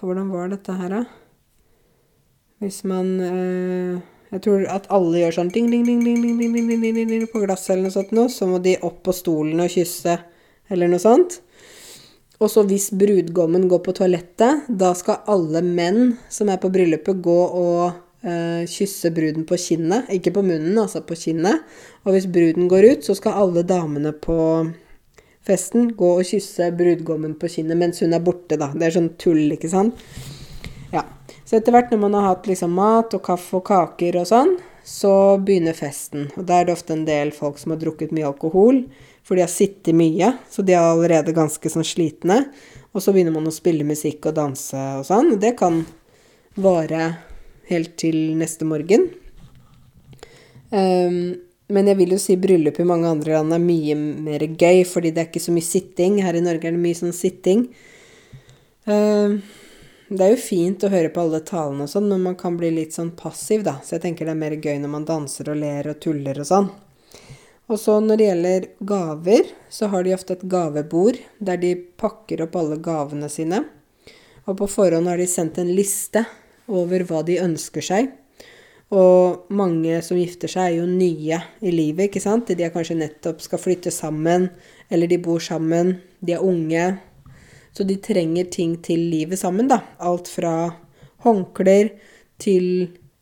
hvordan 0.00 0.30
var 0.32 0.52
dette 0.52 0.76
her, 0.78 0.92
da? 0.92 1.02
Hvis 2.58 2.82
man 2.88 3.10
uh, 3.20 3.98
Jeg 4.28 4.42
tror 4.44 4.64
at 4.68 4.88
alle 4.92 5.22
gjør 5.22 5.36
sånn 5.38 5.50
ding, 5.54 5.70
ding, 5.72 5.86
ding, 5.86 6.02
ding, 6.04 6.18
ding, 6.20 6.36
ding, 6.36 6.52
ding, 6.52 6.66
ding, 6.68 6.96
ding, 6.96 7.08
ding 7.08 7.28
på 7.32 7.40
glasset 7.40 7.72
eller 7.72 7.86
noe 7.86 7.94
sånt 7.94 8.10
noe. 8.12 8.28
Så 8.28 8.48
må 8.50 8.58
de 8.60 8.74
opp 8.84 9.00
på 9.06 9.14
stolen 9.16 9.62
og 9.64 9.70
kysse 9.72 10.18
eller 10.68 10.90
noe 10.90 11.00
sånt. 11.00 11.38
Og 12.38 12.50
så 12.52 12.62
hvis 12.68 12.90
brudgommen 12.94 13.64
går 13.70 13.80
på 13.86 13.94
toalettet, 13.96 14.68
da 14.68 14.92
skal 14.94 15.24
alle 15.32 15.62
menn 15.64 16.18
som 16.30 16.50
er 16.52 16.60
på 16.60 16.68
bryllupet, 16.74 17.22
gå 17.24 17.38
og 17.48 17.96
eh, 18.22 18.64
kysse 18.68 19.10
bruden 19.14 19.46
på 19.48 19.58
kinnet. 19.60 20.10
Ikke 20.14 20.32
på 20.34 20.44
munnen, 20.46 20.78
altså 20.78 21.02
på 21.06 21.16
kinnet. 21.18 21.64
Og 22.04 22.14
hvis 22.14 22.28
bruden 22.30 22.68
går 22.70 22.92
ut, 22.92 23.06
så 23.06 23.16
skal 23.18 23.40
alle 23.42 23.64
damene 23.66 24.12
på 24.12 24.38
festen 25.48 25.92
gå 25.96 26.14
og 26.18 26.26
kysse 26.28 26.70
brudgommen 26.76 27.36
på 27.40 27.48
kinnet 27.52 27.78
mens 27.80 28.02
hun 28.04 28.16
er 28.16 28.24
borte, 28.24 28.58
da. 28.60 28.70
Det 28.74 28.88
er 28.88 28.96
sånn 28.98 29.14
tull, 29.20 29.46
ikke 29.54 29.70
sant? 29.72 30.00
Ja. 30.92 31.04
Så 31.48 31.56
etter 31.58 31.72
hvert 31.72 31.92
når 31.92 32.02
man 32.02 32.16
har 32.18 32.26
hatt 32.30 32.48
liksom 32.48 32.74
mat 32.76 33.14
og 33.16 33.24
kaffe 33.24 33.60
og 33.60 33.64
kaker 33.68 34.20
og 34.20 34.28
sånn, 34.28 34.56
så 34.88 35.12
begynner 35.40 35.76
festen. 35.76 36.28
Og 36.36 36.46
da 36.48 36.60
er 36.60 36.68
det 36.68 36.74
ofte 36.76 36.94
en 36.96 37.06
del 37.08 37.32
folk 37.36 37.60
som 37.60 37.74
har 37.74 37.80
drukket 37.80 38.12
mye 38.16 38.28
alkohol, 38.28 38.82
for 39.24 39.36
de 39.36 39.44
har 39.44 39.52
sittet 39.52 39.96
mye, 39.96 40.32
så 40.48 40.64
de 40.64 40.72
er 40.72 40.84
allerede 40.84 41.36
ganske 41.36 41.72
sånn 41.72 41.84
slitne. 41.84 42.40
Og 42.96 43.04
så 43.04 43.12
begynner 43.12 43.34
man 43.34 43.48
å 43.50 43.52
spille 43.52 43.84
musikk 43.84 44.30
og 44.30 44.38
danse 44.38 44.80
og 45.00 45.04
sånn. 45.08 45.34
Det 45.40 45.52
kan 45.58 45.82
vare 46.56 47.10
helt 47.68 47.96
til 48.00 48.16
neste 48.38 48.66
morgen. 48.68 49.08
Um, 50.70 51.36
men 51.68 51.88
jeg 51.90 51.98
vil 51.98 52.14
jo 52.14 52.20
si 52.20 52.36
bryllup 52.40 52.80
i 52.80 52.88
mange 52.88 53.08
andre 53.10 53.34
land 53.36 53.52
er 53.52 53.60
mye 53.60 53.94
mer 53.98 54.44
gøy, 54.48 54.82
fordi 54.88 55.12
det 55.12 55.22
er 55.22 55.30
ikke 55.30 55.44
så 55.44 55.52
mye 55.52 55.68
sitting. 55.68 56.18
Her 56.24 56.38
i 56.38 56.44
Norge 56.44 56.68
er 56.68 56.76
det 56.76 56.80
mye 56.80 56.96
sånn 56.96 57.16
sitting. 57.16 57.66
Um, 58.88 59.40
det 60.08 60.24
er 60.24 60.32
jo 60.32 60.40
fint 60.40 60.84
å 60.84 60.88
høre 60.92 61.12
på 61.12 61.20
alle 61.20 61.42
talene 61.44 61.84
og 61.84 61.92
sånn, 61.92 62.08
men 62.08 62.24
man 62.24 62.36
kan 62.40 62.56
bli 62.56 62.70
litt 62.72 62.96
sånn 62.96 63.12
passiv, 63.16 63.66
da. 63.66 63.76
Så 63.84 63.98
jeg 63.98 64.06
tenker 64.06 64.24
det 64.24 64.32
er 64.32 64.40
mer 64.40 64.56
gøy 64.56 64.78
når 64.80 64.94
man 64.94 65.08
danser 65.08 65.52
og 65.52 65.60
ler 65.60 65.90
og 65.92 66.00
tuller 66.00 66.40
og 66.40 66.48
sånn. 66.48 66.70
Og 67.68 67.76
så 67.76 67.98
når 68.00 68.16
det 68.16 68.28
gjelder 68.30 68.66
gaver, 68.88 69.50
så 69.68 69.90
har 69.92 70.06
de 70.06 70.14
ofte 70.16 70.38
et 70.38 70.46
gavebord 70.48 71.20
der 71.44 71.60
de 71.60 71.74
pakker 72.00 72.46
opp 72.46 72.56
alle 72.56 72.78
gavene 72.80 73.28
sine. 73.28 73.60
Og 74.48 74.56
på 74.56 74.70
forhånd 74.72 75.10
har 75.10 75.20
de 75.20 75.28
sendt 75.28 75.60
en 75.60 75.74
liste 75.76 76.24
over 76.68 77.04
hva 77.08 77.24
de 77.26 77.38
ønsker 77.42 77.84
seg. 77.84 78.10
Og 78.88 79.50
mange 79.52 79.98
som 80.04 80.16
gifter 80.16 80.48
seg, 80.48 80.70
er 80.70 80.78
jo 80.78 80.86
nye 80.88 81.40
i 81.60 81.72
livet, 81.72 82.08
ikke 82.08 82.22
sant. 82.24 82.48
De 82.48 82.64
er 82.64 82.72
kanskje 82.72 82.96
nettopp 82.96 83.42
skal 83.44 83.60
flytte 83.60 83.92
sammen, 83.92 84.48
eller 84.88 85.10
de 85.10 85.20
bor 85.20 85.42
sammen, 85.44 85.98
de 86.24 86.36
er 86.36 86.44
unge. 86.44 86.86
Så 87.76 87.84
de 87.84 87.98
trenger 88.00 88.48
ting 88.52 88.78
til 88.84 89.10
livet 89.12 89.40
sammen, 89.40 89.68
da. 89.68 89.82
Alt 90.00 90.30
fra 90.32 90.54
håndklær 91.26 91.92
til 92.40 92.68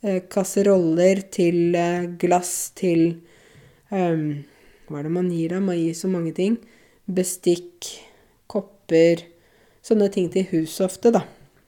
eh, 0.07 0.23
kasseroller 0.31 1.25
til 1.35 1.75
eh, 1.75 2.07
glass 2.21 2.71
til 2.79 3.09
um, 3.91 4.45
Hva 4.87 5.01
er 5.01 5.09
det 5.09 5.15
man 5.17 5.33
gir, 5.35 5.51
da? 5.51 5.59
Man 5.59 5.81
gir 5.81 5.97
så 5.99 6.11
mange 6.11 6.31
ting. 6.37 6.61
Bestikk, 7.11 7.91
kopper 8.47 9.27
Sånne 9.87 10.09
ting 10.11 10.27
til 10.35 10.47
huset 10.51 10.83
ofte, 10.89 11.13
da. 11.15 11.21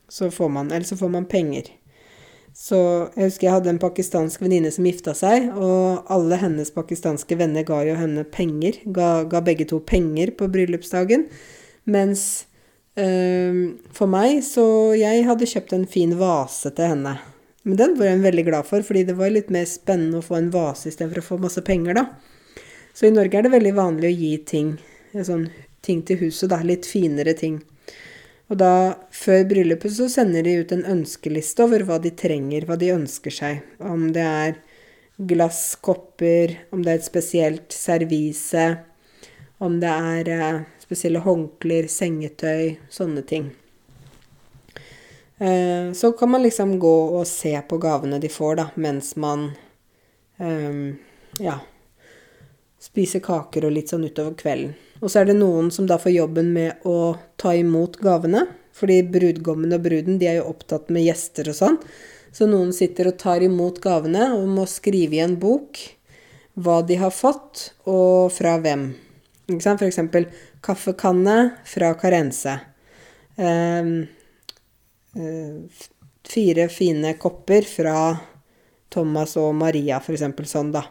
Så 0.09 0.30
får 0.32 0.48
man 0.48 0.72
Eller 0.72 0.86
så 0.88 0.96
får 0.96 1.09
man 1.12 1.28
penger. 1.28 1.68
Så 2.59 2.78
jeg 3.14 3.28
husker 3.28 3.46
jeg 3.46 3.54
hadde 3.54 3.70
en 3.70 3.78
pakistansk 3.78 4.42
venninne 4.42 4.70
som 4.74 4.86
gifta 4.88 5.12
seg, 5.14 5.52
og 5.54 6.09
alle 6.11 6.40
hennes 6.40 6.72
pakistanske 6.74 7.36
venner 7.38 7.62
ga 7.62 7.84
jo 7.86 7.94
henne 7.94 8.24
penger. 8.26 8.80
Ga, 8.94 9.22
ga 9.30 9.42
begge 9.46 9.68
to 9.70 9.78
penger 9.78 10.32
på 10.34 10.48
bryllupsdagen. 10.50 11.28
Mens 11.88 12.46
øh, 12.98 13.78
for 13.94 14.11
meg 14.11 14.42
så 14.44 14.66
Jeg 14.98 15.24
hadde 15.28 15.48
kjøpt 15.48 15.76
en 15.76 15.86
fin 15.86 16.16
vase 16.18 16.74
til 16.74 16.96
henne. 16.96 17.14
Men 17.62 17.78
den 17.78 17.94
var 17.98 18.11
hun 18.11 18.26
veldig 18.26 18.44
glad 18.48 18.66
for, 18.66 18.82
fordi 18.82 19.04
det 19.04 19.16
var 19.18 19.30
litt 19.30 19.50
mer 19.54 19.66
spennende 19.68 20.18
å 20.18 20.24
få 20.24 20.38
en 20.38 20.50
vase 20.50 20.88
istedenfor 20.90 21.22
å 21.22 21.26
få 21.26 21.40
masse 21.42 21.62
penger, 21.62 21.98
da. 21.98 22.06
Så 22.96 23.06
i 23.06 23.14
Norge 23.14 23.38
er 23.38 23.44
det 23.44 23.52
veldig 23.52 23.74
vanlig 23.76 24.09
å 24.09 24.18
gi 24.18 24.30
ting, 24.48 24.70
sånn, 25.14 25.48
ting 25.84 26.00
til 26.06 26.18
huset, 26.24 26.48
da. 26.50 26.62
Litt 26.64 26.88
finere 26.88 27.34
ting. 27.38 27.61
Og 28.49 28.57
da, 28.57 28.72
før 29.12 29.44
bryllupet, 29.51 29.92
så 29.92 30.09
sender 30.09 30.46
de 30.46 30.57
ut 30.62 30.72
en 30.72 30.86
ønskeliste 30.88 31.66
over 31.66 31.84
hva 31.84 31.99
de 32.01 32.14
trenger, 32.16 32.64
hva 32.64 32.78
de 32.80 32.94
ønsker 32.94 33.34
seg. 33.34 33.61
Om 33.84 34.09
det 34.16 34.24
er 34.24 34.57
glass, 35.18 35.76
kopper, 35.84 36.55
om 36.72 36.84
det 36.84 36.94
er 36.94 37.01
et 37.01 37.09
spesielt 37.09 37.74
servise, 37.74 38.66
om 39.59 39.76
det 39.82 39.90
er 39.90 40.32
eh, 40.32 40.61
spesielle 40.80 41.20
håndklær, 41.24 41.90
sengetøy, 41.92 42.78
sånne 42.94 43.24
ting. 43.28 43.51
Eh, 45.38 45.92
så 45.92 46.12
kan 46.16 46.30
man 46.30 46.46
liksom 46.46 46.78
gå 46.80 46.96
og 47.18 47.26
se 47.28 47.53
på 47.68 47.78
gavene 47.82 48.22
de 48.22 48.30
får, 48.32 48.57
da, 48.62 48.68
mens 48.80 49.12
man 49.20 49.51
eh, 50.40 50.96
ja, 51.44 51.59
spiser 52.80 53.20
kaker 53.20 53.68
og 53.68 53.76
litt 53.76 53.92
sånn 53.92 54.09
utover 54.09 54.38
kvelden. 54.38 54.76
Og 54.99 55.11
så 55.11 55.20
er 55.20 55.30
det 55.30 55.38
noen 55.38 55.70
som 55.74 55.86
da 55.86 55.99
får 56.01 56.14
jobben 56.14 56.53
med 56.55 56.86
å 56.88 57.16
ta 57.40 57.55
imot 57.55 58.01
gavene. 58.03 58.46
Fordi 58.78 59.01
brudgommen 59.11 59.74
og 59.74 59.82
bruden 59.86 60.20
de 60.20 60.28
er 60.30 60.38
jo 60.38 60.51
opptatt 60.53 60.90
med 60.94 61.07
gjester 61.07 61.51
og 61.51 61.59
sånn. 61.59 61.78
Så 62.34 62.46
noen 62.46 62.70
sitter 62.76 63.11
og 63.11 63.18
tar 63.20 63.42
imot 63.42 63.80
gavene 63.82 64.30
og 64.36 64.46
må 64.53 64.66
skrive 64.70 65.18
i 65.18 65.24
en 65.24 65.38
bok 65.40 65.80
hva 66.59 66.80
de 66.86 66.96
har 66.99 67.12
fått, 67.14 67.68
og 67.86 68.32
fra 68.34 68.57
hvem. 68.59 68.88
Ikke 69.46 69.62
sant? 69.62 69.80
For 69.80 69.86
eksempel 69.86 70.26
kaffekanne 70.64 71.36
fra 71.68 71.92
Karense. 71.99 72.57
Um, 73.38 73.92
uh, 75.14 75.86
fire 76.28 76.66
fine 76.74 77.14
kopper 77.22 77.66
fra 77.68 77.94
Thomas 78.90 79.36
og 79.38 79.55
Maria, 79.61 80.01
for 80.03 80.18
eksempel 80.18 80.49
sånn, 80.51 80.72
da. 80.74 80.82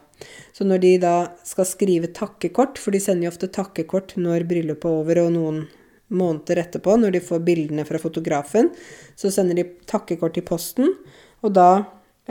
Så 0.55 0.65
når 0.67 0.81
de 0.83 0.93
da 1.01 1.15
skal 1.47 1.67
skrive 1.69 2.11
takkekort, 2.15 2.79
for 2.81 2.95
de 2.95 3.01
sender 3.03 3.27
jo 3.27 3.33
ofte 3.33 3.49
takkekort 3.53 4.15
når 4.19 4.47
bryllupet 4.49 4.89
er 4.89 5.01
over 5.01 5.21
og 5.25 5.35
noen 5.35 5.61
måneder 6.07 6.61
etterpå, 6.63 6.95
når 6.99 7.17
de 7.17 7.23
får 7.23 7.43
bildene 7.45 7.85
fra 7.87 7.99
fotografen, 8.01 8.71
så 9.19 9.31
sender 9.33 9.59
de 9.59 9.67
takkekort 9.89 10.39
i 10.39 10.45
posten, 10.45 10.93
og 11.43 11.53
da 11.57 11.69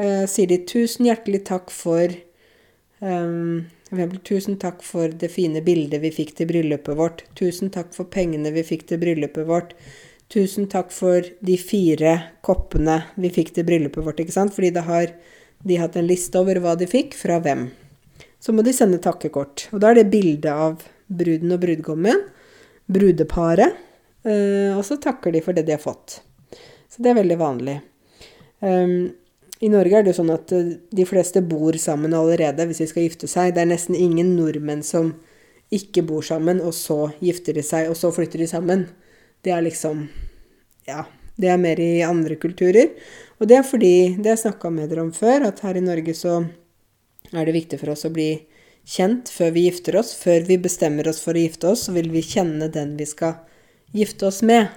eh, 0.00 0.24
sier 0.30 0.48
de 0.50 0.62
'tusen 0.64 1.08
hjertelig 1.10 1.44
takk 1.48 1.72
for 1.74 2.14
um, 3.00 3.66
Tusen 4.26 4.56
takk 4.58 4.82
for 4.82 5.12
det 5.14 5.28
fine 5.30 5.60
bildet 5.62 6.00
vi 6.02 6.10
fikk 6.10 6.32
til 6.34 6.48
bryllupet 6.50 6.96
vårt. 6.98 7.22
Tusen 7.38 7.70
takk 7.70 7.94
for 7.94 8.10
pengene 8.10 8.50
vi 8.50 8.64
fikk 8.66 8.88
til 8.88 8.98
bryllupet 8.98 9.46
vårt. 9.46 9.76
Tusen 10.28 10.66
takk 10.66 10.90
for 10.90 11.22
de 11.22 11.56
fire 11.56 12.16
koppene 12.42 13.04
vi 13.14 13.30
fikk 13.30 13.54
til 13.54 13.66
bryllupet 13.68 14.02
vårt, 14.02 14.18
ikke 14.18 14.34
sant? 14.34 14.54
Fordi 14.56 14.72
det 14.74 14.82
har 14.88 15.12
de 15.64 15.78
hatt 15.80 15.96
en 15.96 16.06
liste 16.08 16.38
over 16.38 16.60
hva 16.62 16.76
de 16.78 16.88
fikk, 16.90 17.16
fra 17.18 17.38
hvem. 17.42 17.68
Så 18.42 18.52
må 18.54 18.62
de 18.62 18.74
sende 18.76 19.00
takkekort. 19.02 19.68
Og 19.72 19.82
da 19.82 19.90
er 19.90 20.00
det 20.00 20.10
bilde 20.12 20.52
av 20.52 20.82
bruden 21.06 21.54
og 21.54 21.62
brudgommen, 21.62 22.24
brudeparet, 22.86 23.76
eh, 24.26 24.72
og 24.76 24.84
så 24.86 24.98
takker 25.02 25.34
de 25.34 25.42
for 25.42 25.56
det 25.56 25.66
de 25.66 25.74
har 25.74 25.82
fått. 25.82 26.20
Så 26.90 27.02
det 27.02 27.12
er 27.12 27.20
veldig 27.20 27.38
vanlig. 27.40 27.80
Um, 28.60 29.12
I 29.60 29.68
Norge 29.72 29.98
er 29.98 30.04
det 30.04 30.14
jo 30.14 30.20
sånn 30.20 30.34
at 30.34 30.52
eh, 30.54 30.76
de 30.94 31.06
fleste 31.08 31.42
bor 31.44 31.76
sammen 31.80 32.14
allerede 32.16 32.68
hvis 32.68 32.84
de 32.84 32.90
skal 32.90 33.08
gifte 33.08 33.30
seg. 33.30 33.54
Det 33.56 33.64
er 33.64 33.72
nesten 33.72 33.98
ingen 33.98 34.34
nordmenn 34.38 34.84
som 34.86 35.14
ikke 35.74 36.04
bor 36.06 36.22
sammen, 36.22 36.60
og 36.62 36.74
så 36.78 37.08
gifter 37.18 37.56
de 37.56 37.64
seg, 37.66 37.90
og 37.90 37.98
så 37.98 38.12
flytter 38.14 38.42
de 38.42 38.50
sammen. 38.50 38.86
Det 39.42 39.54
er 39.54 39.66
liksom 39.66 40.08
Ja. 40.86 41.04
Det 41.36 41.50
er 41.52 41.60
mer 41.60 41.80
i 41.82 42.00
andre 42.06 42.38
kulturer. 42.40 42.92
Og 43.40 43.48
det 43.50 43.58
er 43.58 43.66
fordi, 43.66 44.16
det 44.16 44.32
jeg 44.32 44.44
snakka 44.46 44.70
med 44.72 44.90
dere 44.90 45.04
om 45.04 45.12
før, 45.12 45.48
at 45.50 45.60
her 45.64 45.76
i 45.76 45.84
Norge 45.84 46.14
så 46.16 46.38
er 47.34 47.44
det 47.44 47.56
viktig 47.56 47.80
for 47.80 47.92
oss 47.92 48.06
å 48.08 48.12
bli 48.14 48.30
kjent 48.86 49.28
før 49.32 49.52
vi 49.56 49.66
gifter 49.66 49.98
oss. 50.00 50.14
Før 50.16 50.46
vi 50.48 50.58
bestemmer 50.62 51.08
oss 51.10 51.20
for 51.24 51.36
å 51.36 51.44
gifte 51.44 51.72
oss, 51.74 51.86
så 51.88 51.94
vil 51.96 52.08
vi 52.14 52.24
kjenne 52.24 52.70
den 52.72 52.96
vi 52.96 53.08
skal 53.08 53.40
gifte 53.96 54.30
oss 54.30 54.42
med. 54.46 54.70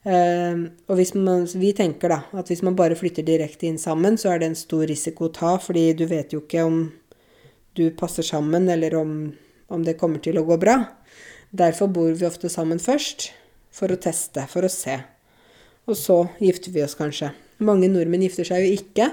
Uh, 0.00 0.70
og 0.88 0.96
hvis 0.96 1.12
man, 1.12 1.44
vi 1.60 1.74
tenker 1.76 2.08
da 2.08 2.22
at 2.40 2.48
hvis 2.48 2.62
man 2.64 2.76
bare 2.78 2.96
flytter 2.96 3.26
direkte 3.26 3.66
inn 3.68 3.76
sammen, 3.80 4.16
så 4.16 4.30
er 4.32 4.40
det 4.40 4.48
en 4.48 4.56
stor 4.56 4.86
risiko 4.88 5.28
å 5.28 5.34
ta, 5.36 5.56
fordi 5.60 5.90
du 5.98 6.06
vet 6.08 6.32
jo 6.32 6.40
ikke 6.40 6.64
om 6.64 6.78
du 7.76 7.90
passer 7.98 8.24
sammen, 8.26 8.68
eller 8.72 8.96
om, 8.96 9.12
om 9.68 9.84
det 9.84 9.98
kommer 10.00 10.22
til 10.24 10.40
å 10.40 10.46
gå 10.48 10.56
bra. 10.62 10.78
Derfor 11.50 11.90
bor 11.92 12.14
vi 12.16 12.26
ofte 12.26 12.48
sammen 12.52 12.80
først, 12.80 13.30
for 13.74 13.92
å 13.92 13.98
teste, 14.00 14.46
for 14.50 14.66
å 14.66 14.72
se. 14.72 14.96
Og 15.88 15.96
så 15.98 16.18
gifter 16.42 16.74
vi 16.74 16.84
oss 16.84 16.98
kanskje. 16.98 17.32
Mange 17.64 17.88
nordmenn 17.92 18.24
gifter 18.24 18.46
seg 18.48 18.64
jo 18.64 18.74
ikke. 18.80 19.10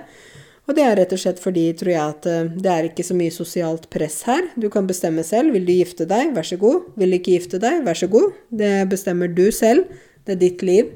Og 0.68 0.76
det 0.76 0.84
er 0.84 0.97
rett 0.99 1.13
og 1.15 1.20
slett 1.22 1.39
fordi, 1.39 1.70
tror 1.80 1.93
jeg, 1.93 2.13
at 2.15 2.28
eh, 2.28 2.49
det 2.59 2.72
er 2.72 2.89
ikke 2.89 3.05
så 3.07 3.15
mye 3.15 3.32
sosialt 3.32 3.88
press 3.93 4.20
her. 4.28 4.49
Du 4.59 4.68
kan 4.72 4.88
bestemme 4.88 5.24
selv. 5.24 5.53
Vil 5.55 5.68
du 5.68 5.72
gifte 5.78 6.07
deg, 6.09 6.34
vær 6.36 6.47
så 6.47 6.59
god. 6.59 6.89
Vil 6.99 7.13
du 7.13 7.18
ikke 7.20 7.38
gifte 7.38 7.61
deg, 7.63 7.86
vær 7.88 7.99
så 7.99 8.09
god. 8.11 8.36
Det 8.51 8.74
bestemmer 8.91 9.32
du 9.32 9.45
selv. 9.55 9.88
Det 10.28 10.36
er 10.36 10.41
ditt 10.43 10.65
liv. 10.68 10.91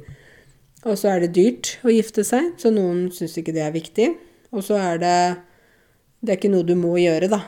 Og 0.83 0.97
så 0.99 1.13
er 1.13 1.23
det 1.23 1.35
dyrt 1.37 1.75
å 1.85 1.93
gifte 1.93 2.25
seg, 2.25 2.55
så 2.59 2.71
noen 2.73 3.05
syns 3.13 3.37
ikke 3.37 3.53
det 3.55 3.63
er 3.63 3.73
viktig. 3.75 4.09
Og 4.51 4.65
så 4.65 4.79
er 4.81 5.01
det 5.01 5.17
Det 6.21 6.33
er 6.33 6.37
ikke 6.37 6.51
noe 6.53 6.65
du 6.67 6.75
må 6.77 6.91
gjøre, 7.01 7.31
da. 7.31 7.39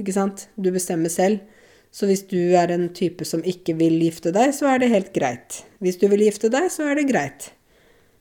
Ikke 0.00 0.14
sant? 0.14 0.46
Du 0.56 0.70
bestemmer 0.72 1.12
selv. 1.12 1.42
Så 1.90 2.08
hvis 2.08 2.24
du 2.28 2.38
er 2.58 2.70
en 2.72 2.88
type 2.94 3.24
som 3.26 3.42
ikke 3.46 3.74
vil 3.78 3.96
gifte 4.02 4.32
deg, 4.34 4.52
så 4.54 4.68
er 4.72 4.82
det 4.82 4.90
helt 4.92 5.14
greit. 5.14 5.62
Hvis 5.82 5.98
du 6.00 6.06
vil 6.12 6.26
gifte 6.26 6.50
deg, 6.52 6.68
så 6.72 6.90
er 6.90 7.00
det 7.00 7.08
greit. 7.08 7.50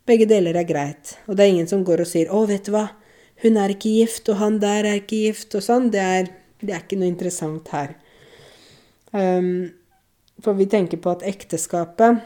Begge 0.07 0.28
deler 0.30 0.55
er 0.55 0.68
greit. 0.68 1.18
Og 1.28 1.36
det 1.36 1.43
er 1.45 1.53
ingen 1.53 1.68
som 1.70 1.84
går 1.84 2.01
og 2.05 2.07
sier 2.07 2.32
'Å, 2.32 2.47
vet 2.47 2.65
du 2.65 2.72
hva', 2.72 2.95
hun 3.43 3.57
er 3.57 3.74
ikke 3.74 3.93
gift, 4.01 4.30
og 4.30 4.39
han 4.41 4.59
der 4.59 4.88
er 4.88 5.01
ikke 5.01 5.28
gift, 5.28 5.53
og 5.55 5.61
sånn. 5.61 5.91
Det 5.93 6.01
er, 6.01 6.30
det 6.61 6.74
er 6.74 6.82
ikke 6.82 6.97
noe 6.97 7.11
interessant 7.11 7.68
her. 7.70 7.93
Um, 9.13 9.74
for 10.41 10.57
vi 10.57 10.65
tenker 10.70 10.97
på 11.01 11.13
at 11.13 11.26
ekteskapet 11.26 12.24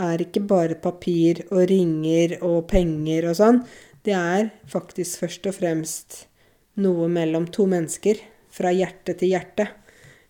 er 0.00 0.22
ikke 0.22 0.42
bare 0.46 0.78
papir 0.78 1.44
og 1.50 1.68
ringer 1.70 2.38
og 2.46 2.66
penger 2.70 3.30
og 3.30 3.38
sånn. 3.38 3.62
Det 4.06 4.16
er 4.16 4.50
faktisk 4.70 5.22
først 5.22 5.46
og 5.50 5.56
fremst 5.58 6.24
noe 6.80 7.08
mellom 7.12 7.46
to 7.52 7.66
mennesker. 7.70 8.18
Fra 8.50 8.72
hjerte 8.74 9.14
til 9.14 9.30
hjerte. 9.30 9.68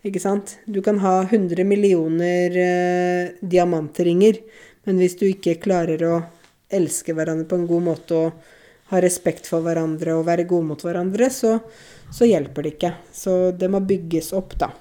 Ikke 0.06 0.22
sant? 0.22 0.56
Du 0.64 0.80
kan 0.82 0.98
ha 1.02 1.20
100 1.26 1.64
millioner 1.68 2.56
eh, 2.56 3.32
diamantringer, 3.40 4.40
men 4.88 5.00
hvis 5.00 5.18
du 5.20 5.26
ikke 5.28 5.58
klarer 5.60 6.04
å 6.08 6.14
elske 6.72 7.12
hverandre 7.16 7.48
på 7.50 7.58
en 7.58 7.66
god 7.68 7.84
måte 7.84 8.16
og 8.16 8.54
ha 8.90 9.00
respekt 9.02 9.48
for 9.50 9.62
hverandre 9.64 10.16
og 10.16 10.24
være 10.26 10.48
gode 10.48 10.70
mot 10.70 10.84
hverandre, 10.84 11.28
så, 11.30 11.58
så, 12.08 12.24
hjelper 12.26 12.64
det 12.64 12.74
ikke. 12.74 12.94
Så 13.12 13.34
det 13.52 13.68
må 13.70 13.82
bygges 13.84 14.32
opp, 14.38 14.56
da. 14.58 14.72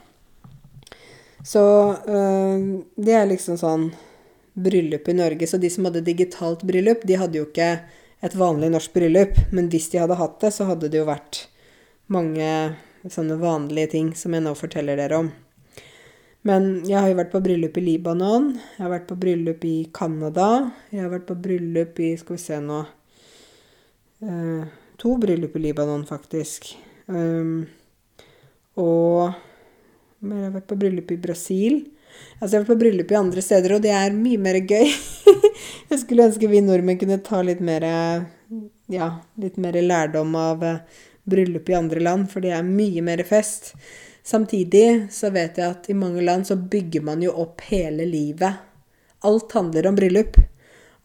Så 1.46 1.64
øh, 2.00 2.64
det 2.96 3.16
er 3.16 3.30
liksom 3.30 3.60
sånn 3.60 3.90
bryllup 4.60 5.08
i 5.12 5.16
Norge. 5.20 5.48
Så 5.48 5.60
de 5.62 5.70
som 5.72 5.88
hadde 5.88 6.06
digitalt 6.08 6.64
bryllup, 6.68 7.04
de 7.08 7.20
hadde 7.20 7.42
jo 7.42 7.48
ikke 7.48 7.74
et 8.24 8.36
vanlig 8.36 8.72
norsk 8.74 8.96
bryllup. 8.96 9.38
Men 9.56 9.70
hvis 9.72 9.92
de 9.94 10.02
hadde 10.02 10.20
hatt 10.20 10.40
det, 10.42 10.52
så 10.56 10.68
hadde 10.72 10.90
det 10.92 11.04
jo 11.04 11.08
vært 11.10 11.46
mange 12.10 12.50
sånne 13.08 13.40
vanlige 13.40 13.94
ting 13.96 14.12
som 14.18 14.36
jeg 14.36 14.44
nå 14.44 14.52
forteller 14.60 15.00
dere 15.00 15.24
om. 15.24 15.32
Men 16.48 16.70
jeg 16.88 17.00
har 17.00 17.10
jo 17.12 17.18
vært 17.20 17.34
på 17.34 17.44
bryllup 17.44 17.78
i 17.80 17.84
Libanon, 17.84 18.54
jeg 18.78 18.84
har 18.84 18.94
vært 18.94 19.10
på 19.10 19.18
bryllup 19.20 19.66
i 19.68 19.78
Canada, 19.96 20.70
jeg 20.92 21.04
har 21.04 21.12
vært 21.12 21.28
på 21.28 21.36
bryllup 21.40 22.00
i 22.00 22.14
Skal 22.20 22.38
vi 22.38 22.44
se 22.44 22.60
nå 22.64 22.86
Eh, 24.22 24.64
to 24.98 25.18
bryllup 25.18 25.56
i 25.56 25.60
Libanon, 25.60 26.06
faktisk. 26.06 26.74
Um, 27.06 27.68
og 28.76 29.32
jeg 30.20 30.44
har 30.44 30.52
vært 30.58 30.68
på 30.68 30.78
bryllup 30.80 31.14
i 31.16 31.20
Brasil. 31.24 31.78
Altså, 32.40 32.52
jeg 32.52 32.58
har 32.58 32.66
vært 32.66 32.74
på 32.74 32.82
bryllup 32.82 33.14
i 33.14 33.20
andre 33.20 33.44
steder, 33.44 33.76
og 33.76 33.86
det 33.86 33.94
er 33.96 34.18
mye 34.18 34.42
mer 34.44 34.60
gøy. 34.60 34.92
jeg 35.92 36.02
skulle 36.02 36.28
ønske 36.28 36.52
vi 36.52 36.60
nordmenn 36.66 37.00
kunne 37.00 37.22
ta 37.24 37.40
litt 37.48 37.64
mer, 37.64 37.86
ja, 38.92 39.10
litt 39.40 39.60
mer 39.62 39.80
lærdom 39.80 40.36
av 40.36 40.68
eh, 40.68 41.00
bryllup 41.30 41.70
i 41.70 41.78
andre 41.78 42.04
land, 42.04 42.30
for 42.32 42.44
det 42.44 42.54
er 42.56 42.66
mye 42.66 43.04
mer 43.06 43.24
fest. 43.28 43.74
Samtidig 44.26 45.10
så 45.14 45.32
vet 45.34 45.58
jeg 45.58 45.74
at 45.74 45.90
i 45.90 45.98
mange 45.98 46.22
land 46.22 46.48
så 46.48 46.58
bygger 46.60 47.06
man 47.06 47.24
jo 47.24 47.34
opp 47.42 47.64
hele 47.70 48.06
livet. 48.06 48.66
Alt 49.26 49.52
handler 49.58 49.88
om 49.90 49.98
bryllup. 49.98 50.38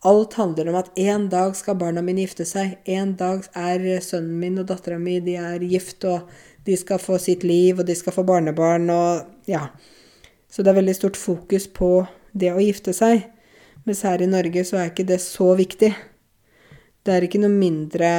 Alt 0.05 0.35
handler 0.37 0.69
om 0.69 0.77
at 0.83 0.91
en 1.01 1.29
dag 1.33 1.55
skal 1.57 1.79
barna 1.81 2.03
mine 2.05 2.27
gifte 2.27 2.45
seg. 2.45 2.77
En 2.85 3.15
dag 3.17 3.47
er 3.57 3.87
sønnen 4.05 4.37
min 4.43 4.61
og 4.61 4.69
dattera 4.69 4.99
mi 5.01 5.17
de 5.25 5.39
er 5.41 5.65
gift, 5.65 6.05
og 6.05 6.29
de 6.69 6.77
skal 6.77 7.01
få 7.01 7.17
sitt 7.21 7.45
liv, 7.45 7.81
og 7.81 7.89
de 7.89 7.97
skal 7.97 8.13
få 8.13 8.27
barnebarn, 8.29 8.91
og 8.93 9.49
ja. 9.49 9.71
Så 10.51 10.63
det 10.63 10.75
er 10.75 10.81
veldig 10.83 10.97
stort 10.99 11.17
fokus 11.17 11.67
på 11.73 12.05
det 12.37 12.53
å 12.53 12.61
gifte 12.61 12.93
seg. 12.93 13.25
Mens 13.89 14.05
her 14.05 14.21
i 14.21 14.29
Norge 14.29 14.65
så 14.69 14.83
er 14.83 14.93
ikke 14.93 15.09
det 15.09 15.21
så 15.25 15.55
viktig. 15.57 15.95
Det 17.05 17.13
er 17.13 17.25
ikke 17.27 17.41
noe 17.41 17.53
mindre 17.53 18.11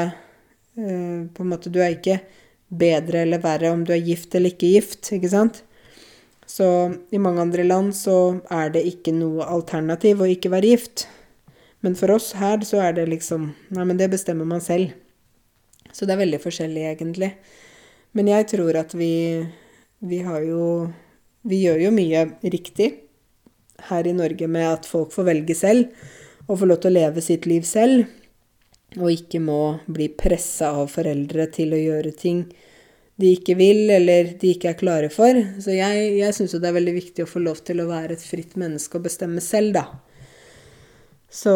På 0.76 1.44
en 1.44 1.52
måte, 1.52 1.72
du 1.72 1.80
er 1.80 1.96
ikke 1.96 2.20
bedre 2.68 3.22
eller 3.24 3.40
verre 3.44 3.72
om 3.72 3.86
du 3.86 3.94
er 3.96 4.04
gift 4.04 4.36
eller 4.36 4.52
ikke 4.52 4.74
gift, 4.76 5.12
ikke 5.16 5.32
sant? 5.32 5.62
Så 6.46 6.68
i 7.12 7.20
mange 7.22 7.42
andre 7.42 7.64
land 7.66 7.94
så 7.98 8.42
er 8.54 8.74
det 8.74 8.86
ikke 8.86 9.14
noe 9.16 9.48
alternativ 9.50 10.22
å 10.22 10.30
ikke 10.30 10.52
være 10.54 10.76
gift. 10.76 11.06
Men 11.86 11.98
for 11.98 12.14
oss 12.16 12.34
her 12.38 12.62
så 12.66 12.82
er 12.86 12.98
det 12.98 13.10
liksom 13.12 13.52
Nei, 13.76 13.86
men 13.86 13.98
det 13.98 14.12
bestemmer 14.14 14.48
man 14.50 14.64
selv. 14.64 14.94
Så 15.94 16.06
det 16.06 16.16
er 16.16 16.24
veldig 16.24 16.42
forskjellig, 16.44 16.86
egentlig. 16.92 17.32
Men 18.16 18.30
jeg 18.32 18.50
tror 18.56 18.82
at 18.82 18.94
vi 18.98 19.46
Vi 20.00 20.20
har 20.26 20.42
jo 20.44 20.92
Vi 21.46 21.62
gjør 21.66 21.88
jo 21.88 21.92
mye 21.94 22.26
riktig 22.44 22.92
her 23.90 24.08
i 24.08 24.16
Norge 24.16 24.48
med 24.48 24.66
at 24.66 24.86
folk 24.88 25.12
får 25.12 25.28
velge 25.28 25.56
selv 25.56 25.92
og 26.48 26.60
får 26.60 26.70
lov 26.70 26.80
til 26.82 26.94
å 26.94 26.96
leve 26.96 27.22
sitt 27.22 27.46
liv 27.46 27.66
selv. 27.68 28.06
Og 29.02 29.12
ikke 29.12 29.42
må 29.44 29.60
bli 29.92 30.08
pressa 30.16 30.72
av 30.80 30.88
foreldre 30.94 31.50
til 31.54 31.76
å 31.76 31.82
gjøre 31.82 32.14
ting 32.16 32.46
de 33.16 33.32
ikke 33.32 33.56
vil, 33.56 33.86
eller 33.96 34.34
de 34.40 34.52
ikke 34.52 34.74
er 34.74 34.80
klare 34.80 35.10
for. 35.12 35.38
Så 35.64 35.76
jeg, 35.76 36.08
jeg 36.20 36.36
syns 36.36 36.56
jo 36.56 36.60
det 36.64 36.72
er 36.72 36.78
veldig 36.78 36.96
viktig 36.98 37.24
å 37.24 37.30
få 37.30 37.42
lov 37.44 37.62
til 37.68 37.80
å 37.80 37.88
være 37.88 38.18
et 38.18 38.24
fritt 38.24 38.58
menneske 38.60 39.00
og 39.00 39.06
bestemme 39.08 39.44
selv, 39.44 39.78
da. 39.78 39.86
Så 41.32 41.54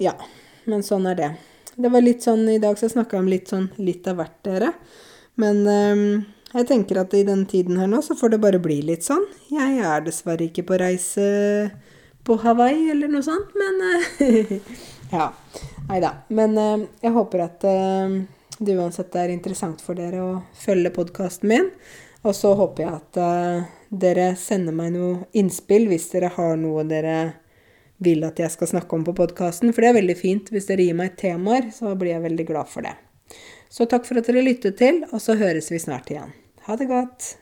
ja. 0.00 0.16
Men 0.68 0.84
sånn 0.86 1.08
er 1.10 1.18
det. 1.18 1.30
Det 1.74 1.90
var 1.90 2.04
litt 2.04 2.22
sånn 2.22 2.44
I 2.52 2.60
dag 2.62 2.76
så 2.78 2.86
snakka 2.92 3.16
jeg 3.16 3.24
om 3.24 3.30
litt 3.32 3.50
sånn 3.50 3.64
litt 3.82 4.06
av 4.06 4.20
hvert, 4.20 4.38
dere. 4.46 4.70
Men 5.40 5.62
um, 5.66 6.04
jeg 6.52 6.68
tenker 6.68 7.00
at 7.00 7.14
i 7.16 7.24
den 7.26 7.46
tiden 7.50 7.80
her 7.80 7.88
nå 7.90 8.02
så 8.04 8.14
får 8.18 8.34
det 8.34 8.42
bare 8.44 8.60
bli 8.62 8.78
litt 8.86 9.06
sånn. 9.06 9.24
Jeg 9.50 9.80
er 9.80 10.04
dessverre 10.06 10.46
ikke 10.46 10.66
på 10.68 10.78
reise 10.80 11.26
på 12.22 12.36
Hawaii 12.44 12.92
eller 12.92 13.10
noe 13.10 13.24
sånt, 13.26 13.56
men 13.58 13.80
uh, 13.82 14.76
Ja. 15.12 15.28
Nei 15.88 16.00
da. 16.02 16.14
Men 16.32 16.56
uh, 16.58 16.86
jeg 17.04 17.14
håper 17.14 17.44
at 17.46 17.66
uh, 17.68 18.16
det 18.58 18.78
uansett 18.78 19.14
er 19.20 19.34
interessant 19.34 19.84
for 19.84 19.98
dere 19.98 20.24
å 20.24 20.32
følge 20.56 20.94
podkasten 20.96 21.52
min. 21.52 21.70
Og 22.22 22.36
så 22.38 22.52
håper 22.54 22.84
jeg 22.84 22.98
at 23.00 23.16
dere 23.90 24.28
sender 24.38 24.76
meg 24.76 24.92
noe 24.94 25.24
innspill 25.34 25.88
hvis 25.90 26.04
dere 26.12 26.28
har 26.36 26.52
noe 26.60 26.84
dere 26.86 27.16
vil 28.02 28.22
at 28.26 28.38
jeg 28.38 28.54
skal 28.54 28.70
snakke 28.74 28.96
om 28.96 29.04
på 29.06 29.14
podkasten. 29.18 29.72
For 29.74 29.82
det 29.82 29.90
er 29.90 29.98
veldig 30.00 30.18
fint. 30.18 30.52
Hvis 30.54 30.68
dere 30.70 30.86
gir 30.86 30.98
meg 30.98 31.16
temaer, 31.20 31.70
så 31.74 31.94
blir 31.98 32.14
jeg 32.14 32.26
veldig 32.26 32.48
glad 32.48 32.70
for 32.70 32.86
det. 32.86 32.94
Så 33.72 33.88
takk 33.90 34.06
for 34.08 34.20
at 34.20 34.28
dere 34.28 34.44
lyttet 34.44 34.78
til, 34.80 35.02
og 35.10 35.22
så 35.24 35.38
høres 35.40 35.72
vi 35.72 35.80
snart 35.82 36.12
igjen. 36.12 36.34
Ha 36.68 36.78
det 36.78 36.90
godt. 36.90 37.32